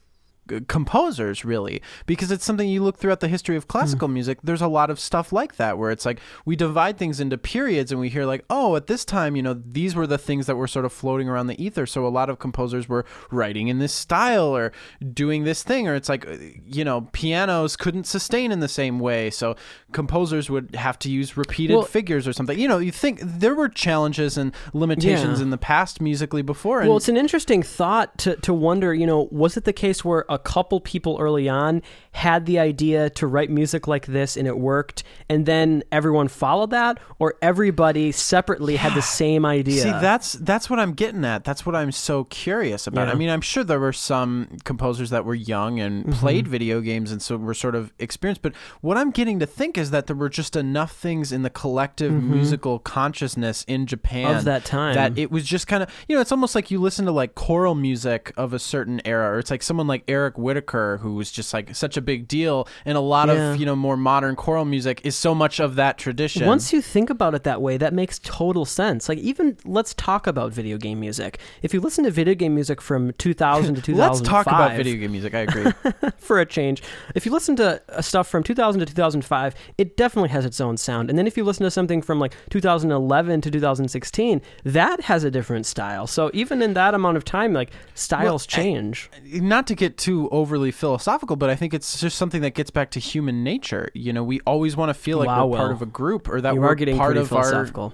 composers 0.69 1.45
really 1.45 1.83
because 2.07 2.31
it's 2.31 2.45
something 2.45 2.69
you 2.69 2.83
look 2.83 2.97
throughout 2.99 3.21
the 3.21 3.29
history 3.29 3.57
of 3.57 3.69
classical 3.69 4.09
music. 4.09 4.39
There's 4.43 4.63
a 4.63 4.69
lot 4.69 4.91
of 4.91 4.99
stuff 5.01 5.33
like 5.33 5.57
that 5.57 5.79
where 5.79 5.91
it's 5.91 6.07
like 6.07 6.21
we 6.45 6.57
divide 6.57 6.99
things 6.99 7.21
into 7.21 7.37
periods 7.39 7.93
and 7.93 8.01
we 8.01 8.09
hear 8.09 8.25
like 8.25 8.45
oh 8.51 8.77
at 8.77 8.87
this 8.87 9.05
time 9.05 9.37
you 9.37 9.43
know 9.43 9.61
these 9.71 9.95
were 9.95 10.07
the 10.07 10.19
things 10.19 10.47
that 10.47 10.57
were 10.57 10.67
sort 10.67 10.85
of 10.85 10.93
floating 10.93 11.29
around 11.29 11.47
the 11.47 11.63
ether. 11.63 11.87
So 11.87 12.07
a 12.07 12.09
lot 12.09 12.31
of 12.31 12.39
composers 12.39 12.89
were 12.89 13.05
writing 13.31 13.69
in 13.69 13.79
this 13.79 13.93
style 13.93 14.57
or 14.57 14.73
doing 15.13 15.45
this 15.45 15.63
thing 15.63 15.89
or 15.89 15.95
it's 15.95 16.09
like 16.09 16.27
uh, 16.27 16.37
you 16.67 16.85
know 16.85 17.03
pianos 17.13 17.77
couldn't 17.77 18.05
sustain 18.05 18.53
in 18.53 18.61
the 18.61 18.69
same 18.69 18.99
way. 18.99 19.31
So 19.31 19.57
composers 19.93 20.51
would 20.51 20.75
have 20.75 20.99
to 21.01 21.11
use 21.11 21.37
repeated 21.37 21.75
Well- 21.75 21.85
figures 21.85 22.27
or 22.27 22.33
something. 22.33 22.59
You 22.59 22.69
know 22.69 22.79
you 22.79 22.93
think 22.93 23.21
there 23.23 23.55
were 23.55 23.69
challenges 23.69 24.37
and 24.37 24.53
limitations 24.73 25.39
Yeah. 25.39 25.45
in 25.45 25.51
the 25.51 25.59
past 25.59 26.01
musically 26.01 26.43
before 26.43 26.81
Well, 26.81 26.97
it's 26.97 27.09
an 27.09 27.17
interesting 27.17 27.63
thought 27.63 28.17
to, 28.19 28.37
to 28.37 28.55
wonder, 28.55 28.95
you 28.95 29.07
know, 29.07 29.29
was 29.31 29.57
it 29.57 29.65
the 29.65 29.73
case 29.73 30.05
where 30.05 30.25
a 30.29 30.38
couple 30.39 30.81
people 30.81 31.19
early 31.21 31.49
on 31.49 31.83
had 32.19 32.47
the 32.47 32.59
idea 32.59 33.11
to 33.11 33.27
write 33.27 33.51
music 33.51 33.87
like 33.87 34.07
this 34.07 34.37
and 34.37 34.47
it 34.49 34.59
worked, 34.59 35.05
and 35.29 35.47
then 35.47 35.83
everyone 35.93 36.27
followed 36.29 36.71
that, 36.71 36.99
or 37.21 37.35
everybody 37.43 38.11
separately 38.13 38.75
had 38.77 38.95
the 38.95 39.03
same 39.03 39.47
idea? 39.47 39.83
See, 39.83 39.91
that's 39.91 40.33
that's 40.33 40.69
what 40.69 40.79
I'm 40.81 40.93
getting 40.95 41.25
at. 41.25 41.45
That's 41.45 41.65
what 41.65 41.77
I'm 41.77 41.93
so 41.93 42.25
curious 42.25 42.87
about. 42.87 43.07
Yeah. 43.07 43.13
I 43.13 43.17
mean, 43.17 43.31
I'm 43.31 43.41
sure 43.41 43.63
there 43.63 43.79
were 43.81 43.93
some 43.93 44.59
composers 44.65 45.11
that 45.11 45.25
were 45.25 45.35
young 45.35 45.79
and 45.81 45.99
Mm-hmm. 45.99 46.13
played 46.21 46.49
video 46.49 46.81
games 46.81 47.13
and 47.13 47.21
so 47.21 47.37
were 47.37 47.55
sort 47.55 47.75
of 47.75 47.93
experienced. 47.99 48.43
But 48.43 48.55
what 48.81 48.97
I'm 48.97 49.11
getting 49.11 49.39
to 49.41 49.47
think 49.47 49.77
is 49.79 49.91
that 49.91 50.07
there 50.07 50.17
were 50.17 50.29
just 50.29 50.57
enough 50.57 50.93
things 50.93 51.33
in 51.33 51.43
the 51.43 51.51
collective 51.51 52.13
musical 52.13 52.79
consciousness 52.79 53.65
in 53.69 53.87
Japan 53.87 54.27
Mm-hmm. 54.29 54.39
Of 54.39 54.45
that 54.45 54.65
time. 54.65 54.95
that 54.95 55.19
it 55.19 55.31
was 55.31 55.45
just 55.45 55.67
kind 55.67 55.83
of 55.83 55.89
you 56.09 56.15
know, 56.15 56.21
it's 56.21 56.33
almost 56.33 56.55
like 56.55 56.71
you 56.71 56.81
listen 56.81 57.05
to 57.07 57.13
like 57.13 57.35
choral 57.35 57.75
music 57.75 58.33
of 58.37 58.53
a 58.53 58.59
certain 58.59 59.01
era, 59.05 59.35
or 59.35 59.39
it's 59.39 59.51
like 59.51 59.63
someone 59.63 59.87
like 59.87 60.03
Eric 60.09 60.37
Whitacre, 60.39 60.99
who 61.03 61.15
was 61.15 61.31
just 61.31 61.53
like 61.55 61.75
such 61.77 61.97
a 61.97 62.01
big 62.13 62.27
deal, 62.27 62.67
and 62.87 62.97
a 62.97 63.01
lot 63.17 63.29
Yeah. 63.29 63.35
of 63.53 63.61
you 63.61 63.67
know 63.69 63.77
more 63.77 63.97
modern 63.97 64.35
choral 64.37 64.65
music 64.65 64.97
is 65.05 65.15
so 65.27 65.35
much 65.35 65.61
of 65.61 65.75
that 65.77 65.99
tradition. 65.99 66.47
Once 66.47 66.73
you 66.73 66.81
think 66.81 67.11
about 67.11 67.35
it 67.35 67.43
that 67.45 67.61
way, 67.67 67.77
that 67.77 67.93
makes 67.93 68.19
total 68.25 68.65
sense. 68.65 69.09
Like 69.11 69.19
even 69.31 69.57
let's 69.65 69.93
talk 69.95 70.27
about 70.27 70.53
video 70.61 70.77
game 70.79 70.99
music. 71.01 71.39
If 71.63 71.75
you 71.75 71.81
listen 71.81 72.05
to 72.05 72.11
video 72.11 72.35
game 72.35 72.55
music 72.55 72.81
from 72.81 73.13
2000 73.19 73.75
to 73.77 73.83
2005, 73.83 74.09
Let's 74.19 74.21
talk 74.29 74.47
about 74.47 74.77
video 74.77 74.97
game 75.01 75.13
music. 75.13 75.35
I 75.35 75.41
agree. 75.49 75.71
for 76.29 76.41
a 76.41 76.47
change. 76.47 76.83
If 77.15 77.27
you 77.27 77.33
listen 77.33 77.55
to 77.57 77.69
uh, 77.91 78.01
stuff 78.01 78.27
from 78.29 78.43
2000 78.43 78.81
to 78.81 78.87
2005, 78.87 79.55
it 79.77 79.97
definitely 79.97 80.31
has 80.31 80.45
its 80.45 80.61
own 80.61 80.77
sound. 80.77 81.11
And 81.11 81.19
then 81.19 81.27
if 81.27 81.37
you 81.37 81.45
listen 81.45 81.65
to 81.65 81.71
something 81.71 82.01
from 82.03 82.19
like 82.19 82.35
2011 82.51 83.41
to 83.43 83.51
2016, 83.51 84.41
that 84.65 85.03
has 85.03 85.25
a 85.25 85.31
different 85.31 85.67
style. 85.67 86.07
So 86.07 86.31
even 86.33 86.63
in 86.63 86.75
that 86.75 86.95
amount 86.95 87.17
of 87.17 87.25
time, 87.25 87.53
like 87.53 87.71
styles 87.95 88.47
Well, 88.49 88.61
I- 88.61 88.63
change. 88.63 89.11
not 89.25 89.67
to 89.69 89.75
get 89.75 89.97
too 89.97 90.29
overly 90.31 90.71
philosophical, 90.71 91.37
but 91.37 91.51
I 91.51 91.57
think 91.57 91.75
it's 91.75 91.88
just 91.97 92.19
something 92.19 92.43
that 92.43 92.55
gets 92.55 92.71
back 92.71 92.91
to 92.93 93.01
human 93.01 93.45
nature. 93.45 93.91
You 93.95 94.13
know, 94.13 94.25
we 94.25 94.41
always 94.41 94.77
want 94.77 94.91
to 94.91 94.95
feel 94.95 95.19
like 95.19 95.29
Wow, 95.29 95.47
we're 95.47 95.59
part 95.59 95.73
of 95.73 95.83
a 95.83 95.87
group 95.87 96.29
or 96.29 96.41
that 96.41 96.55
you 96.55 96.61
we're 96.61 96.69
are 96.69 96.75
getting 96.75 96.97
part 96.97 97.17
of 97.17 97.33
our 97.33 97.93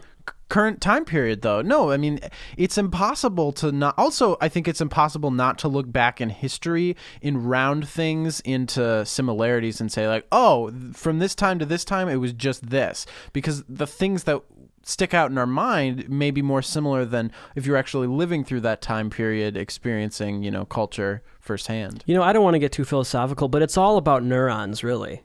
current 0.49 0.81
time 0.81 1.05
period 1.05 1.43
though. 1.43 1.63
No 1.63 1.91
i 1.91 1.97
mean 1.97 2.21
it's 2.57 2.79
impossible 2.79 3.51
to 3.53 3.73
not 3.73 3.95
also 3.99 4.37
i 4.41 4.49
think 4.49 4.69
it's 4.69 4.81
impossible 4.81 5.31
not 5.31 5.59
to 5.59 5.69
look 5.69 5.91
back 5.91 6.21
in 6.21 6.31
history 6.31 6.97
and 7.23 7.49
round 7.49 7.89
things 7.89 8.41
into 8.41 9.05
similarities 9.05 9.81
and 9.81 9.91
say 9.91 10.07
like 10.07 10.27
oh 10.31 10.71
from 10.93 11.19
this 11.19 11.35
time 11.35 11.59
to 11.59 11.67
this 11.67 11.85
time 11.85 12.09
it 12.09 12.17
was 12.17 12.33
just 12.33 12.71
this. 12.71 13.07
Because 13.33 13.65
the 13.69 13.87
things 13.87 14.25
that 14.25 14.43
stick 14.85 15.15
out 15.15 15.31
in 15.31 15.39
our 15.39 15.47
mind 15.47 16.09
may 16.09 16.31
be 16.31 16.43
more 16.43 16.63
similar 16.63 17.05
than 17.05 17.33
if 17.57 17.67
you're 17.67 17.77
actually 17.77 18.07
living 18.07 18.45
through 18.45 18.61
that 18.61 18.83
time 18.83 19.09
period 19.11 19.57
experiencing 19.57 20.43
you 20.43 20.51
know 20.51 20.65
culture 20.65 21.23
firsthand 21.45 22.03
You 22.07 22.15
know, 22.15 22.23
I 22.23 22.33
don't 22.33 22.43
want 22.43 22.55
to 22.55 22.59
get 22.59 22.73
too 22.73 22.85
philosophical, 22.85 23.49
but 23.49 23.63
it's 23.63 23.77
all 23.77 23.97
about 23.99 24.25
neurons, 24.25 24.83
really. 24.83 25.23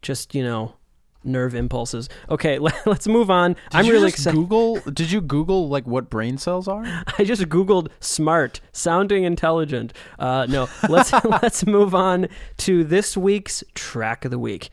Just, 0.00 0.34
you 0.34 0.42
know, 0.42 0.74
nerve 1.24 1.54
impulses. 1.54 2.08
Okay, 2.30 2.58
let, 2.58 2.86
us 2.86 3.06
move 3.06 3.30
on. 3.30 3.52
Did 3.52 3.60
I'm 3.72 3.86
really 3.86 4.08
excited. 4.08 4.36
Google. 4.36 4.80
Did 4.92 5.10
you 5.10 5.20
Google 5.20 5.68
like 5.68 5.86
what 5.86 6.10
brain 6.10 6.38
cells 6.38 6.68
are? 6.68 6.84
I 7.18 7.24
just 7.24 7.42
googled 7.42 7.88
smart, 8.00 8.60
sounding 8.72 9.24
intelligent. 9.24 9.92
Uh, 10.18 10.46
no, 10.48 10.68
let's 10.88 11.12
let's 11.24 11.66
move 11.66 11.94
on 11.94 12.28
to 12.58 12.84
this 12.84 13.16
week's 13.16 13.62
track 13.74 14.24
of 14.24 14.30
the 14.30 14.38
week. 14.38 14.70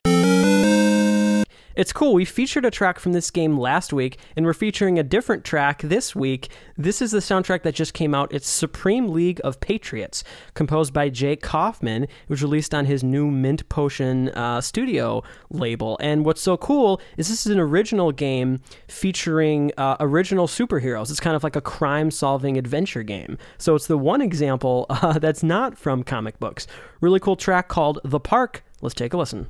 It's 1.76 1.93
cool. 1.93 2.13
We 2.13 2.26
featured 2.26 2.65
a 2.65 2.72
track 2.72 2.99
from 2.99 3.13
this 3.13 3.30
game 3.30 3.57
last 3.57 3.93
week, 3.93 4.17
and 4.36 4.45
we're 4.45 4.53
featuring 4.53 4.97
a 4.97 5.03
different 5.03 5.45
track 5.45 5.82
this 5.84 6.15
week. 6.15 6.49
This 6.78 7.01
is 7.01 7.11
the 7.11 7.20
soundtrack 7.20 7.63
that 7.63 7.76
just 7.76 7.93
came 7.93 8.15
out. 8.15 8.34
It's 8.34 8.49
Supreme 8.49 9.09
League 9.09 9.39
of 9.43 9.59
Patriots, 9.59 10.24
composed 10.55 10.93
by 10.93 11.09
Jake 11.09 11.41
Kaufman. 11.41 12.03
It 12.03 12.09
was 12.28 12.41
released 12.41 12.74
on 12.74 12.86
his 12.86 13.03
new 13.03 13.30
Mint 13.30 13.67
Potion 13.70 14.30
uh, 14.30 14.61
studio 14.61 15.24
label. 15.51 15.97
And 16.01 16.26
what's 16.26 16.41
so 16.41 16.57
cool 16.57 16.99
is 17.17 17.30
this 17.30 17.45
is 17.45 17.51
an 17.51 17.59
original 17.59 18.11
game 18.11 18.61
featuring 18.88 19.72
uh, 19.78 19.97
original 19.99 20.47
superheroes. 20.47 21.11
It's 21.11 21.20
kind 21.20 21.36
of 21.36 21.43
like 21.43 21.55
a 21.55 21.61
crime 21.61 22.09
solving 22.09 22.57
adventure 22.57 23.03
game. 23.03 23.38
So 23.57 23.76
it's 23.76 23.88
the 23.88 23.97
one 23.97 24.22
example 24.22 24.88
uh, 24.89 25.20
that's 25.20 25.43
not 25.43 25.78
from 25.78 26.03
comic 26.03 26.39
books. 26.39 26.65
Really 26.99 27.20
cool 27.20 27.36
track 27.36 27.67
called 27.67 27.99
The 28.03 28.20
Park. 28.20 28.63
Let's 28.82 28.95
take 28.95 29.13
a 29.13 29.17
listen. 29.17 29.47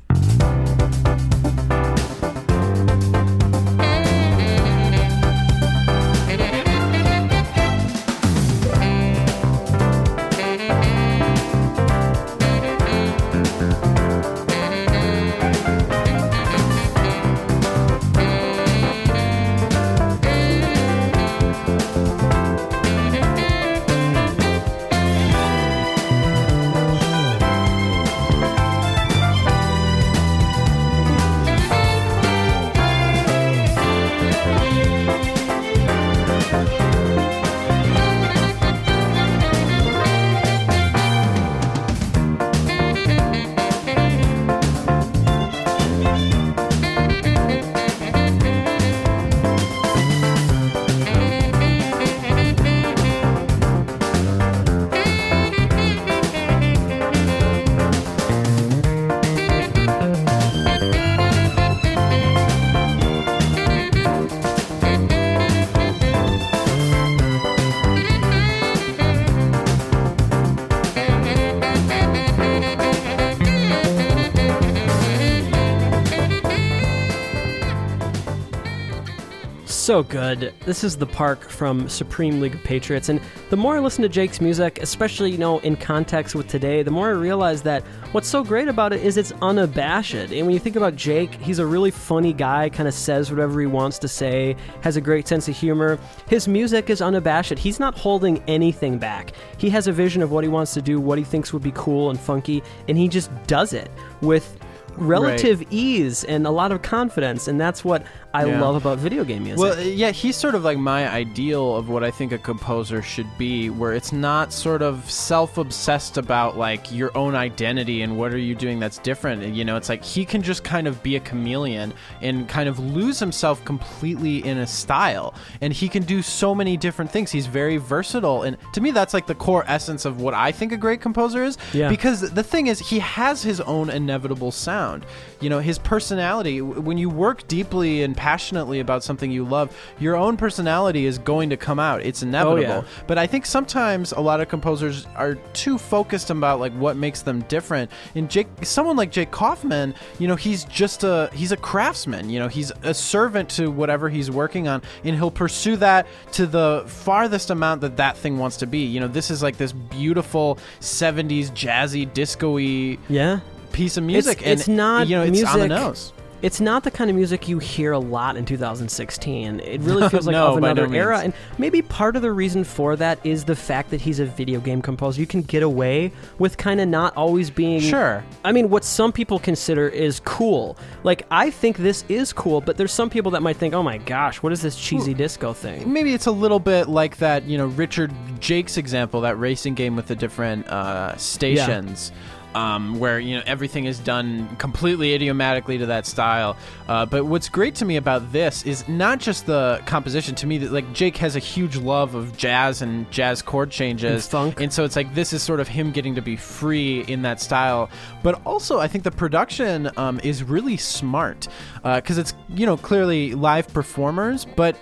So 79.90 80.04
good. 80.04 80.54
This 80.68 80.84
is 80.84 80.98
the 80.98 81.08
park 81.08 81.50
from 81.50 81.90
Supreme 81.90 82.40
League 82.40 82.54
of 82.54 82.64
Patriots, 82.64 83.10
and 83.10 83.20
the 83.50 83.58
more 83.58 83.76
I 83.76 83.80
listen 83.80 84.04
to 84.04 84.08
Jake's 84.08 84.40
music, 84.40 84.78
especially 84.84 85.32
you 85.32 85.40
know 85.40 85.58
in 85.62 85.76
context 85.76 86.36
with 86.36 86.48
today, 86.48 86.84
the 86.84 86.92
more 86.92 87.08
I 87.08 87.14
realize 87.14 87.64
that 87.64 87.82
what's 88.12 88.28
so 88.28 88.44
great 88.44 88.68
about 88.68 88.94
it 88.94 89.04
is 89.04 89.18
it's 89.18 89.32
unabashed. 89.42 90.14
And 90.14 90.46
when 90.46 90.52
you 90.52 90.60
think 90.60 90.76
about 90.76 90.96
Jake, 90.96 91.34
he's 91.34 91.58
a 91.58 91.66
really 91.66 91.90
funny 91.90 92.34
guy, 92.34 92.70
kind 92.70 92.88
of 92.88 92.94
says 92.94 93.32
whatever 93.32 93.60
he 93.60 93.66
wants 93.66 93.98
to 93.98 94.08
say, 94.08 94.56
has 94.82 94.96
a 94.96 95.02
great 95.02 95.28
sense 95.28 95.48
of 95.48 95.58
humor. 95.58 95.98
His 96.28 96.48
music 96.48 96.92
is 96.92 97.02
unabashed. 97.02 97.58
He's 97.58 97.80
not 97.80 97.98
holding 97.98 98.44
anything 98.48 99.00
back. 99.00 99.32
He 99.58 99.72
has 99.72 99.88
a 99.88 99.92
vision 99.92 100.22
of 100.22 100.30
what 100.30 100.44
he 100.44 100.50
wants 100.52 100.76
to 100.76 100.84
do, 100.84 101.00
what 101.00 101.18
he 101.18 101.24
thinks 101.24 101.52
would 101.52 101.64
be 101.64 101.74
cool 101.74 102.12
and 102.12 102.20
funky, 102.20 102.62
and 102.88 102.96
he 102.96 103.08
just 103.08 103.32
does 103.48 103.74
it 103.74 103.90
with 104.22 104.56
relative 105.00 105.64
ease 105.72 106.24
and 106.26 106.46
a 106.46 106.52
lot 106.52 106.72
of 106.72 106.82
confidence, 106.82 107.48
and 107.48 107.60
that's 107.60 107.84
what 107.84 108.04
I 108.32 108.46
Yeah. 108.46 108.62
love 108.62 108.76
about 108.76 109.00
video 109.00 109.24
game 109.24 109.44
music. 109.44 109.60
Well, 109.60 109.80
yeah, 109.82 110.12
he's 110.12 110.36
sort 110.36 110.54
of 110.54 110.64
like 110.64 110.78
my 110.78 111.10
ideal 111.10 111.76
of 111.76 111.90
what 111.90 112.04
I 112.04 112.12
think 112.12 112.32
a 112.32 112.38
composer 112.38 113.02
should 113.02 113.26
be, 113.40 113.72
where 113.72 113.94
it's 113.94 114.12
not 114.12 114.54
sort 114.54 114.84
of 114.84 115.10
self 115.10 115.58
obsessed 115.58 116.18
about 116.18 116.58
like 116.58 116.92
your 116.92 117.16
own 117.18 117.34
identity 117.34 118.04
and 118.04 118.18
what 118.20 118.32
are 118.32 118.38
you 118.38 118.54
doing 118.54 118.80
that's 118.80 119.00
different. 119.00 119.56
You 119.56 119.66
know, 119.66 119.78
it's 119.78 119.90
like 119.90 120.04
he 120.04 120.26
can 120.26 120.44
just 120.44 120.64
kind 120.64 120.88
of 120.88 121.02
be 121.02 121.16
a 121.16 121.20
chameleon 121.20 121.92
and 122.22 122.48
kind 122.48 122.70
of 122.70 122.78
lose 122.78 123.18
himself 123.20 123.66
completely 123.66 124.46
in 124.46 124.60
a 124.60 124.68
style. 124.68 125.34
And 125.62 125.74
he 125.74 125.90
can 125.90 126.04
do 126.04 126.22
so 126.22 126.54
many 126.54 126.78
different 126.78 127.10
things. 127.10 127.32
He's 127.32 127.48
very 127.48 127.78
versatile. 127.78 128.44
And 128.44 128.58
to 128.74 128.82
me, 128.82 128.92
that's 128.92 129.14
like 129.14 129.26
the 129.26 129.36
core 129.36 129.64
essence 129.68 130.06
of 130.06 130.22
what 130.22 130.36
I 130.36 130.52
think 130.52 130.72
a 130.72 130.78
great 130.78 131.02
composer 131.02 131.44
is. 131.44 131.58
Yeah. 131.74 131.90
Because 131.90 132.22
the 132.32 132.44
thing 132.44 132.68
is, 132.68 132.78
he 132.78 133.00
has 133.00 133.42
his 133.42 133.60
own 133.62 133.90
inevitable 133.90 134.52
sound. 134.52 135.04
You 135.40 135.50
know, 135.50 135.60
his 135.60 135.80
personality, 135.80 136.62
when 136.62 136.98
you 136.98 137.10
work 137.10 137.48
deeply 137.48 138.04
and 138.04 138.16
passionately 138.16 138.80
about 138.80 139.04
something 139.04 139.32
you 139.32 139.46
love, 139.46 139.76
your 140.00 140.16
own 140.16 140.38
personality 140.38 141.06
is 141.06 141.18
going 141.18 141.50
to 141.50 141.58
come 141.58 141.80
out. 141.80 142.02
It's 142.02 142.24
oh, 142.24 142.28
inevitable. 142.28 142.62
yeah. 142.62 142.84
But 143.08 143.18
I 143.18 143.28
think 143.28 143.46
sometimes 143.46 144.12
a 144.12 144.20
lot 144.20 144.42
of 144.42 144.50
composers 144.50 145.08
are 145.16 145.36
too 145.54 145.78
focused 145.78 146.30
about 146.30 146.60
like 146.60 146.74
what 146.74 146.98
makes 146.98 147.22
them 147.22 147.42
different. 147.44 147.92
And 148.16 148.30
Jake, 148.30 148.48
someone 148.64 148.98
like 148.98 149.12
Jake 149.12 149.32
Kaufman, 149.32 149.96
you 150.20 150.28
know, 150.28 150.36
he's 150.36 150.66
just 150.66 151.04
a 151.04 151.30
he's 151.34 151.52
a 151.52 151.58
craftsman. 151.58 152.30
You 152.30 152.40
know, 152.40 152.48
he's 152.48 152.72
a 152.84 152.94
servant 152.94 153.50
to 153.52 153.72
whatever 153.72 154.10
he's 154.10 154.30
working 154.30 154.68
on, 154.68 154.82
and 155.04 155.16
he'll 155.16 155.32
pursue 155.32 155.78
that 155.78 156.08
to 156.34 156.46
the 156.46 156.84
farthest 156.88 157.50
amount 157.50 157.82
that 157.82 157.98
that 157.98 158.18
thing 158.18 158.38
wants 158.38 158.58
to 158.58 158.68
be. 158.68 158.80
You 158.80 159.00
know, 159.00 159.08
this 159.08 159.32
is 159.32 159.42
like 159.42 159.58
this 159.58 159.72
beautiful 159.72 160.58
'70s 160.80 161.52
jazzy 161.52 162.12
disco-y 162.14 162.98
yeah. 163.10 163.40
Piece 163.72 163.98
of 163.98 164.04
music. 164.04 164.42
it's 164.46 164.68
and 164.68 164.78
not 164.78 165.08
you 165.08 165.16
know 165.16 165.24
it's 165.24 165.44
on 165.44 165.60
the 165.60 165.68
music- 165.68 165.70
nose. 165.70 166.14
it's 166.42 166.62
not 166.62 166.84
the 166.86 166.92
kind 166.92 167.10
of 167.10 167.16
music 167.18 167.50
you 167.50 167.60
hear 167.60 167.92
a 167.92 168.00
lot 168.00 168.38
in 168.38 168.46
2016. 168.46 169.60
It 169.60 169.82
really 169.82 170.08
feels 170.10 170.26
like 170.26 170.32
No, 170.34 170.56
of 170.56 170.62
by 170.62 170.68
no 170.74 170.84
another 170.84 170.96
era, 170.96 171.16
means. 171.22 171.26
and 171.26 171.34
maybe 171.60 171.82
part 171.82 172.16
of 172.16 172.22
the 172.22 172.32
reason 172.32 172.64
for 172.64 172.96
that 172.96 173.20
is 173.26 173.44
the 173.44 173.58
fact 173.58 173.90
that 173.92 174.00
he's 174.00 174.20
a 174.22 174.26
video 174.26 174.62
game 174.62 174.82
composer. 174.82 175.20
You 175.20 175.28
can 175.28 175.42
get 175.42 175.64
away 175.64 176.14
with 176.38 176.56
kind 176.58 176.80
of 176.80 176.88
not 176.88 177.16
always 177.18 177.50
being 177.50 177.82
Sure. 177.82 178.24
I 178.46 178.54
mean, 178.54 178.70
what 178.70 178.86
some 178.86 179.12
people 179.12 179.38
consider 179.40 179.90
is 179.90 180.22
cool. 180.22 180.78
Like, 181.04 181.26
I 181.30 181.50
think 181.50 181.76
this 181.78 182.06
is 182.08 182.32
cool, 182.32 182.62
but 182.62 182.78
there's 182.78 182.94
some 182.94 183.10
people 183.10 183.32
that 183.32 183.42
might 183.42 183.58
think, 183.58 183.74
"Oh 183.74 183.84
my 183.84 183.98
gosh, 183.98 184.42
what 184.42 184.54
is 184.54 184.62
this 184.62 184.78
cheesy 184.78 185.14
disco 185.14 185.52
thing?" 185.52 185.92
Maybe 185.92 186.14
it's 186.14 186.26
a 186.28 186.32
little 186.32 186.60
bit 186.60 186.88
like 186.88 187.18
that, 187.18 187.44
you 187.44 187.58
know, 187.58 187.66
Richard 187.68 188.14
Jake's 188.40 188.78
example, 188.78 189.20
that 189.22 189.38
racing 189.38 189.74
game 189.76 189.98
with 189.98 190.08
the 190.08 190.16
different 190.16 190.68
uh, 190.70 191.18
stations. 191.18 192.14
Um, 192.56 192.98
where 193.00 193.20
you 193.20 193.38
know 193.38 193.44
everything 193.46 193.86
is 193.86 194.00
done 194.00 194.56
completely 194.56 195.14
idiomatically 195.14 195.78
to 195.78 195.86
that 195.86 196.08
style, 196.08 196.58
uh, 196.88 197.06
but 197.06 197.26
what's 197.28 197.48
great 197.48 197.76
to 197.76 197.86
me 197.86 197.98
about 197.98 198.32
this 198.32 198.66
is 198.66 198.88
not 198.90 199.20
just 199.20 199.46
the 199.46 199.80
composition. 199.86 200.34
To 200.34 200.48
me, 200.48 200.58
that 200.58 200.72
like 200.72 200.92
Jake 200.92 201.16
has 201.18 201.36
a 201.36 201.40
huge 201.40 201.76
love 201.78 202.16
of 202.16 202.36
jazz 202.38 202.82
and 202.82 203.10
jazz 203.12 203.44
chord 203.44 203.70
changes, 203.70 204.26
And 204.26 204.32
funk. 204.32 204.62
and 204.62 204.74
so 204.74 204.84
it's 204.84 204.96
like 204.96 205.14
this 205.14 205.32
is 205.32 205.44
sort 205.44 205.60
of 205.60 205.68
him 205.68 205.92
getting 205.92 206.16
to 206.16 206.22
be 206.24 206.36
free 206.36 207.02
in 207.02 207.22
that 207.22 207.40
style. 207.40 207.88
But 208.24 208.42
also, 208.48 208.80
I 208.80 208.88
think 208.88 209.04
the 209.04 209.12
production 209.12 209.92
um, 209.96 210.20
is 210.24 210.42
really 210.44 210.78
smart 210.78 211.48
because 211.84 212.18
it's 212.18 212.34
you 212.50 212.66
know 212.66 212.78
clearly 212.78 213.36
live 213.36 213.72
performers, 213.72 214.46
but 214.46 214.76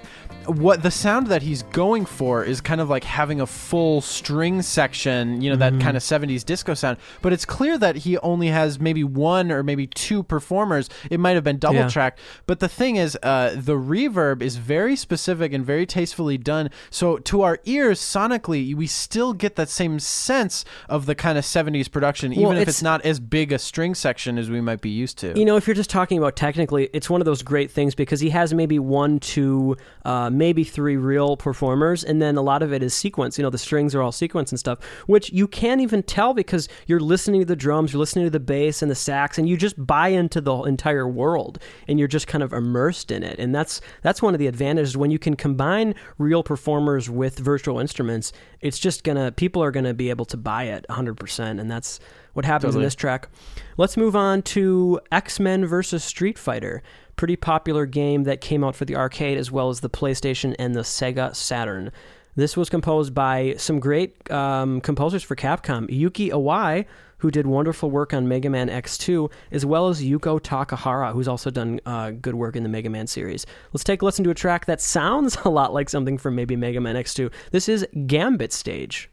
what 0.47 0.81
the 0.83 0.91
sound 0.91 1.27
that 1.27 1.41
he's 1.41 1.63
going 1.63 2.05
for 2.05 2.43
is 2.43 2.61
kind 2.61 2.79
of 2.81 2.89
like 2.89 3.03
having 3.03 3.41
a 3.41 3.45
full 3.45 4.01
string 4.01 4.61
section, 4.61 5.41
you 5.41 5.49
know, 5.49 5.55
that 5.57 5.79
kind 5.81 5.97
of 5.97 6.03
70s 6.03 6.43
disco 6.45 6.73
sound. 6.73 6.97
But 7.21 7.33
it's 7.33 7.45
clear 7.45 7.77
that 7.77 7.97
he 7.97 8.17
only 8.19 8.47
has 8.47 8.79
maybe 8.79 9.03
one 9.03 9.51
or 9.51 9.61
maybe 9.63 9.87
two 9.87 10.23
performers. 10.23 10.89
It 11.11 11.19
might 11.19 11.35
have 11.35 11.43
been 11.43 11.57
double 11.57 11.75
Yeah. 11.79 11.89
tracked. 11.89 12.19
But 12.45 12.59
the 12.59 12.67
thing 12.69 12.95
is, 12.95 13.17
uh, 13.23 13.55
the 13.57 13.73
reverb 13.77 14.41
is 14.41 14.55
very 14.57 14.95
specific 14.95 15.53
and 15.53 15.65
very 15.65 15.85
tastefully 15.85 16.37
done. 16.37 16.69
So 16.89 17.17
to 17.17 17.41
our 17.41 17.59
ears, 17.65 17.99
sonically, 17.99 18.73
we 18.75 18.87
still 18.87 19.33
get 19.33 19.55
that 19.57 19.69
same 19.69 19.99
sense 19.99 20.63
of 20.87 21.05
the 21.05 21.15
kind 21.15 21.37
of 21.37 21.45
70s 21.45 21.87
production, 21.89 22.31
even 22.31 22.43
Well, 22.43 22.51
if 22.53 22.61
it's- 22.63 22.75
it's 22.77 22.81
not 22.83 23.01
as 23.05 23.19
big 23.19 23.51
a 23.51 23.59
string 23.59 23.95
section 23.95 24.37
as 24.37 24.49
we 24.49 24.61
might 24.61 24.81
be 24.81 24.89
used 24.89 25.17
to. 25.19 25.37
You 25.37 25.45
know, 25.45 25.57
if 25.57 25.67
you're 25.67 25.75
just 25.75 25.89
talking 25.89 26.17
about 26.17 26.35
technically, 26.35 26.89
it's 26.93 27.09
one 27.09 27.21
of 27.21 27.25
those 27.25 27.41
great 27.41 27.69
things 27.71 27.95
because 27.95 28.19
he 28.21 28.29
has 28.29 28.53
maybe 28.53 28.79
one, 28.79 29.19
two, 29.19 29.75
uh, 30.05 30.29
maybe 30.37 30.63
three 30.63 30.97
real 30.97 31.37
performers, 31.37 32.03
and 32.03 32.21
then 32.21 32.37
a 32.37 32.41
lot 32.41 32.61
of 32.61 32.73
it 32.73 32.83
is 32.83 32.93
sequence. 32.93 33.37
You 33.37 33.43
know, 33.43 33.49
the 33.49 33.57
strings 33.57 33.95
are 33.95 34.01
all 34.01 34.11
sequence 34.11 34.51
and 34.51 34.59
stuff, 34.59 34.83
which 35.07 35.31
you 35.31 35.47
can't 35.47 35.81
even 35.81 36.03
tell 36.03 36.33
because 36.33 36.69
you're 36.85 36.99
listening 36.99 37.41
to 37.41 37.45
the 37.45 37.55
drums, 37.55 37.93
you're 37.93 37.99
listening 37.99 38.25
to 38.25 38.31
the 38.31 38.39
bass 38.39 38.81
and 38.81 38.91
the 38.91 38.95
sax, 38.95 39.37
and 39.37 39.47
you 39.49 39.57
just 39.57 39.85
buy 39.85 40.09
into 40.09 40.41
the 40.41 40.55
entire 40.63 41.07
world, 41.07 41.59
and 41.87 41.99
you're 41.99 42.07
just 42.07 42.27
kind 42.27 42.43
of 42.43 42.53
immersed 42.53 43.11
in 43.11 43.23
it. 43.23 43.39
And 43.39 43.53
that's 43.53 43.81
that's 44.01 44.21
one 44.21 44.33
of 44.33 44.39
the 44.39 44.47
advantages 44.47 44.95
when 44.95 45.11
you 45.11 45.19
can 45.19 45.35
combine 45.35 45.95
real 46.17 46.43
performers 46.43 47.09
with 47.09 47.39
virtual 47.39 47.79
instruments. 47.79 48.31
It's 48.61 48.79
just 48.79 49.03
gonna 49.03 49.31
people 49.31 49.63
are 49.63 49.71
gonna 49.71 49.93
be 49.93 50.09
able 50.09 50.25
to 50.25 50.37
buy 50.37 50.63
it 50.65 50.85
100%, 50.89 51.59
and 51.59 51.69
that's 51.69 51.99
what 52.33 52.45
happens 52.45 52.75
in 52.75 52.81
this 52.83 52.93
track. 52.93 53.29
Let's 53.77 53.97
move 53.97 54.15
on 54.15 54.43
to 54.43 54.99
X 55.11 55.39
Men 55.39 55.65
versus 55.65 56.03
Street 56.03 56.37
Fighter. 56.37 56.83
Pretty 57.17 57.35
popular 57.35 57.85
game 57.85 58.23
that 58.23 58.41
came 58.41 58.63
out 58.63 58.75
for 58.75 58.85
the 58.85 58.95
arcade 58.95 59.37
as 59.37 59.51
well 59.51 59.69
as 59.69 59.81
the 59.81 59.89
PlayStation 59.89 60.55
and 60.57 60.75
the 60.75 60.81
Sega 60.81 61.35
Saturn. 61.35 61.91
This 62.35 62.55
was 62.55 62.69
composed 62.69 63.15
by 63.15 63.55
some 63.57 63.79
great 63.79 64.29
um, 64.31 64.79
composers 64.81 65.23
for 65.23 65.35
Capcom 65.35 65.89
Yuki 65.89 66.29
Iwai, 66.29 66.85
who 67.17 67.31
did 67.31 67.47
wonderful 67.47 67.89
work 67.89 68.13
on 68.13 68.27
Mega 68.27 68.49
Man 68.49 68.69
X2, 68.69 69.31
as 69.51 69.65
well 69.65 69.87
as 69.87 70.03
Yuko 70.03 70.39
Takehara, 70.39 71.13
who's 71.13 71.27
also 71.27 71.49
done 71.49 71.79
uh, 71.87 72.11
good 72.11 72.35
work 72.35 72.55
in 72.55 72.61
the 72.61 72.69
Mega 72.69 72.91
Man 72.91 73.07
series. 73.07 73.47
Let's 73.73 73.83
take 73.83 74.03
a 74.03 74.05
listen 74.05 74.23
to 74.23 74.29
a 74.29 74.35
track 74.35 74.65
that 74.65 74.79
sounds 74.79 75.37
a 75.43 75.49
lot 75.49 75.73
like 75.73 75.89
something 75.89 76.19
from 76.19 76.35
maybe 76.35 76.55
Mega 76.55 76.79
Man 76.79 76.95
X2. 76.95 77.33
This 77.51 77.67
is 77.67 77.87
Gambit 78.05 78.53
Stage. 78.53 79.09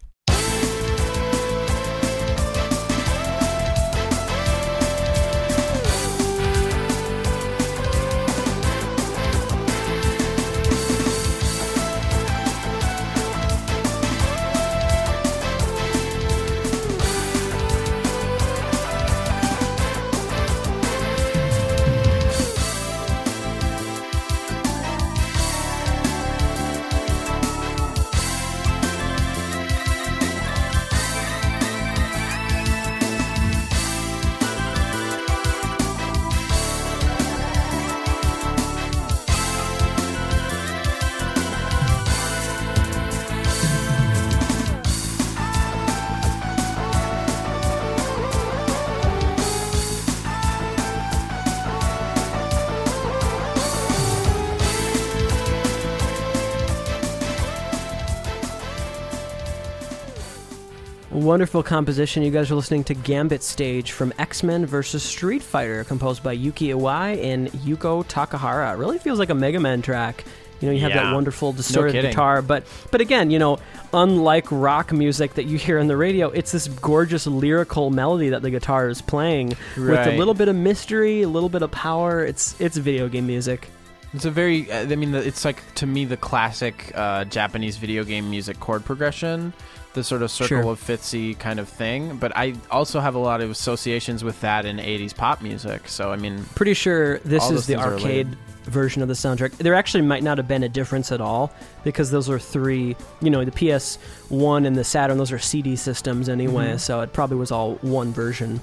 Wonderful 61.24 61.62
composition. 61.62 62.22
You 62.22 62.30
guys 62.30 62.50
are 62.50 62.54
listening 62.54 62.84
to 62.84 62.92
Gambit 62.92 63.42
Stage 63.42 63.92
from 63.92 64.12
X 64.18 64.42
Men 64.42 64.66
vs. 64.66 65.02
Street 65.02 65.42
Fighter, 65.42 65.82
composed 65.82 66.22
by 66.22 66.32
Yuki 66.32 66.68
Iwai 66.68 67.24
and 67.24 67.48
Yuko 67.52 68.04
Takehara. 68.04 68.74
It 68.74 68.76
really 68.76 68.98
feels 68.98 69.18
like 69.18 69.30
a 69.30 69.34
Mega 69.34 69.58
Man 69.58 69.80
track. 69.80 70.22
You 70.60 70.68
know, 70.68 70.74
you 70.74 70.82
have 70.82 70.92
that 70.92 71.14
wonderful 71.14 71.54
distorted 71.54 71.92
kidding. 71.92 72.10
guitar, 72.10 72.42
but 72.42 72.66
but 72.90 73.00
again, 73.00 73.30
you 73.30 73.38
know, 73.38 73.58
unlike 73.94 74.44
rock 74.50 74.92
music 74.92 75.32
that 75.34 75.44
you 75.44 75.56
hear 75.56 75.78
on 75.78 75.86
the 75.86 75.96
radio, 75.96 76.28
it's 76.28 76.52
this 76.52 76.68
gorgeous 76.68 77.26
lyrical 77.26 77.88
melody 77.88 78.28
that 78.28 78.42
the 78.42 78.50
guitar 78.50 78.90
is 78.90 79.00
playing 79.00 79.56
with 79.78 80.06
a 80.06 80.18
little 80.18 80.34
bit 80.34 80.48
of 80.48 80.56
mystery, 80.56 81.22
a 81.22 81.28
little 81.28 81.48
bit 81.48 81.62
of 81.62 81.70
power. 81.70 82.22
It's 82.22 82.54
it's 82.60 82.76
video 82.76 83.08
game 83.08 83.26
music. 83.26 83.70
It's 84.12 84.26
a 84.26 84.30
very, 84.30 84.70
uh, 84.70 84.82
I 84.82 84.94
mean, 84.94 85.12
it's 85.14 85.44
like 85.44 85.62
to 85.76 85.86
me 85.86 86.04
the 86.04 86.16
classic 86.16 86.92
uh, 86.94 87.24
Japanese 87.24 87.78
video 87.78 88.04
game 88.04 88.30
music 88.30 88.60
chord 88.60 88.84
progression, 88.84 89.52
the 89.94 90.04
sort 90.04 90.22
of 90.22 90.30
circle 90.30 90.62
Sure. 90.62 90.72
of 90.72 90.80
fitsy 90.80 91.38
kind 91.38 91.58
of 91.58 91.68
thing. 91.68 92.16
But 92.16 92.36
I 92.36 92.54
also 92.70 93.00
have 93.00 93.14
a 93.14 93.18
lot 93.18 93.40
of 93.40 93.50
associations 93.50 94.22
with 94.22 94.40
that 94.42 94.64
in 94.66 94.78
80s 94.78 95.12
pop 95.14 95.40
music. 95.42 95.88
So, 95.88 96.12
I 96.12 96.16
mean, 96.16 96.44
Pretty 96.54 96.74
sure 96.74 97.18
this 97.20 97.50
is 97.50 97.66
the 97.66 97.76
arcade 97.76 98.36
version 98.64 99.02
of 99.02 99.08
the 99.08 99.14
soundtrack. 99.14 99.52
There 99.58 99.74
actually 99.74 100.02
might 100.02 100.22
not 100.22 100.38
have 100.38 100.48
been 100.48 100.62
a 100.62 100.68
difference 100.68 101.12
at 101.12 101.20
all 101.20 101.52
because 101.84 102.10
those 102.10 102.28
are 102.30 102.38
three, 102.38 102.96
you 103.20 103.30
know, 103.30 103.44
the 103.44 103.50
PS1 103.50 104.66
and 104.66 104.76
the 104.76 104.84
Saturn, 104.84 105.18
those 105.18 105.32
are 105.32 105.38
CD 105.38 105.76
systems 105.76 106.28
anyway, 106.28 106.72
Mhm. 106.74 106.80
so 106.80 107.00
it 107.02 107.12
probably 107.12 107.36
was 107.36 107.50
all 107.52 107.74
one 107.82 108.12
version. 108.12 108.60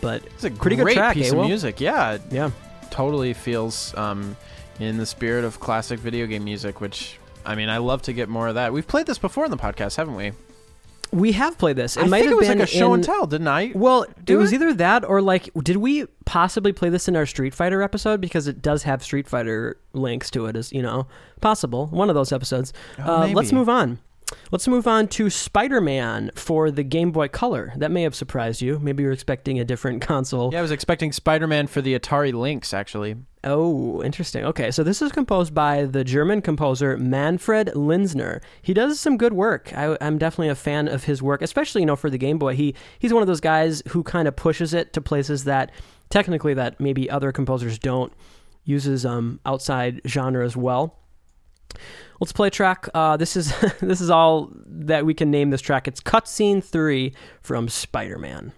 But 0.00 0.22
it's 0.24 0.44
a 0.44 0.50
Pretty 0.50 0.76
good 0.76 0.84
great 0.84 0.96
track, 0.96 1.14
piece 1.14 1.32
eh, 1.32 1.36
of 1.36 1.44
music. 1.46 1.80
Yeah, 1.80 2.18
yeah, 2.30 2.50
totally 2.90 3.34
feels 3.34 3.94
um, 3.96 4.36
in 4.80 4.96
the 4.96 5.06
spirit 5.06 5.44
of 5.44 5.60
classic 5.60 5.98
video 6.00 6.26
game 6.26 6.44
music, 6.44 6.80
which, 6.80 7.18
I 7.44 7.54
mean, 7.56 7.68
I 7.68 7.78
love 7.78 8.02
to 8.02 8.12
get 8.12 8.28
more 8.28 8.48
of 8.48 8.54
that. 8.54 8.72
We've 8.72 8.86
played 8.86 9.06
this 9.06 9.18
before 9.18 9.44
in 9.44 9.50
the 9.50 9.56
podcast, 9.56 9.96
haven't 9.96 10.14
we? 10.14 10.32
We 11.12 11.32
have 11.32 11.58
played 11.58 11.76
this. 11.76 11.96
It 11.96 12.04
I 12.04 12.06
might 12.06 12.20
think 12.20 12.30
have 12.30 12.32
it 12.32 12.36
was 12.36 12.48
been 12.48 12.58
like 12.58 12.68
a 12.68 12.70
show 12.70 12.88
in, 12.88 12.94
and 12.94 13.04
tell, 13.04 13.26
didn't 13.26 13.48
I? 13.48 13.72
Well, 13.74 14.06
it 14.26 14.36
was 14.36 14.52
it? 14.52 14.56
either 14.56 14.74
that 14.74 15.04
or 15.04 15.20
like, 15.20 15.50
did 15.62 15.76
we 15.76 16.06
possibly 16.24 16.72
play 16.72 16.88
this 16.88 17.06
in 17.06 17.16
our 17.16 17.26
Street 17.26 17.54
Fighter 17.54 17.82
episode 17.82 18.20
because 18.20 18.48
it 18.48 18.62
does 18.62 18.82
have 18.84 19.04
Street 19.04 19.28
Fighter 19.28 19.78
links 19.92 20.30
to 20.32 20.46
it? 20.46 20.56
As 20.56 20.72
you 20.72 20.82
know, 20.82 21.06
possible 21.40 21.86
one 21.88 22.08
of 22.08 22.14
those 22.14 22.32
episodes. 22.32 22.72
Oh, 22.98 23.22
uh, 23.22 23.26
let's 23.28 23.52
move 23.52 23.68
on. 23.68 23.98
Let's 24.50 24.68
move 24.68 24.86
on 24.86 25.08
to 25.08 25.30
Spider-Man 25.30 26.30
for 26.34 26.70
the 26.70 26.82
Game 26.82 27.12
Boy 27.12 27.28
Color. 27.28 27.72
That 27.76 27.90
may 27.90 28.02
have 28.02 28.14
surprised 28.14 28.62
you. 28.62 28.78
Maybe 28.78 29.02
you're 29.02 29.12
expecting 29.12 29.58
a 29.58 29.64
different 29.64 30.02
console. 30.02 30.50
Yeah, 30.52 30.58
I 30.58 30.62
was 30.62 30.70
expecting 30.70 31.12
Spider 31.12 31.46
Man 31.46 31.66
for 31.66 31.80
the 31.80 31.98
Atari 31.98 32.32
Lynx, 32.32 32.74
actually. 32.74 33.16
Oh, 33.44 34.02
interesting. 34.04 34.44
Okay, 34.44 34.70
so 34.70 34.84
this 34.84 35.02
is 35.02 35.10
composed 35.10 35.52
by 35.52 35.84
the 35.84 36.04
German 36.04 36.42
composer 36.42 36.96
Manfred 36.96 37.68
Linzner. 37.74 38.40
He 38.62 38.72
does 38.72 39.00
some 39.00 39.16
good 39.16 39.32
work. 39.32 39.72
I, 39.76 39.96
I'm 40.00 40.16
definitely 40.16 40.48
a 40.50 40.54
fan 40.54 40.86
of 40.86 41.04
his 41.04 41.20
work, 41.22 41.42
especially 41.42 41.82
you 41.82 41.86
know 41.86 41.96
for 41.96 42.08
the 42.08 42.18
Game 42.18 42.38
Boy. 42.38 42.54
He 42.54 42.74
he's 43.00 43.12
one 43.12 43.22
of 43.22 43.26
those 43.26 43.40
guys 43.40 43.82
who 43.88 44.04
kind 44.04 44.28
of 44.28 44.36
pushes 44.36 44.72
it 44.74 44.92
to 44.92 45.00
places 45.00 45.42
that 45.44 45.72
technically 46.08 46.54
that 46.54 46.78
maybe 46.78 47.10
other 47.10 47.32
composers 47.32 47.78
don't. 47.78 48.12
Uses 48.64 49.04
um 49.04 49.40
outside 49.44 50.00
genre 50.06 50.44
as 50.44 50.56
well. 50.56 50.96
Let's 52.20 52.32
play 52.32 52.50
track. 52.50 52.88
Uh, 52.94 53.16
this 53.16 53.36
is 53.36 53.52
this 53.80 54.00
is 54.00 54.10
all 54.10 54.50
that 54.66 55.04
we 55.04 55.14
can 55.14 55.30
name 55.30 55.50
this 55.50 55.60
track. 55.60 55.88
It's 55.88 56.00
Cutscene 56.00 56.62
Three 56.62 57.14
from 57.40 57.68
Spider-Man. 57.68 58.52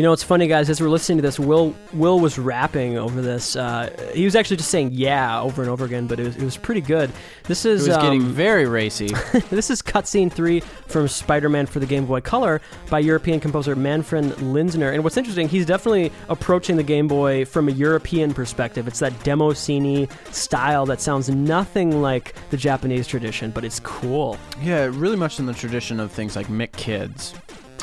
You 0.00 0.06
know, 0.06 0.14
it's 0.14 0.22
funny, 0.22 0.46
guys. 0.46 0.70
As 0.70 0.80
we're 0.80 0.88
listening 0.88 1.18
to 1.18 1.22
this, 1.22 1.38
Will 1.38 1.74
Will 1.92 2.20
was 2.20 2.38
rapping 2.38 2.96
over 2.96 3.20
this. 3.20 3.54
Uh, 3.54 3.94
he 4.14 4.24
was 4.24 4.34
actually 4.34 4.56
just 4.56 4.70
saying 4.70 4.92
"yeah" 4.92 5.38
over 5.42 5.60
and 5.60 5.70
over 5.70 5.84
again, 5.84 6.06
but 6.06 6.18
it 6.18 6.24
was, 6.24 6.36
it 6.36 6.42
was 6.42 6.56
pretty 6.56 6.80
good. 6.80 7.10
This 7.44 7.66
It 7.66 7.72
is 7.72 7.86
was 7.86 7.98
getting 7.98 8.22
um, 8.22 8.28
very 8.32 8.64
racy. 8.64 9.08
this 9.50 9.68
is 9.68 9.82
cutscene 9.82 10.32
three 10.32 10.60
from 10.86 11.06
Spider-Man 11.06 11.66
for 11.66 11.80
the 11.80 11.86
Game 11.86 12.06
Boy 12.06 12.22
Color 12.22 12.62
by 12.88 12.98
European 13.00 13.40
composer 13.40 13.76
Manfred 13.76 14.24
Linzner. 14.36 14.94
And 14.94 15.04
what's 15.04 15.18
interesting, 15.18 15.50
he's 15.50 15.66
definitely 15.66 16.10
approaching 16.30 16.78
the 16.78 16.82
Game 16.82 17.06
Boy 17.06 17.44
from 17.44 17.68
a 17.68 17.72
European 17.72 18.32
perspective. 18.32 18.88
It's 18.88 19.00
that 19.00 19.22
demo 19.22 19.52
scene 19.52 20.08
style 20.30 20.86
that 20.86 21.02
sounds 21.02 21.28
nothing 21.28 22.00
like 22.00 22.34
the 22.48 22.56
Japanese 22.56 23.06
tradition, 23.06 23.50
but 23.50 23.66
it's 23.66 23.80
cool. 23.80 24.38
yeah, 24.62 24.84
really 24.94 25.16
much 25.16 25.38
in 25.38 25.44
the 25.44 25.52
tradition 25.52 26.00
of 26.00 26.10
things 26.10 26.36
like 26.36 26.46
Mick 26.46 26.72
Kids. 26.72 27.34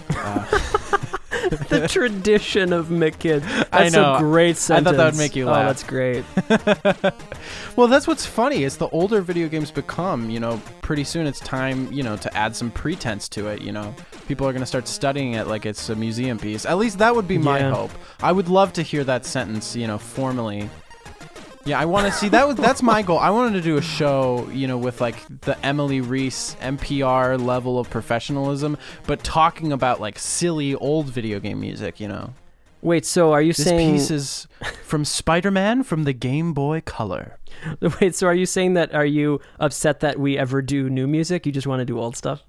the 1.70 1.88
tradition 1.89 2.74
of 2.74 2.88
McKid. 2.88 3.41
That's 3.41 3.70
I 3.74 3.89
know. 3.89 4.16
a 4.16 4.20
great 4.20 4.58
sentence. 4.58 4.88
I 4.88 4.91
thought 4.91 4.98
that 4.98 5.06
would 5.14 5.18
make 5.18 5.36
you 5.36 5.45
laugh. 5.45 5.54
Oh, 5.56 5.60
laugh. 5.60 5.68
that's 5.68 5.84
great. 5.84 7.14
Well, 7.76 7.88
that's 7.88 8.08
what's 8.08 8.26
funny 8.26 8.64
is 8.64 8.78
the 8.78 8.89
older 8.89 9.22
video 9.22 9.48
games 9.48 9.70
become, 9.70 10.32
you 10.32 10.39
know, 10.39 10.60
pretty 10.82 11.04
soon 11.04 11.28
it's 11.28 11.39
time, 11.39 11.91
you 11.93 12.02
know, 12.02 12.18
to 12.18 12.36
add 12.36 12.56
some 12.56 12.72
pretense 12.72 13.30
to 13.30 13.50
it, 13.50 13.62
you 13.62 13.72
know. 13.72 13.93
People 14.28 14.48
are 14.48 14.52
going 14.52 14.62
to 14.64 14.66
start 14.68 14.88
studying 14.88 15.34
it 15.34 15.45
like 15.45 15.68
it's 15.68 15.88
a 15.89 15.95
museum 15.95 16.39
piece. 16.39 16.66
At 16.66 16.80
least 16.80 16.98
that 16.98 17.16
would 17.16 17.28
be 17.28 17.38
my 17.38 17.60
Yeah. 17.60 17.72
hope. 17.72 17.91
I 18.20 18.32
would 18.32 18.50
love 18.50 18.74
to 18.74 18.82
hear 18.82 19.04
that 19.04 19.26
sentence, 19.26 19.76
you 19.76 19.86
know, 19.86 20.00
formally. 20.00 20.72
Yeah, 21.68 21.82
I 21.82 21.84
want 21.84 22.07
to 22.07 22.13
see 22.13 22.30
that 22.30 22.47
was 22.47 22.55
that's 22.55 22.82
my 22.82 23.01
goal. 23.01 23.20
I 23.20 23.30
wanted 23.30 23.51
to 23.55 23.61
do 23.61 23.76
a 23.76 23.82
show, 23.82 24.49
you 24.53 24.68
know, 24.68 24.78
with 24.78 25.01
like 25.01 25.18
the 25.41 25.59
Emily 25.65 25.99
Reese 25.99 26.55
NPR 26.61 27.43
level 27.43 27.78
of 27.78 27.89
professionalism, 27.89 28.78
but 29.05 29.22
talking 29.22 29.74
about 29.74 29.99
like 29.99 30.18
silly 30.18 30.76
old 30.76 31.07
video 31.07 31.41
game 31.41 31.59
music, 31.59 31.99
you 31.99 32.07
know. 32.07 32.34
Wait, 32.82 33.05
so 33.05 33.34
are 33.34 33.41
you 33.41 33.51
This 33.51 33.65
saying 33.65 33.95
piece 33.95 34.09
is 34.09 34.47
from 34.82 35.03
Spider-Man 35.03 35.84
from 35.84 36.05
the 36.05 36.13
Game 36.13 36.53
Boy 36.53 36.80
Color. 36.80 37.38
Wait, 37.99 38.15
so 38.15 38.28
are 38.28 38.36
you 38.36 38.45
saying 38.45 38.76
that 38.76 38.95
are 38.95 39.05
you 39.05 39.41
upset 39.59 39.99
that 39.99 40.18
we 40.18 40.38
ever 40.38 40.61
do 40.61 40.89
new 40.89 41.05
music? 41.05 41.45
You 41.45 41.51
just 41.51 41.68
want 41.68 41.82
to 41.82 41.86
do 41.86 41.99
old 41.99 42.15
stuff? 42.15 42.43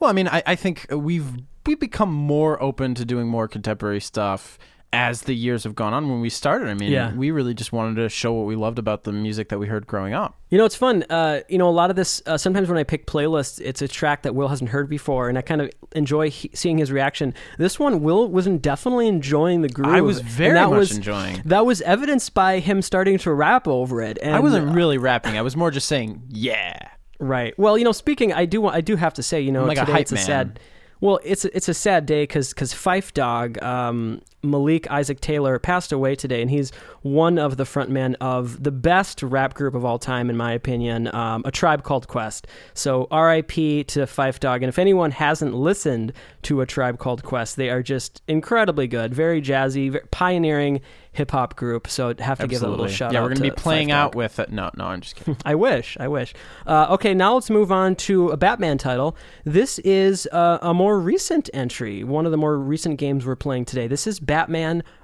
Well, 0.00 0.08
I 0.08 0.14
mean, 0.14 0.28
I, 0.28 0.42
I 0.46 0.54
think 0.54 0.86
we've 0.90 1.30
we've 1.66 1.78
become 1.78 2.10
more 2.10 2.60
open 2.62 2.94
to 2.94 3.04
doing 3.04 3.28
more 3.28 3.48
contemporary 3.48 4.00
stuff 4.00 4.58
as 4.94 5.22
the 5.22 5.34
years 5.34 5.64
have 5.64 5.74
gone 5.74 5.94
on. 5.94 6.08
When 6.10 6.20
we 6.20 6.28
started, 6.28 6.68
I 6.68 6.74
mean, 6.74 6.92
Yeah. 6.92 7.14
we 7.14 7.30
really 7.30 7.54
just 7.54 7.72
wanted 7.72 7.94
to 8.02 8.08
show 8.10 8.32
what 8.34 8.46
we 8.46 8.56
loved 8.56 8.78
about 8.78 9.04
the 9.04 9.12
music 9.12 9.48
that 9.48 9.58
we 9.58 9.66
heard 9.66 9.86
growing 9.86 10.12
up. 10.12 10.38
You 10.50 10.58
know, 10.58 10.66
it's 10.66 10.76
fun. 10.76 11.02
Uh, 11.08 11.40
you 11.48 11.56
know, 11.56 11.68
a 11.68 11.70
lot 11.70 11.88
of 11.88 11.96
this. 11.96 12.20
Uh, 12.26 12.36
sometimes 12.36 12.68
when 12.68 12.76
I 12.76 12.84
pick 12.84 13.06
playlists, 13.06 13.58
it's 13.64 13.80
a 13.80 13.88
track 13.88 14.22
that 14.22 14.34
Will 14.34 14.48
hasn't 14.48 14.68
heard 14.70 14.90
before, 14.90 15.30
and 15.30 15.38
I 15.38 15.42
kind 15.42 15.62
of 15.62 15.70
enjoy 15.92 16.28
he- 16.28 16.50
seeing 16.52 16.76
his 16.76 16.92
reaction. 16.92 17.32
This 17.56 17.78
one, 17.78 18.02
Will 18.02 18.28
was 18.28 18.46
definitely 18.46 19.08
enjoying 19.08 19.62
the 19.62 19.68
groove. 19.70 19.88
I 19.94 20.02
was 20.02 20.20
very 20.20 20.52
that 20.52 20.68
much 20.68 20.78
was, 20.78 20.96
enjoying. 20.96 21.40
That 21.46 21.64
was 21.64 21.80
evidenced 21.82 22.34
by 22.34 22.58
him 22.58 22.82
starting 22.82 23.16
to 23.18 23.32
rap 23.32 23.66
over 23.66 24.02
it. 24.02 24.18
And 24.22 24.34
I 24.34 24.40
wasn't 24.40 24.74
really 24.74 24.98
rapping. 24.98 25.38
I 25.38 25.42
was 25.42 25.56
more 25.56 25.70
just 25.70 25.88
saying, 25.88 26.22
"Yeah." 26.28 26.74
Right. 27.18 27.58
Well, 27.58 27.78
you 27.78 27.84
know, 27.84 27.92
speaking, 27.92 28.32
I 28.32 28.44
do 28.44 28.60
want, 28.60 28.74
I 28.76 28.80
do 28.82 28.96
have 28.96 29.14
to 29.14 29.22
say, 29.22 29.40
you 29.40 29.52
know, 29.52 29.62
I'm 29.62 29.68
like 29.68 29.78
today 29.78 29.92
hype 29.92 30.00
it's 30.02 30.12
a 30.12 30.16
man. 30.16 30.24
sad. 30.24 30.60
Well, 31.00 31.18
it's 31.24 31.44
it's 31.46 31.68
a 31.68 31.74
sad 31.74 32.04
day 32.04 32.24
because 32.24 32.50
because 32.50 32.74
Phife 32.74 33.12
Dawg 33.14 33.62
um, 33.62 34.20
Malik 34.42 34.90
Isaac 34.90 35.20
Taylor 35.20 35.58
passed 35.58 35.92
away 35.92 36.14
today, 36.14 36.42
and 36.42 36.50
he's 36.50 36.72
one 37.02 37.38
of 37.38 37.56
the 37.56 37.64
frontmen 37.64 38.14
of 38.20 38.62
the 38.62 38.70
best 38.70 39.22
rap 39.22 39.54
group 39.54 39.74
of 39.74 39.84
all 39.84 39.98
time, 39.98 40.30
in 40.30 40.36
my 40.36 40.52
opinion, 40.52 41.14
um, 41.14 41.42
a 41.44 41.50
tribe 41.50 41.82
called 41.82 42.08
Quest. 42.08 42.46
So 42.74 43.06
R.I.P. 43.10 43.84
to 43.84 44.00
Phife 44.00 44.40
Dawg, 44.40 44.62
and 44.62 44.68
if 44.68 44.78
anyone 44.78 45.10
hasn't 45.12 45.54
listened 45.54 46.12
to 46.42 46.60
a 46.60 46.66
tribe 46.66 46.98
called 46.98 47.22
Quest, 47.22 47.56
they 47.56 47.70
are 47.70 47.82
just 47.82 48.22
incredibly 48.28 48.86
good, 48.86 49.14
very 49.14 49.40
jazzy, 49.40 49.90
very 49.90 50.04
pioneering 50.10 50.80
hip 51.12 51.30
hop 51.30 51.56
group. 51.56 51.88
So 51.88 52.14
have 52.18 52.38
to 52.38 52.46
give 52.46 52.62
a 52.62 52.68
little 52.68 52.86
Absolutely. 52.86 52.94
shout 52.94 53.12
yeah, 53.12 53.18
out. 53.18 53.22
we're 53.24 53.28
gonna 53.34 53.40
be 53.42 53.50
playing 53.50 53.88
Dawg. 53.88 53.96
out 53.96 54.14
with 54.14 54.38
it. 54.38 54.50
No, 54.50 54.70
no, 54.76 54.86
I'm 54.86 55.02
just 55.02 55.16
kidding. 55.16 55.36
I 55.44 55.54
wish. 55.54 55.96
I 56.00 56.08
wish. 56.08 56.34
Uh, 56.66 56.86
okay, 56.90 57.12
now 57.12 57.34
let's 57.34 57.50
move 57.50 57.70
on 57.70 57.94
to 57.96 58.30
a 58.30 58.36
Batman 58.36 58.78
title. 58.78 59.16
This 59.44 59.78
is 59.80 60.26
uh, 60.32 60.58
a 60.62 60.72
more 60.72 60.98
recent 60.98 61.50
entry, 61.52 62.02
one 62.02 62.24
of 62.24 62.32
the 62.32 62.38
more 62.38 62.58
recent 62.58 62.98
games 62.98 63.26
we're 63.26 63.36
playing 63.36 63.66
today. 63.66 63.86
This 63.86 64.06
is 64.06 64.18
Batman 64.18 64.31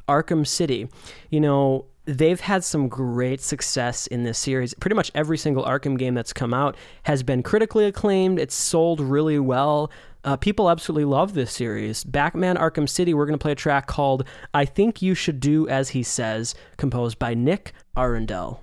Arkham 0.09 0.47
City. 0.47 0.89
You 1.31 1.41
know, 1.41 1.87
they've 2.05 2.41
had 2.41 2.65
some 2.65 2.89
great 2.89 3.41
success 3.41 4.07
in 4.07 4.25
this 4.25 4.39
series. 4.39 4.75
Pretty 4.75 4.97
much 4.97 5.11
every 5.15 5.37
single 5.37 5.65
Arkham 5.65 5.99
game 5.99 6.15
that's 6.15 6.33
come 6.33 6.55
out 6.55 6.77
has 7.03 7.23
been 7.23 7.43
critically 7.43 7.85
acclaimed, 7.85 8.39
it's 8.39 8.55
sold 8.55 9.01
really 9.01 9.39
well. 9.39 9.91
Uh, 10.25 10.37
people 10.37 10.69
absolutely 10.69 11.05
love 11.05 11.35
this 11.35 11.53
series. 11.53 12.05
Batman 12.05 12.57
Arkham 12.57 12.89
City, 12.89 13.15
we're 13.15 13.27
going 13.27 13.39
to 13.39 13.43
play 13.43 13.53
a 13.53 13.55
track 13.55 13.87
called 13.87 14.25
I 14.53 14.65
Think 14.65 15.01
You 15.01 15.15
Should 15.15 15.39
Do 15.41 15.69
As 15.69 15.91
He 15.91 16.03
Says, 16.03 16.55
composed 16.77 17.19
by 17.19 17.35
Nick 17.35 17.73
Arundel. 17.97 18.63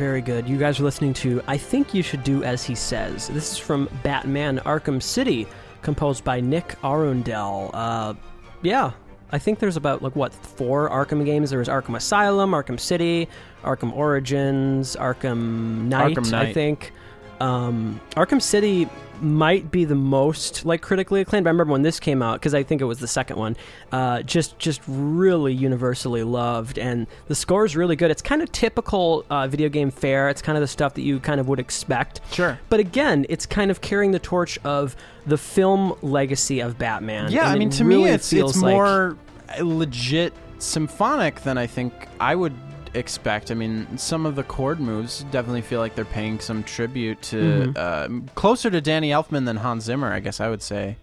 Very 0.00 0.22
good. 0.22 0.48
You 0.48 0.56
guys 0.56 0.80
are 0.80 0.82
listening 0.82 1.12
to 1.12 1.42
I 1.46 1.58
Think 1.58 1.92
You 1.92 2.02
Should 2.02 2.24
Do 2.24 2.42
As 2.42 2.64
He 2.64 2.74
Says. 2.74 3.28
This 3.28 3.52
is 3.52 3.58
from 3.58 3.86
Batman 4.02 4.58
Arkham 4.60 5.02
City, 5.02 5.46
composed 5.82 6.24
by 6.24 6.40
Nick 6.40 6.74
Arundel. 6.82 7.70
Uh, 7.74 8.14
yeah, 8.62 8.92
I 9.30 9.38
think 9.38 9.58
there's 9.58 9.76
about, 9.76 10.00
like, 10.00 10.16
what, 10.16 10.32
four 10.32 10.88
Arkham 10.88 11.22
games? 11.26 11.50
There 11.50 11.58
was 11.58 11.68
Arkham 11.68 11.96
Asylum, 11.96 12.52
Arkham 12.52 12.80
City, 12.80 13.28
Arkham 13.62 13.94
Origins, 13.94 14.96
Arkham 14.96 15.82
Knight, 15.82 16.16
Arkham 16.16 16.32
I 16.32 16.50
think. 16.54 16.92
Um, 17.38 18.00
Arkham 18.12 18.40
City 18.40 18.88
might 19.22 19.70
be 19.70 19.84
the 19.84 19.94
most 19.94 20.64
like 20.64 20.80
critically 20.82 21.20
acclaimed. 21.20 21.46
I 21.46 21.50
remember 21.50 21.72
when 21.72 21.82
this 21.82 22.00
came 22.00 22.22
out 22.22 22.40
because 22.40 22.54
I 22.54 22.62
think 22.62 22.80
it 22.80 22.84
was 22.84 22.98
the 22.98 23.06
second 23.08 23.36
one. 23.36 23.56
Uh, 23.92 24.22
just 24.22 24.58
just 24.58 24.80
really 24.86 25.52
universally 25.52 26.22
loved, 26.22 26.78
and 26.78 27.06
the 27.28 27.34
score 27.34 27.64
is 27.64 27.76
really 27.76 27.96
good. 27.96 28.10
It's 28.10 28.22
kind 28.22 28.42
of 28.42 28.50
typical 28.52 29.24
uh, 29.30 29.46
video 29.48 29.68
game 29.68 29.90
fare. 29.90 30.28
It's 30.28 30.42
kind 30.42 30.56
of 30.56 30.62
the 30.62 30.68
stuff 30.68 30.94
that 30.94 31.02
you 31.02 31.20
kind 31.20 31.40
of 31.40 31.48
would 31.48 31.58
expect. 31.58 32.20
Sure. 32.32 32.58
But 32.68 32.80
again, 32.80 33.26
it's 33.28 33.46
kind 33.46 33.70
of 33.70 33.80
carrying 33.80 34.12
the 34.12 34.18
torch 34.18 34.58
of 34.64 34.96
the 35.26 35.38
film 35.38 35.94
legacy 36.02 36.60
of 36.60 36.78
Batman. 36.78 37.30
Yeah, 37.30 37.48
I 37.48 37.58
mean, 37.58 37.70
to 37.70 37.84
really 37.84 38.04
me, 38.04 38.10
it's 38.10 38.30
feels 38.30 38.52
it's 38.56 38.62
like- 38.62 38.74
more 38.74 39.16
legit 39.60 40.32
symphonic 40.58 41.40
than 41.42 41.58
I 41.58 41.66
think 41.66 41.92
I 42.20 42.34
would 42.34 42.52
expect. 42.94 43.50
I 43.50 43.54
mean, 43.54 43.98
some 43.98 44.26
of 44.26 44.34
the 44.36 44.42
chord 44.42 44.80
moves 44.80 45.24
definitely 45.30 45.62
feel 45.62 45.80
like 45.80 45.94
they're 45.94 46.04
paying 46.04 46.40
some 46.40 46.62
tribute 46.62 47.20
to 47.22 47.36
Mm-hmm. 47.74 48.26
uh, 48.26 48.30
closer 48.34 48.70
to 48.70 48.80
Danny 48.80 49.10
Elfman 49.10 49.44
than 49.46 49.56
Hans 49.56 49.84
Zimmer. 49.84 50.12
I 50.12 50.20
guess 50.20 50.40
I 50.40 50.48
would 50.50 50.62
say. 50.62 50.96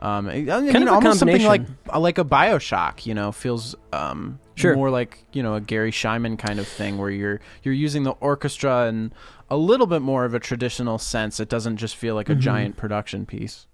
Um, 0.00 0.28
I, 0.28 0.40
mean, 0.42 0.50
of 0.50 0.74
a 0.88 0.90
almost 0.92 1.18
something 1.20 1.44
like 1.44 1.62
like 1.96 2.18
a 2.18 2.24
Bioshock. 2.24 3.06
You 3.06 3.14
know, 3.14 3.32
feels 3.32 3.74
um, 3.92 4.38
Sure. 4.54 4.76
more 4.76 4.90
like 4.90 5.24
you 5.32 5.42
know 5.42 5.54
a 5.54 5.60
Garry 5.60 5.90
Schyman 5.92 6.38
kind 6.38 6.58
of 6.58 6.68
thing, 6.68 6.98
where 6.98 7.10
you're 7.10 7.40
you're 7.62 7.74
using 7.74 8.02
the 8.02 8.12
orchestra 8.20 8.86
in 8.88 9.12
a 9.50 9.56
little 9.56 9.86
bit 9.86 10.02
more 10.02 10.24
of 10.24 10.34
a 10.34 10.40
traditional 10.40 10.98
sense. 10.98 11.40
It 11.40 11.48
doesn't 11.48 11.78
just 11.78 11.96
feel 11.96 12.14
like 12.14 12.28
a 12.28 12.32
Mm-hmm. 12.32 12.40
giant 12.40 12.76
production 12.76 13.24
piece. 13.26 13.66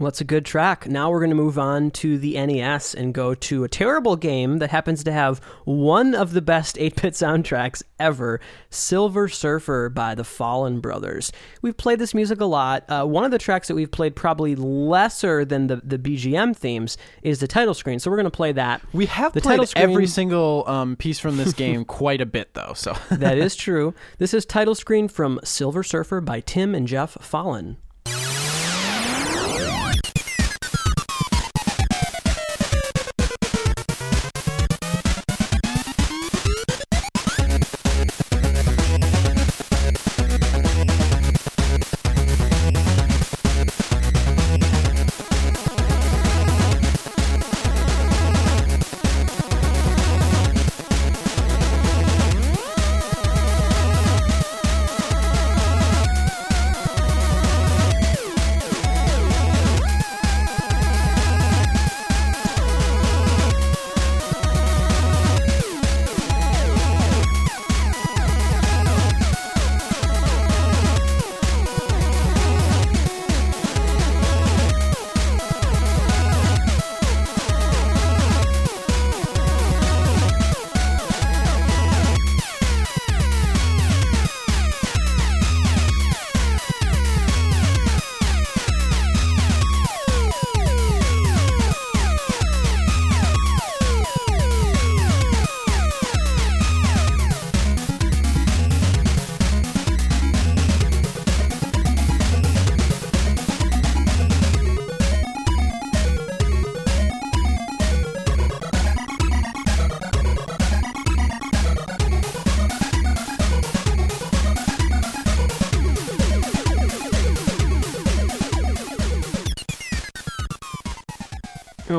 Well, 0.00 0.06
that's 0.06 0.22
a 0.22 0.24
good 0.24 0.46
track. 0.46 0.88
Now 0.88 1.10
we're 1.10 1.18
going 1.18 1.28
to 1.28 1.36
move 1.36 1.58
on 1.58 1.90
to 1.90 2.16
the 2.16 2.32
NES 2.34 2.94
and 2.94 3.12
go 3.12 3.34
to 3.34 3.64
a 3.64 3.68
terrible 3.68 4.16
game 4.16 4.56
that 4.56 4.70
happens 4.70 5.04
to 5.04 5.12
have 5.12 5.40
one 5.66 6.14
of 6.14 6.32
the 6.32 6.40
best 6.40 6.78
8 6.78 7.02
bit 7.02 7.12
soundtracks 7.12 7.82
ever 7.98 8.40
Silver 8.70 9.28
Surfer 9.28 9.90
by 9.90 10.14
the 10.14 10.22
Follin 10.22 10.80
Brothers. 10.80 11.32
We've 11.60 11.76
played 11.76 11.98
this 11.98 12.14
music 12.14 12.40
a 12.40 12.46
lot. 12.46 12.88
Uh, 12.88 13.04
one 13.04 13.24
of 13.24 13.30
the 13.30 13.36
tracks 13.36 13.68
that 13.68 13.74
we've 13.74 13.90
played 13.90 14.16
probably 14.16 14.56
lesser 14.56 15.44
than 15.44 15.66
the, 15.66 15.76
the 15.84 15.98
BGM 15.98 16.56
themes 16.56 16.96
is 17.22 17.40
the 17.40 17.46
title 17.46 17.74
screen. 17.74 17.98
So 17.98 18.10
we're 18.10 18.16
going 18.16 18.24
to 18.24 18.30
play 18.30 18.52
that. 18.52 18.80
We 18.94 19.04
have 19.04 19.34
the 19.34 19.42
played 19.42 19.52
title 19.52 19.66
screen, 19.66 19.90
every 19.90 20.06
single 20.06 20.64
um, 20.66 20.96
piece 20.96 21.18
from 21.18 21.36
this 21.36 21.52
game 21.52 21.84
quite 22.00 22.22
a 22.22 22.26
bit, 22.26 22.54
though. 22.54 22.72
So 22.74 22.96
that 23.10 23.36
is 23.36 23.54
true. 23.66 23.92
This 24.16 24.32
is 24.32 24.46
title 24.46 24.74
screen 24.74 25.08
from 25.08 25.40
Silver 25.44 25.82
Surfer 25.82 26.22
by 26.22 26.40
Tim 26.40 26.74
and 26.74 26.88
Geoff 26.88 27.18
Follin. 27.20 27.76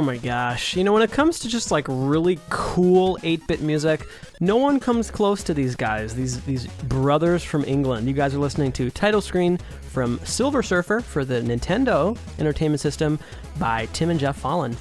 Oh 0.01 0.03
my 0.03 0.17
gosh. 0.17 0.75
You 0.75 0.83
know, 0.83 0.93
when 0.93 1.03
it 1.03 1.11
comes 1.11 1.37
to 1.41 1.47
just 1.47 1.69
like 1.69 1.85
really 1.87 2.39
cool 2.49 3.19
8 3.21 3.45
bit 3.45 3.61
music, 3.61 4.07
no 4.39 4.57
one 4.57 4.79
comes 4.79 5.11
close 5.11 5.43
to 5.43 5.53
these 5.53 5.75
guys, 5.75 6.15
these, 6.15 6.41
these 6.41 6.65
brothers 6.65 7.43
from 7.43 7.63
England. 7.65 8.07
You 8.07 8.13
guys 8.15 8.33
are 8.33 8.39
listening 8.39 8.71
to 8.71 8.89
title 8.89 9.21
screen 9.21 9.59
from 9.91 10.19
Silver 10.23 10.63
Surfer 10.63 11.01
for 11.01 11.23
the 11.23 11.35
Nintendo 11.35 12.17
Entertainment 12.39 12.79
System 12.79 13.19
by 13.59 13.85
Tim 13.93 14.09
and 14.09 14.19
Geoff 14.19 14.41
Follin. 14.41 14.75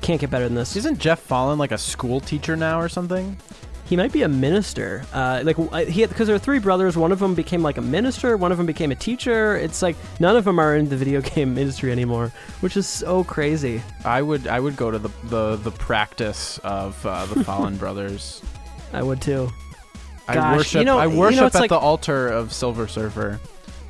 Can't 0.00 0.18
get 0.18 0.30
better 0.30 0.46
than 0.46 0.54
this. 0.54 0.74
isn't 0.74 0.98
Geoff 0.98 1.28
Follin 1.28 1.58
like 1.58 1.72
a 1.72 1.76
school 1.76 2.18
teacher 2.18 2.56
now 2.56 2.80
or 2.80 2.88
something? 2.88 3.36
He 3.92 3.96
might 3.96 4.10
be 4.10 4.22
a 4.22 4.28
minister. 4.28 5.04
Uh, 5.12 5.42
like 5.44 5.86
he, 5.86 6.06
because 6.06 6.26
there 6.26 6.34
are 6.34 6.38
three 6.38 6.58
brothers. 6.58 6.96
One 6.96 7.12
of 7.12 7.18
them 7.18 7.34
became 7.34 7.62
like 7.62 7.76
a 7.76 7.82
minister. 7.82 8.38
One 8.38 8.50
of 8.50 8.56
them 8.56 8.64
became 8.64 8.90
a 8.90 8.94
teacher. 8.94 9.54
It's 9.54 9.82
like 9.82 9.96
none 10.18 10.34
of 10.34 10.46
them 10.46 10.58
are 10.58 10.74
in 10.76 10.88
the 10.88 10.96
video 10.96 11.20
game 11.34 11.58
industry 11.58 11.92
anymore, 11.92 12.32
which 12.62 12.78
is 12.78 12.86
so 12.86 13.22
crazy. 13.22 13.82
I 14.02 14.22
would 14.22 14.46
I 14.46 14.60
would 14.60 14.76
go 14.76 14.90
to 14.90 14.98
the 14.98 15.10
the, 15.24 15.56
the 15.56 15.70
practice 15.72 16.56
of 16.64 17.04
uh, 17.04 17.26
the 17.26 17.40
Follin 17.44 17.78
Brothers. 17.78 18.40
I 18.94 19.02
would 19.02 19.20
too. 19.20 19.50
I 20.26 20.36
Gosh, 20.36 20.56
worship 20.56 20.78
you 20.78 20.84
know- 20.86 20.98
I 20.98 21.04
you 21.04 21.12
know, 21.12 21.18
worship 21.18 21.42
at 21.42 21.54
like- 21.56 21.68
the 21.68 21.76
altar 21.76 22.28
of 22.28 22.50
Silver 22.54 22.88
Surfer. 22.88 23.40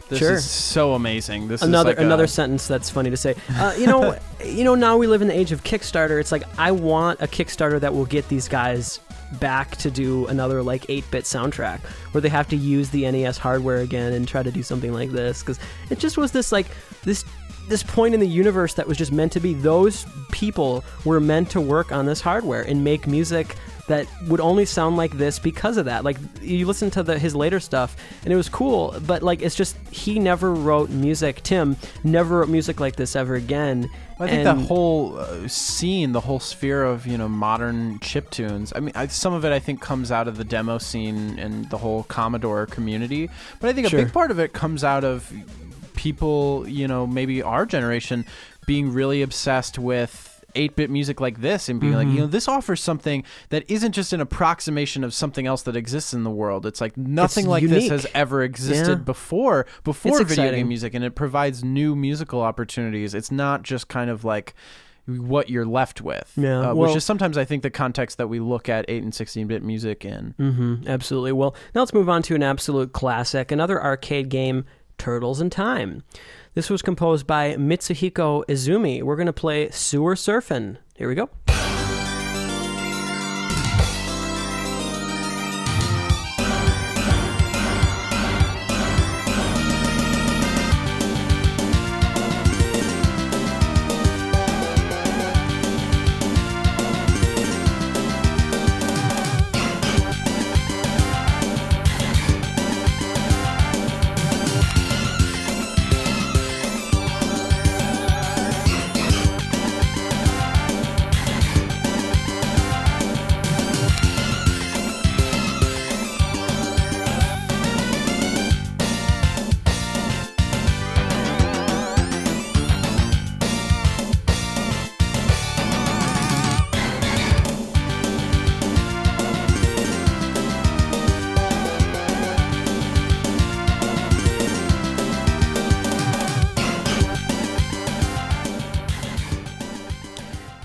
This 0.09 0.18
Sure. 0.18 0.32
is 0.32 0.50
so 0.50 0.94
amazing. 0.94 1.46
This 1.46 1.62
another 1.62 1.92
is 1.92 1.96
like 1.98 2.05
another 2.05 2.24
a, 2.24 2.28
sentence 2.28 2.66
that's 2.66 2.90
funny 2.90 3.11
to 3.11 3.16
say. 3.16 3.36
Uh, 3.55 3.72
you 3.78 3.86
know, 3.86 4.18
you 4.44 4.64
know. 4.64 4.74
Now 4.74 4.96
we 4.96 5.07
live 5.07 5.22
in 5.22 5.28
the 5.28 5.38
age 5.38 5.53
of 5.53 5.62
Kickstarter. 5.62 6.18
It's 6.18 6.32
like 6.32 6.42
I 6.59 6.72
want 6.72 7.20
a 7.22 7.28
Kickstarter 7.28 7.78
that 7.78 7.94
will 7.94 8.05
get 8.05 8.28
these 8.28 8.48
guys 8.48 8.98
back 9.41 9.76
to 9.76 9.91
do 9.91 10.26
another 10.26 10.62
like 10.62 10.83
8-bit 10.87 11.24
soundtrack 11.24 11.80
where 12.12 12.20
they 12.20 12.28
have 12.28 12.49
to 12.49 12.57
use 12.57 12.91
the 12.91 13.11
NES 13.11 13.39
hardware 13.39 13.78
again 13.78 14.12
and 14.12 14.26
try 14.26 14.43
to 14.43 14.51
do 14.51 14.62
something 14.62 14.93
like 14.93 15.11
this 15.11 15.41
because 15.41 15.59
it 15.91 15.99
just 15.99 16.16
was 16.16 16.33
this 16.33 16.53
like 16.53 16.66
this 17.03 17.24
this 17.68 17.83
point 17.83 18.12
in 18.12 18.20
the 18.20 18.26
universe 18.26 18.74
that 18.74 18.87
was 18.87 18.99
just 18.99 19.12
meant 19.12 19.33
to 19.33 19.41
be. 19.41 19.55
Those 19.55 20.05
people 20.30 20.85
were 21.05 21.20
meant 21.20 21.51
to 21.51 21.61
work 21.61 21.93
on 21.93 22.07
this 22.07 22.20
hardware 22.20 22.62
and 22.62 22.83
make 22.83 23.07
music 23.07 23.57
that 23.93 24.07
would 24.28 24.40
only 24.40 24.64
sound 24.64 24.97
like 24.97 25.12
this 25.12 25.38
because 25.38 25.76
of 25.76 25.84
that. 25.84 26.03
Like 26.05 26.16
you 26.40 26.66
listen 26.66 26.90
to 26.93 27.03
the 27.03 27.18
his 27.18 27.34
later 27.36 27.61
stuff 27.61 27.95
and 28.24 28.32
it 28.32 28.36
was 28.36 28.49
cool, 28.49 28.97
but 29.07 29.22
like 29.22 29.43
it's 29.43 29.55
just 29.55 29.76
he 29.90 30.18
never 30.18 30.53
wrote 30.53 30.88
music. 30.90 31.43
Tim 31.43 31.76
never 32.03 32.38
wrote 32.40 32.49
music 32.49 32.80
like 32.80 32.97
this 32.97 33.14
ever 33.14 33.34
again. 33.34 33.88
I 34.18 34.28
think 34.28 34.47
And- 34.47 34.61
the 34.61 34.66
whole 34.66 35.18
uh, 35.18 35.49
scene, 35.49 36.12
the 36.12 36.20
whole 36.20 36.40
sphere 36.40 36.84
of 36.84 37.07
you 37.07 37.18
know 37.18 37.28
modern 37.28 37.99
chip 38.01 38.30
tunes. 38.30 38.72
I 38.74 38.80
mean, 38.80 38.93
I, 38.95 39.07
some 39.09 39.32
of 39.34 39.45
it 39.45 39.53
I 39.53 39.59
think 39.59 39.80
comes 39.80 40.11
out 40.11 40.26
of 40.28 40.36
the 40.36 40.45
demo 40.45 40.78
scene 40.78 41.38
and 41.38 41.68
the 41.70 41.78
whole 41.78 42.05
Commodore 42.05 42.66
community, 42.66 43.28
but 43.61 43.68
I 43.68 43.72
think 43.72 43.86
a 43.86 43.90
Sure. 43.90 44.05
big 44.05 44.12
part 44.12 44.30
of 44.30 44.38
it 44.38 44.53
comes 44.53 44.84
out 44.84 45.05
of 45.05 45.30
people, 45.95 46.66
you 46.68 46.88
know, 46.88 47.07
maybe 47.07 47.43
our 47.43 47.66
generation 47.66 48.24
being 48.66 48.93
really 48.93 49.22
obsessed 49.22 49.78
with. 49.78 50.28
8-bit 50.55 50.90
music 50.90 51.20
like 51.20 51.40
this 51.40 51.68
and 51.68 51.80
being 51.80 51.94
like 51.94 52.07
Mm-hmm. 52.07 52.14
you 52.16 52.20
know 52.22 52.26
this 52.26 52.48
offers 52.48 52.80
something 52.80 53.24
that 53.50 53.64
isn't 53.70 53.92
just 53.92 54.12
an 54.12 54.20
approximation 54.20 55.05
of 55.05 55.14
something 55.14 55.46
else 55.46 55.62
that 55.62 55.76
exists 55.76 56.12
in 56.12 56.24
the 56.24 56.30
world 56.30 56.66
it's 56.66 56.80
like 56.80 56.96
nothing 56.96 57.46
like 57.46 57.64
this 57.64 57.88
has 57.88 58.07
ever 58.14 58.42
existed 58.42 58.98
Yeah. 58.98 59.05
before 59.05 59.66
before 59.84 60.20
It's 60.20 60.28
video 60.30 60.44
exciting. 60.44 60.61
game 60.61 60.68
music 60.68 60.94
and 60.94 61.05
it 61.05 61.14
provides 61.14 61.62
new 61.64 61.94
musical 61.96 62.40
opportunities 62.42 63.14
it's 63.14 63.30
not 63.30 63.62
just 63.62 63.88
kind 63.88 64.11
of 64.11 64.24
like 64.24 64.55
what 65.07 65.50
you're 65.50 65.66
left 65.66 66.00
with 66.00 66.32
Yeah, 66.36 66.59
uh, 66.59 66.62
well- 66.74 66.88
which 66.88 66.96
is 66.96 67.05
sometimes 67.05 67.36
i 67.36 67.44
think 67.44 67.62
the 67.62 67.70
context 67.70 68.18
that 68.18 68.28
we 68.28 68.38
look 68.38 68.68
at 68.68 68.84
8 68.88 69.03
and 69.03 69.14
16 69.14 69.46
bit 69.48 69.62
music 69.62 70.05
in 70.05 70.34
Mm-hmm, 70.38 70.86
absolutely. 70.88 71.32
Well, 71.32 71.55
now 71.74 71.80
let's 71.80 71.92
move 71.94 72.09
on 72.09 72.22
to 72.22 72.34
an 72.34 72.42
absolute 72.42 72.92
classic, 72.92 73.50
another 73.50 73.82
arcade 73.82 74.28
game, 74.28 74.64
Turtles 74.98 75.40
in 75.40 75.50
Time. 75.50 76.05
This 76.55 76.68
was 76.68 76.82
composed 76.82 77.26
by 77.26 77.55
Mitsuhiko 77.55 78.44
Izumi. 78.46 79.03
We're 79.03 79.16
going 79.16 79.26
to 79.26 79.32
play 79.32 79.70
Sewer 79.70 80.14
Surfin'. 80.14 80.76
Here 80.94 81.09
we 81.09 81.14
go. 81.14 81.30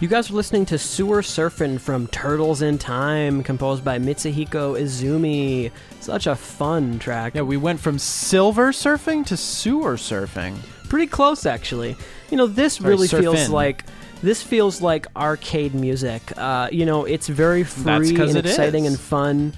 You 0.07 0.11
guys 0.11 0.31
are 0.31 0.35
listening 0.35 0.65
to 0.67 0.77
Sewer 0.77 1.21
Surfin' 1.21 1.81
from 1.81 2.07
Turtles 2.07 2.61
in 2.61 2.77
Time, 2.77 3.43
composed 3.43 3.83
by 3.83 3.99
Mitsuhiko 3.99 4.81
Izumi. 4.81 5.69
Such 5.99 6.27
a 6.27 6.35
fun 6.37 6.97
track. 6.97 7.35
Yeah, 7.35 7.41
we 7.41 7.57
went 7.57 7.81
from 7.81 7.99
silver 7.99 8.71
surfing 8.71 9.25
to 9.25 9.35
sewer 9.35 9.97
surfing. 9.97 10.59
Pretty 10.87 11.07
close, 11.07 11.45
actually. 11.45 11.97
You 12.31 12.37
know, 12.37 12.47
this 12.47 12.75
Sorry, 12.75 12.89
really 12.89 13.09
feels 13.09 13.49
like 13.49 13.83
this 14.23 14.41
feels 14.41 14.81
like 14.81 15.07
arcade 15.13 15.75
music. 15.75 16.21
Uh, 16.37 16.69
you 16.71 16.85
know, 16.85 17.03
it's 17.03 17.27
very 17.27 17.65
free 17.65 17.91
and 17.91 18.37
it 18.37 18.45
exciting 18.45 18.85
is. 18.85 18.93
and 18.93 19.01
fun. 19.01 19.51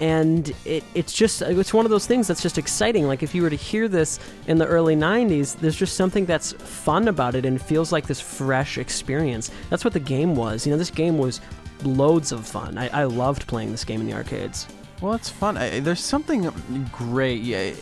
And 0.00 0.52
it, 0.64 0.82
it's 0.94 1.12
just 1.12 1.42
it's 1.42 1.74
one 1.74 1.84
of 1.84 1.90
those 1.90 2.06
things 2.06 2.26
that's 2.26 2.42
just 2.42 2.56
exciting. 2.56 3.06
Like 3.06 3.22
if 3.22 3.34
you 3.34 3.42
were 3.42 3.50
to 3.50 3.56
hear 3.56 3.86
this 3.86 4.18
in 4.46 4.56
the 4.56 4.66
early 4.66 4.96
'90s, 4.96 5.56
there's 5.56 5.76
just 5.76 5.94
something 5.94 6.24
that's 6.24 6.52
fun 6.52 7.08
about 7.08 7.34
it 7.34 7.44
and 7.44 7.60
feels 7.60 7.92
like 7.92 8.06
this 8.06 8.20
fresh 8.20 8.78
experience. 8.78 9.50
That's 9.68 9.84
what 9.84 9.92
the 9.92 10.00
game 10.00 10.34
was. 10.34 10.66
You 10.66 10.72
know, 10.72 10.78
this 10.78 10.90
game 10.90 11.18
was 11.18 11.40
loads 11.84 12.32
of 12.32 12.46
fun. 12.46 12.78
I, 12.78 13.02
I 13.02 13.04
loved 13.04 13.46
playing 13.46 13.70
this 13.72 13.84
game 13.84 14.00
in 14.00 14.06
the 14.06 14.14
arcades. 14.14 14.66
Well, 15.00 15.14
it's 15.14 15.30
fun. 15.30 15.56
I, 15.56 15.80
there's 15.80 16.04
something 16.04 16.42
great. 16.92 17.40
Yeah, 17.40 17.72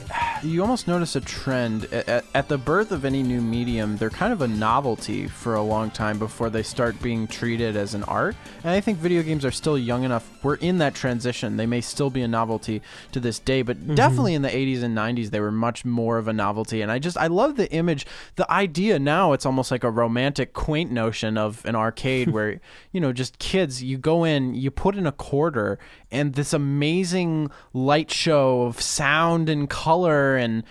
you 0.40 0.62
almost 0.62 0.86
notice 0.86 1.16
a 1.16 1.20
trend 1.20 1.86
at, 1.92 2.24
at 2.32 2.48
the 2.48 2.58
birth 2.58 2.92
of 2.92 3.04
any 3.04 3.24
new 3.24 3.40
medium. 3.40 3.96
They're 3.96 4.08
kind 4.08 4.32
of 4.32 4.40
a 4.40 4.46
novelty 4.46 5.26
for 5.26 5.56
a 5.56 5.62
long 5.62 5.90
time 5.90 6.20
before 6.20 6.48
they 6.48 6.62
start 6.62 7.00
being 7.02 7.26
treated 7.26 7.76
as 7.76 7.94
an 7.94 8.04
art. 8.04 8.36
And 8.62 8.70
I 8.70 8.80
think 8.80 8.98
video 8.98 9.24
games 9.24 9.44
are 9.44 9.50
still 9.50 9.76
young 9.76 10.04
enough. 10.04 10.30
We're 10.44 10.56
in 10.56 10.78
that 10.78 10.94
transition. 10.94 11.56
They 11.56 11.66
may 11.66 11.80
still 11.80 12.08
be 12.08 12.22
a 12.22 12.28
novelty 12.28 12.82
to 13.10 13.18
this 13.18 13.40
day, 13.40 13.62
but 13.62 13.78
mm-hmm. 13.78 13.96
definitely 13.96 14.34
in 14.34 14.42
the 14.42 14.48
80s 14.48 14.84
and 14.84 14.96
90s, 14.96 15.30
they 15.30 15.40
were 15.40 15.50
much 15.50 15.84
more 15.84 16.18
of 16.18 16.28
a 16.28 16.32
novelty. 16.32 16.82
And 16.82 16.92
I 16.92 17.00
just 17.00 17.18
I 17.18 17.26
love 17.26 17.56
the 17.56 17.68
image, 17.72 18.06
the 18.36 18.48
idea. 18.50 19.00
Now 19.00 19.32
it's 19.32 19.44
almost 19.44 19.72
like 19.72 19.82
a 19.82 19.90
romantic, 19.90 20.52
quaint 20.52 20.92
notion 20.92 21.36
of 21.36 21.64
an 21.64 21.74
arcade 21.74 22.30
where 22.32 22.60
you 22.92 23.00
know 23.00 23.12
just 23.12 23.40
kids. 23.40 23.82
You 23.82 23.98
go 23.98 24.22
in, 24.22 24.54
you 24.54 24.70
put 24.70 24.94
in 24.94 25.04
a 25.04 25.12
quarter, 25.12 25.80
and 26.10 26.34
this 26.34 26.52
amazing 26.52 27.50
light 27.72 28.10
show 28.10 28.62
of 28.62 28.80
sound 28.80 29.48
and 29.48 29.68
color 29.68 30.36
and 30.36 30.62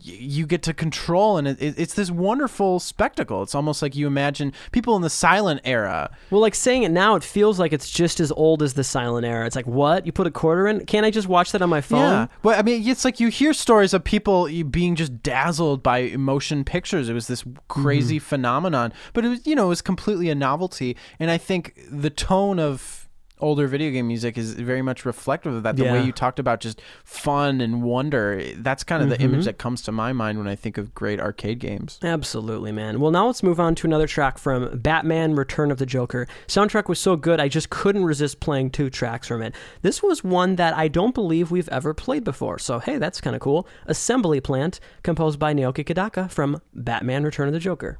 you 0.00 0.46
get 0.46 0.62
to 0.62 0.72
control 0.72 1.36
and 1.38 1.48
it, 1.48 1.60
it- 1.60 1.74
it's 1.76 1.94
this 1.94 2.08
wonderful 2.08 2.78
spectacle 2.78 3.42
it's 3.42 3.52
almost 3.54 3.82
like 3.82 3.96
you 3.96 4.06
imagine 4.06 4.52
people 4.70 4.94
in 4.94 5.02
the 5.02 5.10
silent 5.10 5.60
era 5.64 6.08
Well, 6.30 6.40
like 6.40 6.54
saying 6.54 6.84
it 6.84 6.90
now, 6.92 7.16
it 7.16 7.24
feels 7.24 7.58
like 7.58 7.72
it's 7.72 7.90
just 7.90 8.20
as 8.20 8.30
old 8.30 8.62
as 8.62 8.74
the 8.74 8.84
silent 8.84 9.26
era. 9.26 9.44
It's 9.44 9.56
like, 9.56 9.66
what? 9.66 10.06
You 10.06 10.12
put 10.12 10.28
a 10.28 10.30
quarter 10.30 10.68
in? 10.68 10.86
Can't 10.86 11.04
I 11.04 11.10
just 11.10 11.26
watch 11.26 11.50
that 11.50 11.62
on 11.62 11.68
my 11.68 11.80
phone? 11.80 11.98
yeah 12.12 12.26
but 12.42 12.56
i 12.58 12.62
mean 12.62 12.88
it's 12.88 13.04
like 13.04 13.18
you 13.18 13.26
hear 13.28 13.52
stories 13.52 13.92
of 13.92 14.04
people 14.04 14.48
being 14.70 14.94
just 14.94 15.20
dazzled 15.22 15.82
by 15.82 16.10
motion 16.16 16.64
pictures 16.64 17.08
it 17.08 17.12
was 17.14 17.26
this 17.26 17.42
crazy 17.66 18.18
mm-hmm. 18.18 18.24
phenomenon 18.24 18.92
but 19.12 19.24
it 19.24 19.28
was 19.28 19.46
you 19.46 19.54
know 19.56 19.66
it 19.66 19.68
was 19.68 19.82
completely 19.82 20.30
a 20.30 20.34
novelty 20.34 20.96
and 21.18 21.30
i 21.30 21.36
think 21.38 21.74
the 21.90 22.10
tone 22.10 22.58
of 22.60 23.01
older 23.42 23.66
video 23.66 23.90
game 23.90 24.06
music 24.06 24.38
is 24.38 24.54
very 24.54 24.82
much 24.82 25.04
reflective 25.04 25.52
of 25.54 25.62
that 25.62 25.76
the 25.76 25.84
way 25.84 26.02
you 26.02 26.12
talked 26.12 26.38
about 26.38 26.60
just 26.60 26.80
fun 27.04 27.60
and 27.60 27.82
wonder 27.82 28.42
that's 28.58 28.84
kind 28.84 29.02
of 29.02 29.08
the 29.08 29.20
image 29.20 29.40
mm-hmm. 29.40 29.44
that 29.46 29.58
comes 29.58 29.82
to 29.82 29.92
my 29.92 30.12
mind 30.12 30.38
when 30.38 30.46
i 30.46 30.54
think 30.54 30.78
of 30.78 30.94
great 30.94 31.20
arcade 31.20 31.58
games 31.58 31.98
Absolutely, 32.02 32.72
man. 32.72 33.00
Well, 33.00 33.10
now 33.10 33.26
let's 33.26 33.42
move 33.42 33.58
on 33.58 33.74
to 33.76 33.86
another 33.86 34.06
track 34.06 34.38
from 34.38 34.78
Batman 34.78 35.34
Return 35.34 35.70
of 35.70 35.78
the 35.78 35.86
Joker. 35.86 36.28
Soundtrack 36.46 36.88
was 36.88 37.00
so 37.00 37.16
good, 37.16 37.40
I 37.40 37.48
just 37.48 37.70
couldn't 37.70 38.04
resist 38.04 38.38
playing 38.38 38.70
two 38.70 38.90
tracks 38.90 39.26
from 39.26 39.42
it. 39.42 39.54
This 39.82 40.02
was 40.02 40.22
one 40.22 40.56
that 40.56 40.76
I 40.76 40.88
don't 40.88 41.14
believe 41.14 41.50
we've 41.50 41.68
ever 41.70 41.94
played 41.94 42.22
before, 42.22 42.58
so 42.58 42.78
hey, 42.78 42.98
that's 42.98 43.20
kind 43.20 43.34
of 43.34 43.40
cool. 43.40 43.66
Assembly 43.86 44.40
Plant, 44.40 44.78
composed 45.02 45.38
by 45.38 45.54
Naoki 45.54 45.84
Kodaka 45.84 46.30
from 46.30 46.60
Batman 46.74 47.24
Return 47.24 47.48
of 47.48 47.54
the 47.54 47.60
Joker. 47.60 47.98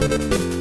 You 0.00 0.59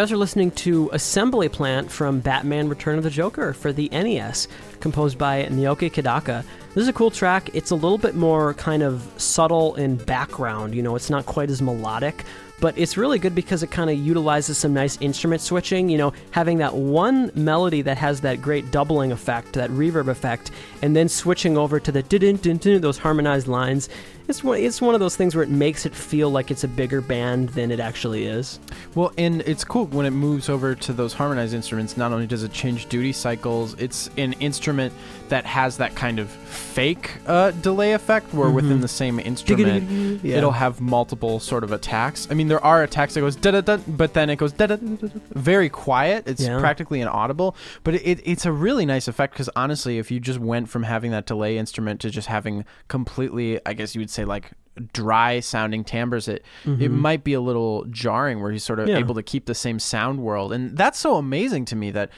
guys 0.00 0.10
are 0.10 0.16
listening 0.16 0.50
to 0.50 0.90
Assembly 0.92 1.48
Plant 1.48 1.88
from 1.88 2.18
Batman 2.18 2.68
Return 2.68 2.98
of 2.98 3.04
the 3.04 3.10
Joker 3.10 3.52
for 3.52 3.72
the 3.72 3.88
NES, 3.90 4.48
composed 4.80 5.16
by 5.16 5.44
Naoki 5.44 5.88
Kodaka. 5.88 6.44
This 6.74 6.82
is 6.82 6.88
a 6.88 6.92
cool 6.92 7.12
track. 7.12 7.48
It's 7.54 7.70
a 7.70 7.76
little 7.76 7.96
bit 7.96 8.16
more 8.16 8.54
kind 8.54 8.82
of 8.82 9.08
subtle 9.18 9.76
in 9.76 9.94
background, 9.94 10.74
you 10.74 10.82
know, 10.82 10.96
it's 10.96 11.10
not 11.10 11.26
quite 11.26 11.48
as 11.48 11.62
melodic, 11.62 12.24
but 12.60 12.76
it's 12.76 12.96
really 12.96 13.20
good 13.20 13.36
because 13.36 13.62
it 13.62 13.70
kind 13.70 13.88
of 13.88 13.96
utilizes 13.96 14.58
some 14.58 14.74
nice 14.74 15.00
instrument 15.00 15.42
switching, 15.42 15.88
you 15.88 15.98
know, 15.98 16.12
having 16.32 16.58
that 16.58 16.74
one 16.74 17.30
melody 17.36 17.82
that 17.82 17.96
has 17.98 18.20
that 18.22 18.42
great 18.42 18.72
doubling 18.72 19.12
effect, 19.12 19.52
that 19.52 19.70
reverb 19.70 20.08
effect, 20.08 20.50
and 20.82 20.96
then 20.96 21.08
switching 21.08 21.56
over 21.56 21.78
to 21.78 21.92
the 21.92 22.02
din 22.02 22.36
those 22.80 22.98
harmonized 22.98 23.46
lines. 23.46 23.88
It's 24.26 24.42
one, 24.42 24.58
it's 24.58 24.80
one 24.80 24.94
of 24.94 25.00
those 25.00 25.16
things 25.16 25.34
where 25.34 25.42
it 25.44 25.50
makes 25.50 25.84
it 25.84 25.94
feel 25.94 26.30
like 26.30 26.50
it's 26.50 26.64
a 26.64 26.68
bigger 26.68 27.00
band 27.02 27.50
than 27.50 27.70
it 27.70 27.78
actually 27.78 28.24
is. 28.24 28.58
Well, 28.94 29.12
and 29.18 29.42
it's 29.42 29.64
cool 29.64 29.86
when 29.88 30.06
it 30.06 30.10
moves 30.12 30.48
over 30.48 30.74
to 30.74 30.92
those 30.94 31.12
harmonized 31.12 31.52
instruments. 31.52 31.96
Not 31.98 32.10
only 32.12 32.26
does 32.26 32.42
it 32.42 32.52
change 32.52 32.86
duty 32.86 33.12
cycles, 33.12 33.74
it's 33.78 34.08
an 34.16 34.32
instrument 34.34 34.94
that 35.28 35.44
has 35.44 35.76
that 35.78 35.94
kind 35.94 36.18
of 36.18 36.30
fake 36.30 37.10
uh, 37.26 37.50
delay 37.50 37.92
effect 37.92 38.32
where 38.32 38.50
within 38.50 38.80
the 38.80 38.88
same 38.88 39.18
instrument 39.20 39.64
Mm-hmm. 39.64 40.26
Yeah. 40.26 40.36
it'll 40.38 40.50
have 40.52 40.80
multiple 40.80 41.38
sort 41.40 41.64
of 41.64 41.72
attacks. 41.72 42.26
I 42.30 42.34
mean, 42.34 42.48
there 42.48 42.62
are 42.64 42.82
attacks 42.82 43.14
that 43.14 43.20
goes 43.20 43.36
da 43.36 43.50
da 43.52 43.60
da, 43.60 43.76
but 43.88 44.14
then 44.14 44.30
it 44.30 44.36
goes 44.36 44.52
da 44.52 44.66
da 44.66 44.76
da, 44.76 45.08
very 45.34 45.68
quiet. 45.68 46.26
It's 46.26 46.40
Yeah. 46.42 46.58
practically 46.60 47.00
inaudible, 47.00 47.56
but 47.82 47.94
it, 47.94 48.20
it's 48.24 48.46
a 48.46 48.52
really 48.52 48.86
nice 48.86 49.06
effect 49.08 49.32
because 49.34 49.48
honestly, 49.56 49.98
if 49.98 50.10
you 50.10 50.18
just 50.20 50.38
went 50.38 50.68
from 50.68 50.82
having 50.84 51.10
that 51.12 51.26
delay 51.26 51.56
instrument 51.58 52.00
to 52.02 52.10
just 52.10 52.28
having 52.28 52.64
completely, 52.88 53.60
I 53.66 53.72
guess 53.74 53.94
you 53.94 54.00
would 54.00 54.10
say 54.14 54.24
like 54.24 54.52
dry 54.92 55.38
sounding 55.38 55.84
timbres 55.84 56.26
it 56.26 56.44
it 56.66 56.90
might 56.90 57.22
be 57.22 57.32
a 57.32 57.40
little 57.40 57.84
jarring 57.90 58.40
where 58.42 58.50
he's 58.50 58.64
sort 58.64 58.80
of 58.80 58.86
Mm-hmm. 58.86 58.94
Yeah. 58.94 58.98
able 58.98 59.14
to 59.14 59.22
keep 59.22 59.46
the 59.46 59.54
same 59.54 59.78
sound 59.78 60.18
world 60.20 60.52
and 60.52 60.76
that's 60.76 60.98
so 60.98 61.14
amazing 61.16 61.64
to 61.66 61.76
me 61.76 61.92
that 61.92 62.10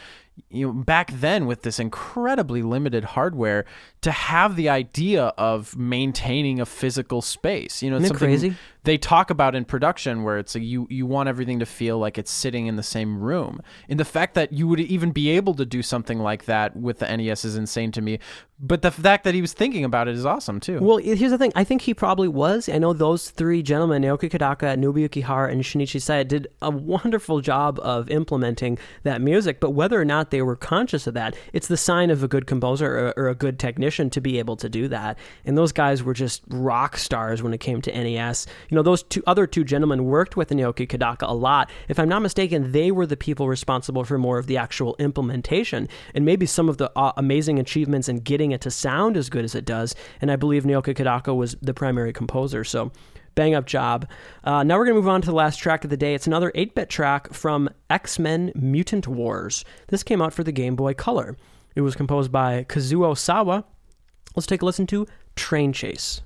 you 0.49 0.66
know 0.66 0.72
back 0.72 1.11
then 1.12 1.47
with 1.47 1.62
this 1.62 1.78
incredibly 1.78 2.62
limited 2.62 3.05
hardware 3.05 3.64
to 4.07 4.13
have 4.13 4.55
the 4.55 4.69
idea 4.69 5.25
of 5.37 5.77
maintaining 5.77 6.61
a 6.61 6.65
physical 6.65 7.21
space 7.21 7.83
you 7.83 7.91
know 7.91 7.97
it's 7.97 8.13
crazy? 8.13 8.55
they 8.85 8.97
talk 8.97 9.31
about 9.31 9.57
in 9.57 9.65
production 9.65 10.23
where 10.23 10.39
it's 10.39 10.55
like 10.55 10.63
you 10.63 10.87
you 10.89 11.05
want 11.05 11.29
everything 11.29 11.59
to 11.59 11.67
feel 11.67 11.99
like 11.99 12.17
it's 12.17 12.31
sitting 12.31 12.69
in 12.69 12.77
the 12.77 12.85
same 12.85 13.21
room 13.21 13.61
and 13.89 13.99
the 13.99 14.05
fact 14.05 14.35
that 14.35 14.53
you 14.53 14.69
would 14.69 14.79
even 14.79 15.11
be 15.11 15.29
able 15.31 15.55
to 15.55 15.67
do 15.67 15.83
something 15.83 16.21
like 16.21 16.45
that 16.45 16.77
with 16.77 17.01
the 17.01 17.17
NES 17.17 17.45
is 17.45 17.57
insane 17.57 17.91
to 17.91 18.01
me 18.01 18.21
but 18.59 18.81
the 18.81 18.91
fact 18.91 19.25
that 19.25 19.35
he 19.35 19.43
was 19.43 19.53
thinking 19.53 19.85
about 19.85 20.09
it 20.09 20.15
is 20.15 20.25
awesome 20.25 20.61
too 20.61 20.79
Well, 20.81 20.97
here's 20.97 21.31
the 21.31 21.39
thing. 21.39 21.53
I 21.55 21.65
think 21.65 21.83
he 21.83 21.93
probably 21.93 22.29
was. 22.29 22.69
I 22.69 22.79
know 22.79 22.93
those 22.93 23.31
three 23.31 23.63
gentlemen, 23.63 24.03
Naoki 24.03 24.31
Kodaka, 24.31 24.79
Nobuyuki 24.79 25.25
Hara, 25.25 25.51
and 25.51 25.63
Shinichi 25.63 26.01
Seya, 26.01 26.27
did 26.27 26.49
a 26.63 26.71
wonderful 26.71 27.41
job 27.41 27.79
of 27.83 28.09
implementing 28.09 28.79
that 29.03 29.21
music. 29.21 29.61
But 29.61 29.71
whether 29.71 30.01
or 30.01 30.05
not 30.05 30.31
they 30.31 30.41
were 30.41 30.57
conscious 30.57 31.07
of 31.07 31.15
that, 31.15 31.37
it's 31.53 31.69
the 31.69 31.77
sign 31.77 32.11
of 32.11 32.23
a 32.23 32.29
good 32.29 32.47
composer 32.47 33.13
or, 33.17 33.25
or 33.25 33.29
a 33.29 33.35
good 33.35 33.59
technician 33.59 33.95
to 34.11 34.20
be 34.20 34.38
able 34.38 34.57
to 34.57 34.68
do 34.68 34.88
that. 34.88 35.18
And 35.44 35.57
those 35.57 35.72
guys 35.72 36.03
were 36.03 36.14
just 36.14 36.42
rock 36.49 36.97
stars 36.97 37.42
when 37.42 37.53
it 37.55 37.59
came 37.59 37.80
to 37.82 37.92
NES. 37.92 38.47
You 38.68 38.76
know, 38.76 38.82
those 38.82 39.03
two 39.03 39.22
other 39.26 39.47
two 39.47 39.64
gentlemen 39.64 40.05
worked 40.05 40.36
with 40.36 40.51
Naoki 40.51 40.86
Kodaka 40.86 41.28
a 41.28 41.34
lot. 41.34 41.70
If 41.88 41.99
I'm 41.99 42.09
not 42.09 42.22
mistaken, 42.22 42.72
they 42.72 42.90
were 42.90 43.07
the 43.07 43.16
people 43.16 43.49
responsible 43.49 44.05
for 44.05 44.18
more 44.18 44.38
of 44.38 44.47
the 44.47 44.57
actual 44.57 44.97
implementation 44.99 45.88
and 46.14 46.24
maybe 46.24 46.47
some 46.47 46.68
of 46.68 46.78
the 46.78 46.90
uh, 46.97 47.12
amazing 47.16 47.59
achievements 47.59 48.09
in 48.09 48.20
getting 48.20 48.53
it 48.53 48.61
to 48.62 48.70
sound 48.70 49.16
as 49.16 49.30
good 49.30 49.44
as 49.44 49.55
it 49.55 49.64
does. 49.64 49.94
And 50.20 50.30
I 50.30 50.36
believe 50.36 50.64
Naoki 50.64 50.94
Kodaka 50.94 51.34
was 51.34 51.57
the 51.62 51.74
primary 51.74 52.12
composer. 52.12 52.64
So 52.64 52.92
bang 53.36 53.55
up 53.55 53.66
job. 53.66 54.09
Uh, 54.42 54.64
now 54.64 54.76
we're 54.76 54.84
going 54.84 54.97
to 54.97 55.01
move 55.01 55.09
on 55.09 55.22
to 55.22 55.26
the 55.26 55.34
last 55.34 55.59
track 55.59 55.84
of 55.84 55.90
the 55.90 55.97
day. 55.97 56.14
It's 56.14 56.26
another 56.26 56.51
8 56.55 56.74
bit 56.74 56.88
track 56.88 57.32
from 57.32 57.70
X 57.88 58.18
Men 58.18 58.51
Mutant 58.57 59.07
Wars. 59.07 59.64
This 59.88 60.03
came 60.03 60.20
out 60.20 60.32
for 60.32 60.42
the 60.42 60.53
Game 60.53 60.74
Boy 60.74 60.94
Color. 60.94 61.36
It 61.76 61.82
was 61.82 61.94
composed 61.94 62.32
by 62.32 62.64
Kazuo 62.64 63.16
Sawa. 63.16 63.64
Let's 64.37 64.47
take 64.47 64.61
a 64.61 64.66
listen 64.66 64.87
to 64.89 65.07
Train 65.34 65.72
Chase. 65.72 66.20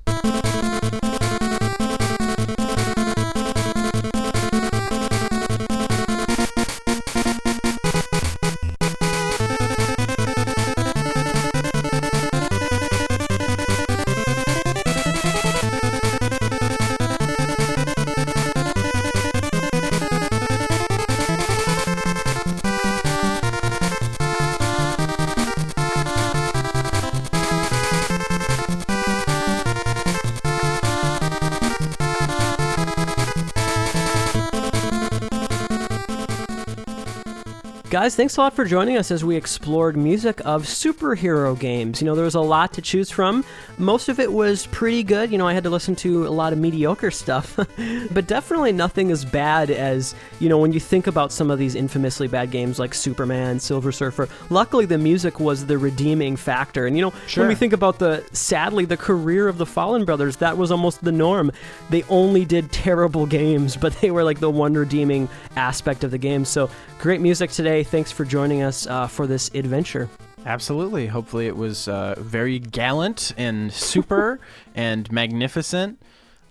Guys, 38.01 38.17
thanks 38.17 38.39
a 38.39 38.41
lot 38.41 38.57
for 38.57 38.65
joining 38.65 38.97
us 38.97 39.11
as 39.11 39.27
we 39.27 39.37
explored 39.37 39.95
music 39.95 40.41
of 40.47 40.63
superhero 40.63 41.59
games. 41.59 42.01
You 42.01 42.07
know, 42.07 42.15
there 42.15 42.25
was 42.25 42.35
a 42.35 42.41
lot 42.41 42.73
to 42.73 42.81
choose 42.81 43.11
from. 43.11 43.45
Most 43.77 44.09
of 44.09 44.19
it 44.19 44.33
was 44.33 44.67
pretty 44.69 45.03
good. 45.03 45.31
You 45.31 45.37
know, 45.37 45.47
I 45.47 45.53
had 45.53 45.65
to 45.65 45.69
listen 45.69 45.95
to 45.97 46.27
a 46.27 46.31
lot 46.31 46.55
of 46.55 46.59
mediocre 46.59 47.11
stuff, 47.11 47.57
but 48.11 48.27
definitely 48.27 48.73
nothing 48.73 49.11
as 49.11 49.27
bad 49.27 49.71
as, 49.71 50.15
you 50.39 50.49
know, 50.49 50.57
when 50.57 50.73
you 50.73 50.81
think 50.81 51.09
about 51.09 51.31
some 51.31 51.51
of 51.51 51.59
these 51.59 51.75
infamously 51.75 52.27
bad 52.27 52.51
games 52.51 52.79
like 52.79 52.95
Superman, 52.95 53.61
Silver 53.61 53.93
Surfer. 53.93 54.31
Luckily, 54.49 54.87
the 54.87 54.97
music 54.97 55.39
was 55.39 55.67
the 55.67 55.77
redeeming 55.77 56.37
factor. 56.37 56.87
And, 56.87 56.97
you 56.97 57.03
know, 57.03 57.13
Sure. 57.27 57.43
when 57.43 57.49
we 57.51 57.55
think 57.55 57.75
about 57.75 57.99
the, 57.99 58.25
sadly, 58.33 58.87
the 58.87 58.97
career 58.97 59.47
of 59.47 59.59
the 59.59 59.67
Follin 59.67 60.07
Brothers, 60.07 60.39
that 60.39 60.57
was 60.57 60.73
almost 60.73 61.05
the 61.05 61.13
norm. 61.13 61.53
They 61.91 62.05
only 62.05 62.47
did 62.47 62.73
terrible 62.73 63.27
games, 63.41 63.77
but 63.77 63.93
they 64.01 64.11
were 64.11 64.25
like 64.25 64.41
the 64.41 64.49
one 64.49 64.73
redeeming 64.73 65.29
aspect 65.55 66.03
of 66.03 66.11
the 66.11 66.19
game. 66.19 66.47
So, 66.47 66.71
great 66.99 67.21
music 67.21 67.51
today. 67.51 67.83
Thanks 67.91 68.13
for 68.13 68.25
joining 68.25 68.63
us 68.63 68.87
uh, 68.87 69.07
for 69.09 69.27
this 69.27 69.51
adventure. 69.55 70.09
Absolutely. 70.47 71.07
Hopefully, 71.09 71.47
it 71.47 71.57
was 71.57 71.89
uh, 71.89 72.15
very 72.19 72.59
gallant 72.59 73.33
and 73.37 73.73
super 73.73 74.39
and 74.75 75.11
magnificent. 75.13 76.01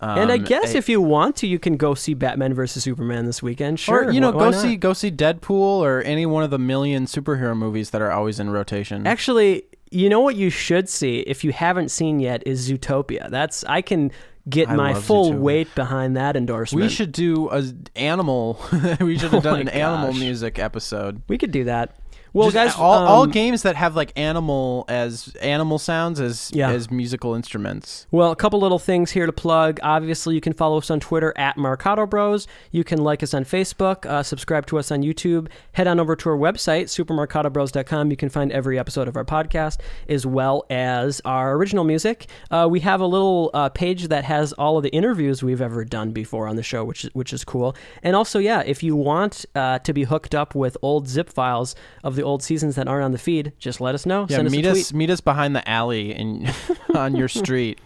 and 0.02 0.32
I 0.32 0.36
Um, 0.36 0.44
guess 0.44 0.76
I- 0.76 0.78
if 0.78 0.90
you 0.90 1.02
want 1.02 1.38
to, 1.38 1.48
you 1.48 1.58
can 1.60 1.78
go 1.78 1.96
see 1.96 2.14
Batman 2.14 2.54
versus 2.54 2.84
Superman 2.84 3.26
this 3.26 3.42
weekend. 3.42 3.80
Sure, 3.80 4.06
or 4.08 4.12
you 4.12 4.20
know, 4.22 4.32
why- 4.32 4.36
why 4.36 4.44
go 4.46 4.52
not? 4.52 4.62
see 4.62 4.76
go 4.76 4.94
see 4.94 5.12
Deadpool 5.12 5.80
or 5.80 6.02
any 6.02 6.26
one 6.26 6.44
of 6.44 6.50
the 6.52 6.60
million 6.60 7.06
superhero 7.06 7.58
movies 7.58 7.90
that 7.92 8.02
are 8.02 8.12
always 8.12 8.40
in 8.40 8.50
rotation. 8.50 9.08
Actually, 9.08 9.64
you 9.92 10.08
know 10.10 10.20
what 10.20 10.36
you 10.36 10.50
should 10.52 10.88
see 10.88 11.20
if 11.22 11.44
you 11.44 11.52
haven't 11.52 11.90
seen 11.90 12.20
yet 12.20 12.44
is 12.46 12.70
Zootopia. 12.70 13.30
That's 13.32 13.64
I 13.64 13.82
can 13.82 14.12
get 14.48 14.70
I 14.70 14.76
my 14.76 14.94
full 14.94 15.34
weight 15.34 15.74
behind 15.76 16.16
that 16.18 16.36
endorsement. 16.36 16.84
we 16.84 16.90
should 16.90 17.12
do 17.12 17.50
a 17.50 17.64
animal. 17.96 18.60
we 19.00 19.18
should 19.18 19.30
Oh 19.30 19.36
have 19.36 19.44
done 19.44 19.60
an 19.62 19.70
animal 19.70 20.14
music 20.14 20.60
episode. 20.60 21.22
we 21.28 21.38
could 21.38 21.52
do 21.52 21.66
that. 21.66 21.96
Well, 22.34 22.52
guys, 22.52 22.76
all, 22.76 23.06
all 23.06 23.24
um, 23.24 23.32
games 23.32 23.64
that 23.64 23.76
have 23.76 23.96
like 23.96 24.12
animal 24.16 24.86
as 24.88 25.36
animal 25.42 25.80
sounds 25.80 26.20
as 26.20 26.52
Yeah. 26.54 26.70
as 26.70 26.92
musical 26.92 27.34
instruments. 27.34 28.06
Well, 28.12 28.32
a 28.32 28.36
couple 28.36 28.60
little 28.60 28.80
things 28.80 29.12
here 29.12 29.26
to 29.26 29.32
plug. 29.32 29.80
Obviously, 29.82 30.36
you 30.36 30.42
can 30.42 30.54
follow 30.54 30.78
us 30.78 30.92
on 30.92 31.00
Twitter 31.00 31.34
at 31.38 31.56
Marcato 31.58 32.08
Bros. 32.10 32.48
You 32.72 32.84
can 32.84 33.00
like 33.02 33.24
us 33.24 33.34
on 33.34 33.46
Facebook, 33.46 34.06
uh, 34.06 34.22
subscribe 34.24 34.66
to 34.68 34.78
us 34.78 34.92
on 34.92 35.02
YouTube. 35.02 35.48
Head 35.74 35.88
on 35.88 36.00
over 36.00 36.16
to 36.16 36.30
our 36.30 36.38
website, 36.38 36.86
supermarcatobros.com. 36.86 38.12
You 38.12 38.18
can 38.18 38.30
find 38.30 38.52
every 38.52 38.78
episode 38.78 39.08
of 39.08 39.16
our 39.16 39.26
podcast 39.26 39.80
as 40.08 40.26
well 40.26 40.66
as 40.70 41.22
our 41.26 41.54
original 41.56 41.84
music. 41.84 42.28
Uh, 42.52 42.68
we 42.70 42.80
have 42.82 43.02
a 43.02 43.06
little 43.08 43.50
uh, 43.54 43.70
page 43.70 44.08
that 44.10 44.24
has 44.26 44.54
all 44.54 44.78
of 44.78 44.84
the 44.84 44.90
interviews 44.90 45.42
we've 45.44 45.62
ever 45.62 45.84
done 45.84 46.12
before 46.12 46.48
on 46.48 46.56
the 46.56 46.64
show, 46.64 46.84
which 46.84 47.06
is, 47.06 47.10
which 47.14 47.34
is 47.34 47.44
cool. 47.44 47.76
And 48.04 48.16
also, 48.16 48.40
yeah, 48.40 48.62
if 48.66 48.84
you 48.84 48.96
want 48.96 49.46
uh, 49.56 49.80
to 49.80 49.94
be 49.94 50.04
hooked 50.04 50.36
up 50.36 50.56
with 50.56 50.78
old 50.82 51.08
zip 51.08 51.30
files 51.30 51.76
of 52.04 52.19
the 52.20 52.26
old 52.26 52.44
seasons 52.44 52.76
that 52.76 52.88
aren't 52.88 53.06
on 53.06 53.12
the 53.12 53.18
feed, 53.18 53.54
just 53.58 53.80
let 53.82 53.96
us 53.96 54.06
know. 54.06 54.28
Yeah, 54.30 54.36
Send 54.38 54.48
us 54.48 54.52
meet 54.52 54.62
tweet. 54.64 54.78
us 54.78 54.94
meet 54.94 55.10
us 55.10 55.22
behind 55.22 55.56
the 55.56 55.68
alley 55.68 56.14
in 56.14 56.52
on 56.96 57.16
your 57.16 57.28
street. 57.42 57.80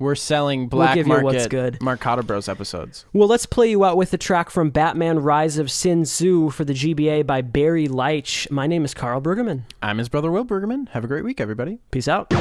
We're 0.00 0.14
selling 0.14 0.68
black 0.68 0.96
you 0.96 1.04
market 1.04 1.24
what's 1.24 1.46
good. 1.48 1.80
Marcato 1.80 2.24
Bros 2.24 2.48
episodes. 2.48 3.04
Well, 3.12 3.26
let's 3.26 3.46
play 3.46 3.68
you 3.70 3.84
out 3.84 3.96
with 3.96 4.12
the 4.12 4.16
track 4.18 4.48
from 4.48 4.70
Batman 4.70 5.18
Rise 5.18 5.58
of 5.58 5.72
Sin 5.72 6.04
Tzu 6.04 6.50
for 6.50 6.64
the 6.64 6.72
GBA 6.72 7.26
by 7.26 7.42
Barry 7.42 7.88
Leitch. 7.88 8.48
My 8.48 8.68
name 8.68 8.84
is 8.84 8.94
Karl 8.94 9.20
Brueggemann. 9.20 9.62
I'm 9.82 9.98
his 9.98 10.08
brother 10.08 10.30
Will 10.30 10.44
Brueggemann. 10.44 10.88
Have 10.90 11.02
a 11.02 11.08
great 11.08 11.24
week, 11.24 11.40
everybody. 11.40 11.80
Peace 11.90 12.06
out. 12.06 12.32